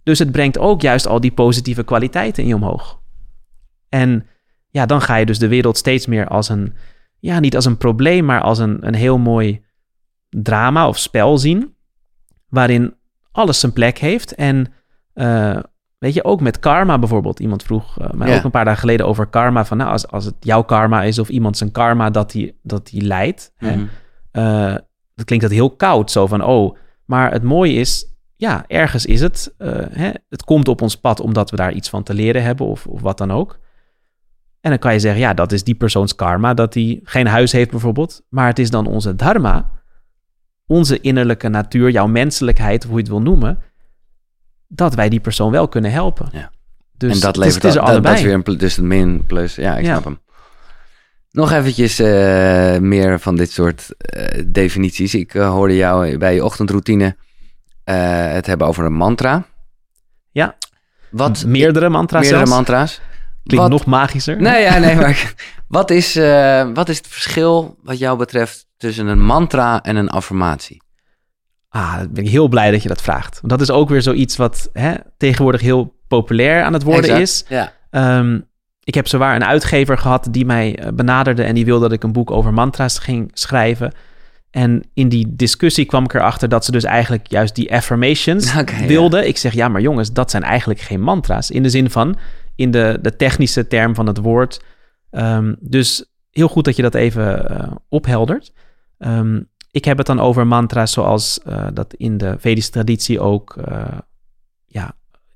[0.04, 3.06] Dus het brengt ook juist al die positieve kwaliteiten in je omhoog.
[3.90, 4.28] En
[4.70, 6.74] ja, dan ga je dus de wereld steeds meer als een,
[7.20, 9.66] ja, niet als een probleem, maar als een, een heel mooi
[10.30, 11.76] drama of spel zien,
[12.50, 12.96] waarin
[13.32, 14.36] alles zijn plek heeft.
[14.36, 14.74] En
[15.14, 15.60] eh,
[15.98, 17.40] weet je, ook met karma bijvoorbeeld.
[17.40, 18.38] Iemand vroeg eh, mij Ja.
[18.38, 21.20] ook een paar dagen geleden over karma, van nou, als, als het jouw karma is
[21.20, 23.86] of iemand zijn karma dat die, dat die leidt, hè, Mhm.
[24.32, 24.76] eh,
[25.16, 26.78] dat klinkt dat heel koud, zo van oh.
[27.06, 29.54] Maar het mooie is, ja, ergens is het.
[29.92, 32.88] hè, het komt op ons pad omdat we daar iets van te leren hebben of,
[32.88, 33.60] of wat dan ook.
[34.62, 37.52] En dan kan je zeggen, ja, dat is die persoons karma, dat hij geen huis
[37.52, 38.22] heeft bijvoorbeeld.
[38.30, 39.72] Maar het is dan onze dharma,
[40.66, 43.60] onze innerlijke natuur, jouw menselijkheid, hoe je het wil noemen,
[44.68, 46.30] dat wij die persoon wel kunnen helpen.
[46.32, 46.52] Ja.
[46.98, 48.86] Dus en dat het is- levert het is er dat, is weer een dus het
[48.86, 49.56] min plus.
[49.56, 49.92] Ja, ik Ja.
[49.92, 50.20] snap hem.
[51.32, 55.16] Nog eventjes eh, meer van dit soort eh, definities.
[55.16, 57.16] Ik eh, hoorde jou bij je ochtendroutine
[57.84, 59.46] het hebben over een mantra.
[60.32, 60.58] Ja.
[61.12, 61.46] Wat?
[61.46, 62.56] Meerdere mantra's meerdere zelfs.
[62.56, 63.02] mantra's.
[63.48, 64.42] Klinkt Wat- nog magischer.
[64.42, 65.34] Nee, ja, nee, maar
[65.68, 70.10] wat is, eh, wat is het verschil wat jou betreft tussen een mantra en een
[70.10, 70.82] affirmatie?
[71.70, 73.36] Ah, ben ik heel blij dat je dat vraagt.
[73.36, 77.22] Want dat is ook weer zoiets wat hè, tegenwoordig heel populair aan het worden Exact.
[77.22, 77.46] is.
[77.48, 77.74] Ja.
[77.90, 78.40] Ehm,
[78.84, 82.04] ik heb zowaar een uitgever gehad die mij eh, benaderde en die wilde dat ik
[82.04, 83.94] een boek over mantra's ging schrijven.
[84.52, 88.64] En in die discussie kwam ik erachter dat ze dus eigenlijk juist die affirmations ja.
[88.88, 89.28] wilden.
[89.28, 91.50] Ik zeg, ja, maar jongens, dat zijn eigenlijk geen mantra's.
[91.52, 92.18] In de zin van,
[92.58, 94.64] in de, de technische term van het woord.
[95.10, 98.54] Ehm, dus heel goed dat je dat even eh, opheldert.
[98.98, 99.42] Ehm,
[99.72, 103.98] ik heb het dan over mantra's zoals eh, dat in de Vedische traditie ook eh,
[104.66, 104.96] ja,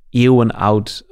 [0.10, 1.06] eeuwenoud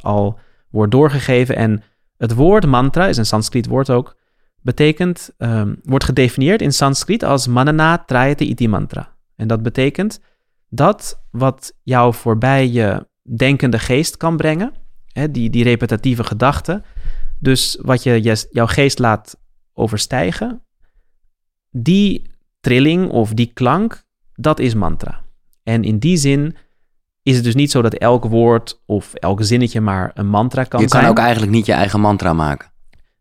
[0.00, 0.38] al
[0.70, 1.56] wordt doorgegeven.
[1.56, 1.82] En
[2.16, 4.16] het woord mantra is een Sanskriet woord ook.
[4.62, 9.16] Betekent, ehm, wordt gedefinieerd in Sanskriet als manana trayate iti mantra.
[9.36, 10.20] En dat betekent
[10.68, 14.72] dat wat jou voorbij je denkende geest kan brengen,
[15.12, 16.84] hè, die, die repetitieve gedachten,
[17.38, 19.36] dus wat je, je jouw geest laat
[19.72, 20.62] overstijgen,
[21.70, 24.02] die trilling of die klank,
[24.34, 25.22] dat is mantra.
[25.62, 26.56] En in die zin
[27.22, 30.80] is het dus niet zo dat elk woord of elk zinnetje maar een mantra kan
[30.80, 31.10] Je kan zijn.
[31.10, 32.68] ook eigenlijk niet je eigen mantra maken.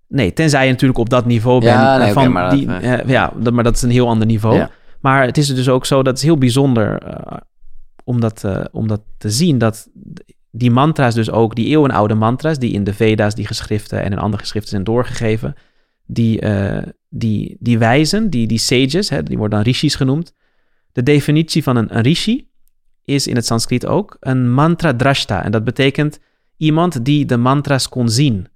[0.07, 1.71] Nee, tenzij je natuurlijk op dat niveau bent.
[1.73, 3.89] Ja, eh, nee, oké, van maar dat, eh, eh, ja, dat- maar dat is een
[3.89, 4.55] heel ander niveau.
[4.55, 4.69] Ja.
[5.01, 7.37] Maar het is dus ook zo, dat is heel bijzonder eh,
[8.10, 9.89] om, dat, eh, om dat te zien, dat
[10.51, 14.18] die mantra's dus ook, die eeuwenoude mantra's, die in de Veda's, die geschriften en in
[14.18, 15.55] andere geschriften zijn doorgegeven,
[16.05, 20.34] die, eh, die, die wijzen, die, die sages, hè, die worden dan rishis genoemd.
[20.91, 22.49] De definitie van een, een rishi
[23.03, 25.43] is in het Sanskriet ook een mantra drashta.
[25.43, 26.20] En dat betekent
[26.57, 28.47] iemand die de mantra's kon zien.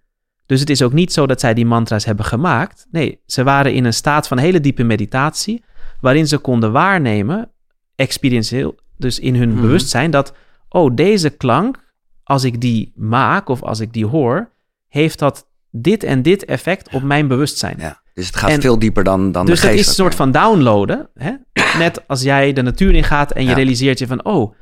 [0.46, 2.88] Dus het is ook niet zo dat zij die mantra's hebben gemaakt.
[2.92, 5.64] Nee, ze waren in een staat van hele diepe meditatie,
[6.02, 7.52] waarin ze konden waarnemen,
[7.96, 9.62] experientieel, dus in hun Mhm.
[9.62, 10.34] bewustzijn, dat,
[10.70, 11.78] oh, deze klank,
[12.24, 14.52] als ik die maak of als ik die hoor,
[14.88, 17.76] heeft dat dit en dit effect op mijn bewustzijn.
[17.80, 18.02] Ja.
[18.14, 19.80] Dus het gaat En- veel dieper dan, dan Dus de geest.
[19.80, 21.10] is een soort van downloaden.
[21.14, 21.32] Hè?
[21.78, 23.56] Net als jij de natuur ingaat en je Ja.
[23.56, 24.26] realiseert je van...
[24.26, 24.54] oh,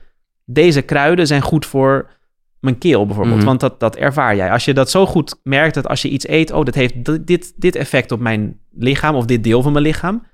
[0.45, 2.09] deze kruiden zijn goed voor
[2.59, 3.38] mijn keel bijvoorbeeld.
[3.38, 3.45] Mhm.
[3.45, 4.51] Want dat, dat ervaar jij.
[4.51, 6.51] Als je dat zo goed merkt dat als je iets eet...
[6.51, 10.25] oh, dat heeft dit, dit effect op mijn lichaam of dit deel van mijn lichaam...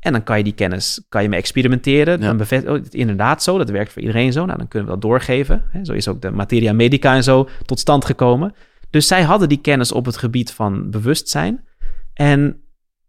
[0.00, 2.20] en dan kan je die kennis kan je mee experimenteren.
[2.20, 2.26] Ja.
[2.26, 4.44] Dan bevestigt, oh, inderdaad zo, dat werkt voor iedereen zo.
[4.44, 5.62] Nou, dan kunnen we dat doorgeven.
[5.82, 8.54] Zo is ook de materia medica en zo tot stand gekomen.
[8.90, 11.66] Dus zij hadden die kennis op het gebied van bewustzijn...
[12.14, 12.60] En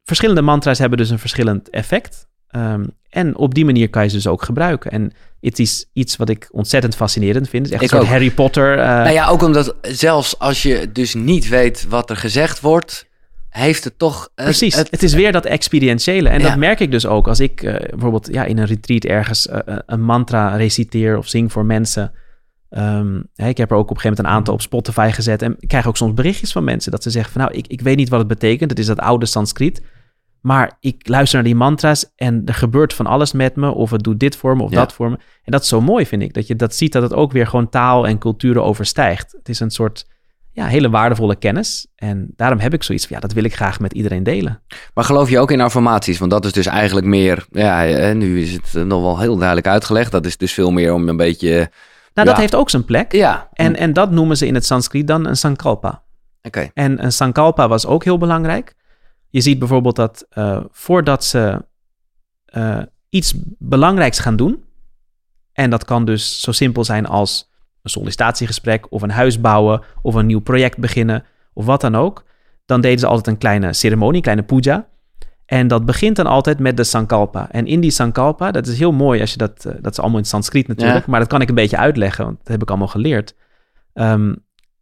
[0.03, 2.27] verschillende mantra's hebben dus een verschillend effect.
[2.47, 4.91] Ehm, en op die manier kan je ze dus ook gebruiken.
[4.91, 7.65] En het is iets wat ik ontzettend fascinerend vind.
[7.65, 8.17] Het is echt Ik een soort ook.
[8.19, 8.77] Harry Potter.
[8.79, 13.08] eh, Nou ja, ook omdat zelfs als je dus niet weet wat er gezegd wordt,
[13.49, 14.21] heeft het toch...
[14.35, 16.29] het- Precies, het, het- is weer dat experientiële.
[16.29, 16.47] En Ja.
[16.47, 19.59] dat merk ik dus ook als ik eh, bijvoorbeeld ja, in een retreat ergens eh,
[19.65, 22.11] eh, een mantra reciteer of zing voor mensen.
[22.69, 25.41] Ehm, hè, ik heb er ook op een gegeven moment een aantal op Spotify gezet.
[25.41, 27.81] En ik krijg ook soms berichtjes van mensen dat ze zeggen van nou, ik, ik
[27.81, 28.69] weet niet wat het betekent.
[28.69, 29.81] Het is dat oude Sanskriet.
[30.41, 33.69] Maar ik luister naar die mantra's en er gebeurt van alles met me.
[33.71, 34.75] Of het doet dit voor me of Ja.
[34.77, 35.15] dat voor me.
[35.15, 36.33] En dat is zo mooi, vind ik.
[36.33, 39.31] Dat je dat ziet dat het ook weer gewoon taal en culturen overstijgt.
[39.31, 40.07] Het is een soort
[40.51, 41.87] ja, hele waardevolle kennis.
[41.95, 44.61] En daarom heb ik zoiets van, ja, dat wil ik graag met iedereen delen.
[44.93, 46.17] Maar geloof je ook in affirmaties?
[46.17, 50.11] Want dat is dus eigenlijk meer, ja, nu is het nog wel heel duidelijk uitgelegd.
[50.11, 51.71] Dat is dus veel meer om een beetje...
[52.13, 53.11] Nou, dat heeft ook zijn plek.
[53.11, 56.03] Ja, En, en dat noemen ze in het Sanskriet dan een sankalpa.
[56.41, 56.69] oké.
[56.73, 58.75] En een sankalpa was ook heel belangrijk.
[59.29, 61.65] Je ziet bijvoorbeeld dat eh, voordat ze
[62.45, 64.63] eh, iets belangrijks gaan doen,
[65.53, 67.49] en dat kan dus zo simpel zijn als
[67.83, 71.23] een sollicitatiegesprek of een huis bouwen of een nieuw project beginnen
[71.53, 72.23] of wat dan ook,
[72.65, 74.87] dan deden ze altijd een kleine ceremonie, een kleine puja.
[75.45, 77.51] En dat begint dan altijd met de sankalpa.
[77.51, 80.19] En in die sankalpa, dat is heel mooi als je dat, eh, dat is allemaal
[80.19, 81.11] in Sanskriet natuurlijk, Ja.
[81.11, 83.35] maar dat kan ik een beetje uitleggen, want dat heb ik allemaal geleerd.
[83.93, 84.35] Ehm,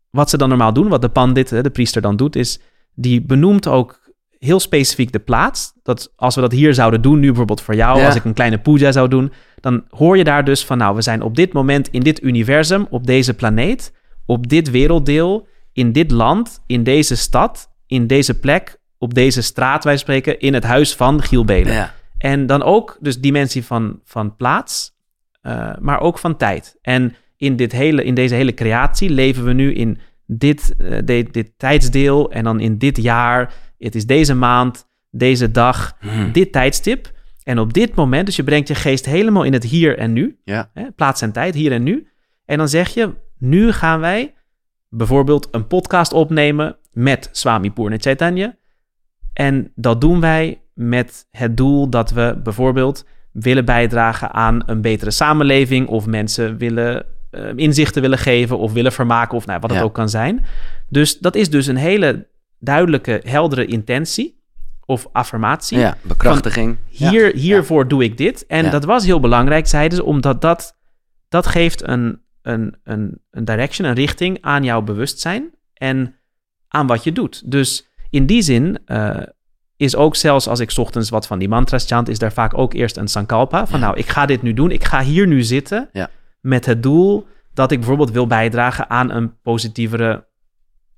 [0.10, 2.60] wat ze dan normaal doen, wat de pandit, de priester dan doet, is
[2.94, 4.00] die benoemt ook
[4.38, 5.74] heel specifiek de plaats.
[5.84, 8.06] Dat als we dat hier zouden doen, nu bijvoorbeeld voor jou, Ja.
[8.06, 11.02] als ik een kleine puja zou doen, dan hoor je daar dus van, nou, we
[11.02, 13.94] zijn op dit moment in dit universum, op deze planeet,
[14.26, 19.84] op dit werelddeel, in dit land, in deze stad, in deze plek, op deze straat,
[19.84, 21.74] wij spreken, in het huis van Giel Belen.
[21.74, 21.94] Ja.
[22.18, 24.96] En dan ook dus dimensie van, van plaats,
[25.42, 26.78] eh, maar ook van tijd.
[26.82, 31.34] En in, dit hele, in deze hele creatie leven we nu in dit, eh, dit,
[31.34, 33.54] dit tijdsdeel en dan in dit jaar.
[33.78, 36.32] Het is deze maand, deze dag, Hm.
[36.32, 37.12] dit tijdstip.
[37.48, 40.40] En op dit moment, dus je brengt je geest helemaal in het hier en nu.
[40.44, 40.70] Ja.
[40.74, 42.08] Hè, plaats en tijd, hier en nu.
[42.46, 44.34] En dan zeg je, nu gaan wij
[44.90, 48.58] bijvoorbeeld een podcast opnemen met Swami Purna Chaitanya.
[49.34, 55.12] En dat doen wij met het doel dat we bijvoorbeeld willen bijdragen aan een betere
[55.12, 59.80] samenleving of mensen willen eh, inzichten willen geven of willen vermaken of nou, wat het
[59.80, 59.86] Ja.
[59.86, 60.46] ook kan zijn.
[60.90, 62.28] Dus dat is dus een hele
[62.60, 64.37] duidelijke, heldere intentie
[64.90, 65.78] of affirmatie.
[65.80, 66.78] ja, bekrachtiging.
[66.90, 68.46] Hier, hiervoor doe ik dit.
[68.46, 68.70] En Ja.
[68.72, 70.78] dat was heel belangrijk, zeiden ze, omdat dat,
[71.30, 76.16] dat geeft een, een, een, een direction, een richting aan jouw bewustzijn en
[76.68, 77.52] aan wat je doet.
[77.52, 79.18] Dus in die zin eh,
[79.78, 82.58] is ook zelfs als ik 's ochtends wat van die mantras chant, is daar vaak
[82.58, 83.86] ook eerst een sankalpa van Ja.
[83.86, 85.90] nou, ik ga dit nu doen, ik ga hier nu zitten
[86.42, 90.27] met het doel dat ik bijvoorbeeld wil bijdragen aan een positievere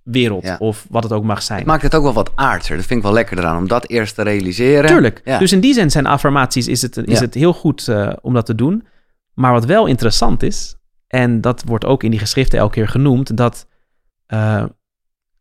[0.03, 0.55] wereld Ja.
[0.59, 1.59] of wat het ook mag zijn.
[1.59, 2.75] Het maakt het ook wel wat aardser.
[2.77, 4.85] Dat vind ik wel lekker eraan, om dat eerst te realiseren.
[4.89, 5.21] Tuurlijk.
[5.23, 5.37] Ja.
[5.39, 7.25] Dus in die zin zijn affirmaties is het, is Ja.
[7.25, 8.87] het heel goed eh, om dat te doen.
[9.33, 10.75] Maar wat wel interessant is,
[11.07, 13.67] en dat wordt ook in die geschriften elke keer genoemd, dat
[14.25, 14.63] eh,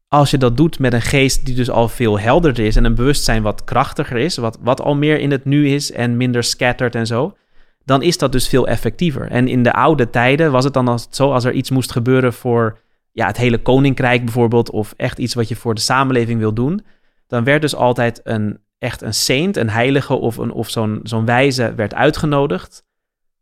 [0.09, 2.95] als je dat doet met een geest die dus al veel helderder is en een
[2.95, 6.95] bewustzijn wat krachtiger is, wat, wat al meer in het nu is en minder scattered
[6.95, 7.37] en zo,
[7.85, 9.31] dan is dat dus veel effectiever.
[9.31, 12.33] En in de oude tijden was het dan als, zo, als er iets moest gebeuren
[12.33, 12.79] voor
[13.19, 16.85] ja, het hele koninkrijk bijvoorbeeld, of echt iets wat je voor de samenleving wil doen,
[17.27, 21.25] dan werd dus altijd een, echt een saint, een heilige of, een, of zo'n zo'n
[21.25, 22.85] wijze werd uitgenodigd,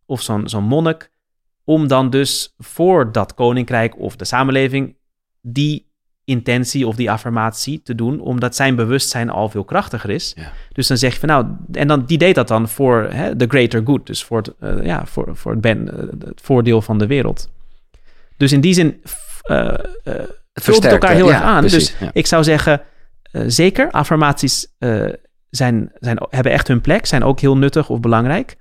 [0.06, 1.10] of zo'n zo'n monnik,
[1.64, 4.96] om dan dus voor dat koninkrijk of de samenleving
[5.40, 5.86] die
[6.24, 10.32] intentie of die affirmatie te doen, omdat zijn bewustzijn al veel krachtiger is.
[10.36, 10.52] Ja.
[10.72, 13.46] Dus dan zeg je van nou, en dan, die deed dat dan voor hè, the
[13.48, 16.98] greater good, dus voor het, eh, ja, voor, voor het, ben, eh, het voordeel van
[16.98, 17.50] de wereld.
[18.36, 19.00] Dus in die zin
[19.46, 19.72] eh,
[20.52, 21.60] Het vult elkaar heel ja, erg aan.
[21.60, 22.10] precies, dus ja.
[22.12, 22.80] ik zou zeggen,
[23.22, 24.74] eh, zeker, affirmaties
[25.50, 28.56] zijn, zijn, hebben echt hun plek, zijn ook heel nuttig of belangrijk.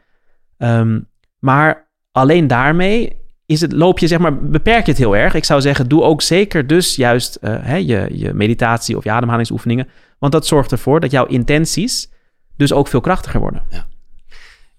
[0.57, 0.99] Ehm,
[1.39, 5.33] maar alleen daarmee is het, loop je, zeg maar, beperk je het heel erg.
[5.33, 9.87] Ik zou zeggen, doe ook zeker dus juist hè, je, je meditatie of je ademhalingsoefeningen.
[10.19, 12.11] Want dat zorgt ervoor dat jouw intenties
[12.57, 13.63] dus ook veel krachtiger worden.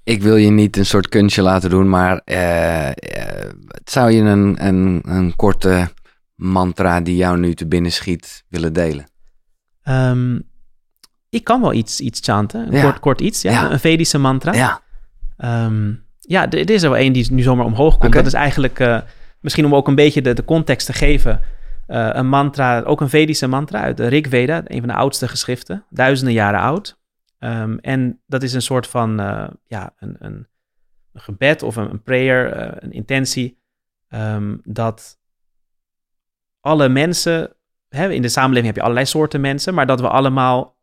[0.06, 3.50] Ik wil je niet een soort kunstje laten doen, maar eh, eh,
[3.84, 5.88] zou je een, een, een korte
[6.34, 9.06] mantra die jou nu te binnen schiet willen delen?
[9.82, 10.38] Ehm,
[11.30, 12.82] ik kan wel iets, iets chanten, een Ja.
[12.82, 13.70] kort, kort iets, ja, Ja.
[13.72, 14.52] een Vedische mantra.
[14.54, 14.80] Ja,
[15.36, 18.12] Ehm, ja, er is er wel één die nu zomaar omhoog komt.
[18.12, 18.98] Dat is eigenlijk, eh,
[19.40, 21.40] misschien om ook een beetje de, de context te geven,
[21.86, 25.84] een mantra, ook een Vedische mantra uit de Rig Veda, een van de oudste geschriften,
[25.90, 26.98] duizenden jaren oud.
[27.38, 30.46] Ehm, en dat is een soort van, eh, ja, een, een,
[31.12, 33.58] een gebed of een, prayer, eh, een intentie,
[34.08, 35.18] ehm, dat
[36.60, 37.52] alle mensen,
[37.88, 40.76] hè, in de samenleving heb je allerlei soorten mensen, maar dat we allemaal,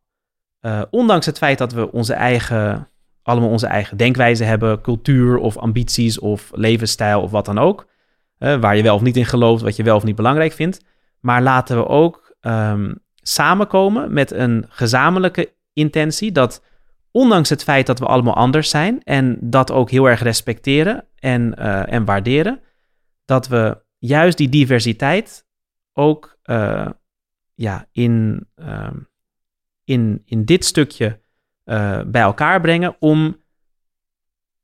[0.60, 2.88] eh, ondanks het feit dat we onze eigen
[3.24, 7.92] allemaal onze eigen denkwijze hebben, cultuur of ambities of levensstijl of wat dan ook.
[8.38, 10.86] waar je wel of niet in gelooft, wat je wel of niet belangrijk vindt.
[11.20, 16.64] Maar laten we ook ehm, samenkomen met een gezamenlijke intentie dat
[17.12, 21.56] ondanks het feit dat we allemaal anders zijn en dat ook heel erg respecteren en,
[21.56, 22.62] eh, en waarderen,
[23.26, 25.46] dat we juist die diversiteit
[25.94, 26.90] ook eh,
[27.54, 28.98] ja, in, ehm,
[29.84, 31.20] in, in dit stukje
[31.64, 33.42] eh, bij elkaar brengen om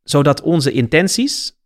[0.03, 1.57] zodat onze intenties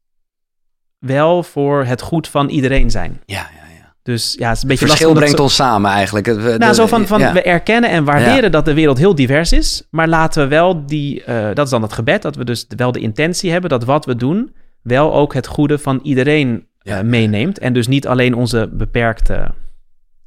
[0.98, 3.22] wel voor het goed van iedereen zijn.
[3.26, 3.63] ja, ja, ja.
[4.04, 6.26] Dus ja, het is een beetje Verschil brengt ons samen eigenlijk.
[6.26, 7.34] Nou, de- zo van, van ja.
[7.34, 8.50] we erkennen en waarderen Ja.
[8.50, 9.88] dat de wereld heel divers is.
[9.90, 12.92] Maar laten we wel die, eh, dat is dan het gebed, dat we dus wel
[12.92, 17.60] de intentie hebben dat wat we doen wel ook het goede van iedereen eh, meeneemt.
[17.60, 19.52] En dus niet alleen onze beperkte.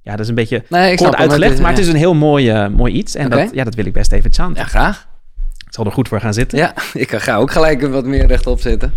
[0.03, 2.69] Ja, dat is een beetje Nee, kort uitgelegd, maar het is een heel mooi, eh,
[2.69, 3.15] mooi iets.
[3.15, 4.63] En dat, ja, dat wil ik best even chanten.
[4.63, 5.09] Ja, graag.
[5.67, 6.59] Ik zal er goed voor gaan zitten.
[6.59, 8.95] Ja, ik ga ook gelijk wat meer rechtop zitten.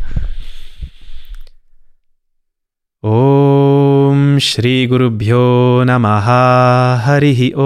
[4.48, 5.44] श्रीगुरुभ्यो
[5.88, 6.28] नमः।
[7.06, 7.60] हरिः ॐ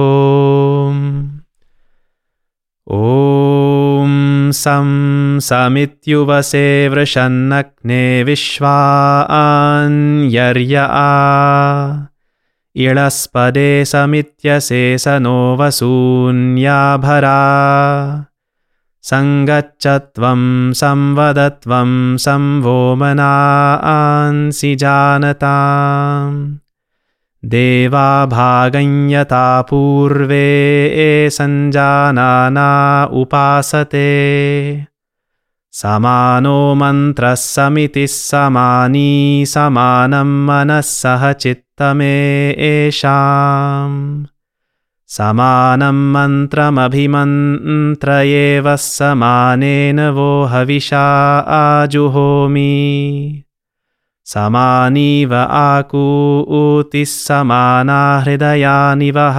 [2.92, 4.90] ॐ सं
[5.40, 12.08] समित्युवसे वृषन्नग्ने विश्वान्यर्य आ।
[12.76, 17.42] इळस्पदे समित्यसे स नो वसून्याभरा
[19.10, 26.63] सङ्गच्छत्वं संवदत्वं संवोमनांसि जानताम्।
[27.46, 34.86] देवा भागञ्यता पूर्वे सञ्जानाना उपासते।
[35.72, 44.26] समानो मन्त्रः समितिः समानी समानं मनः सह चित्तमेषाम्
[45.08, 53.44] समानं मन्त्रमभिमन्त्र एव समानेन वो हविषा आजुहोमि
[54.26, 59.38] समानीव आकूतिः समाना हृदयानि वः।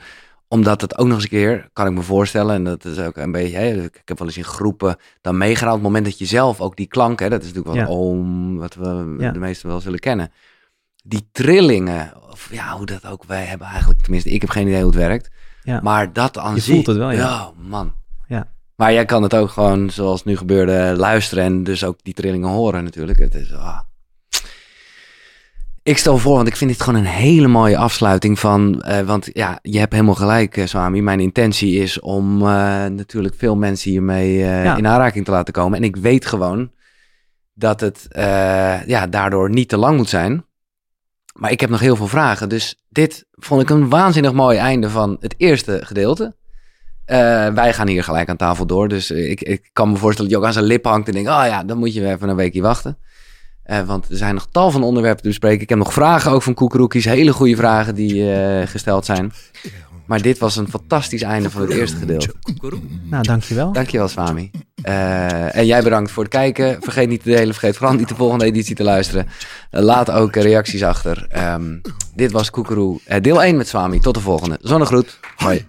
[0.48, 2.54] omdat het ook nog eens een keer, kan ik me voorstellen.
[2.54, 5.68] En dat is ook een beetje, hè, ik heb wel eens in groepen dan meegedaan.
[5.72, 7.92] Op het moment dat je zelf ook die klanken, hè, dat is natuurlijk wat Ja.
[7.94, 9.30] om, wat we Ja.
[9.30, 10.32] de meesten wel zullen kennen.
[11.02, 14.82] Die trillingen, of ja, hoe dat ook, wij hebben eigenlijk, tenminste, ik heb geen idee
[14.82, 15.30] hoe het werkt.
[15.62, 17.50] ja, Maar dat aan Je zich- voelt het wel, ja.
[17.56, 17.92] man.
[18.26, 18.46] Ja.
[18.76, 22.48] Maar jij kan het ook gewoon, zoals nu gebeurde, luisteren en dus ook die trillingen
[22.48, 23.18] horen natuurlijk.
[23.18, 23.78] Het is, ah.
[25.84, 29.28] Ik stel voor, want ik vind dit gewoon een hele mooie afsluiting van, eh, want
[29.32, 31.02] ja, je hebt helemaal gelijk, eh, Swami.
[31.02, 32.46] Mijn intentie is om eh,
[32.86, 34.76] natuurlijk veel mensen hiermee Ja.
[34.76, 35.78] in aanraking te laten komen.
[35.78, 36.70] En ik weet gewoon
[37.54, 38.06] dat het
[38.86, 40.44] ja, daardoor niet te lang moet zijn.
[41.32, 42.48] Maar ik heb nog heel veel vragen.
[42.48, 46.34] Dus dit vond ik een waanzinnig mooi einde van het eerste gedeelte.
[47.04, 48.88] Eh, wij gaan hier gelijk aan tafel door.
[48.88, 51.14] Dus eh, ik, ik kan me voorstellen dat je ook aan zijn lip hangt en
[51.14, 51.28] denkt...
[51.28, 52.98] oh ja, dan moet je even een weekje wachten.
[53.62, 55.62] Eh, want er zijn nog tal van onderwerpen te bespreken.
[55.62, 57.04] Ik heb nog vragen ook van Koekeroekies.
[57.04, 58.36] Hele goede vragen die
[58.66, 59.32] gesteld zijn.
[60.12, 62.34] Maar dit was een fantastisch einde van het eerste gedeelte.
[63.02, 63.72] nou, dankjewel.
[63.72, 64.50] Dankjewel, Swami.
[64.82, 66.76] Eh, en jij bedankt voor het kijken.
[66.80, 67.54] Vergeet niet te delen.
[67.54, 69.26] Vergeet vooral niet de volgende editie te luisteren.
[69.70, 71.26] Eh, laat ook reacties achter.
[71.30, 71.78] Ehm,
[72.14, 73.00] dit was Koekeroe.
[73.04, 74.00] eh, deel 1 met Swami.
[74.00, 74.58] Tot de volgende.
[74.60, 75.18] Zonnegroet.
[75.36, 75.66] Hoi.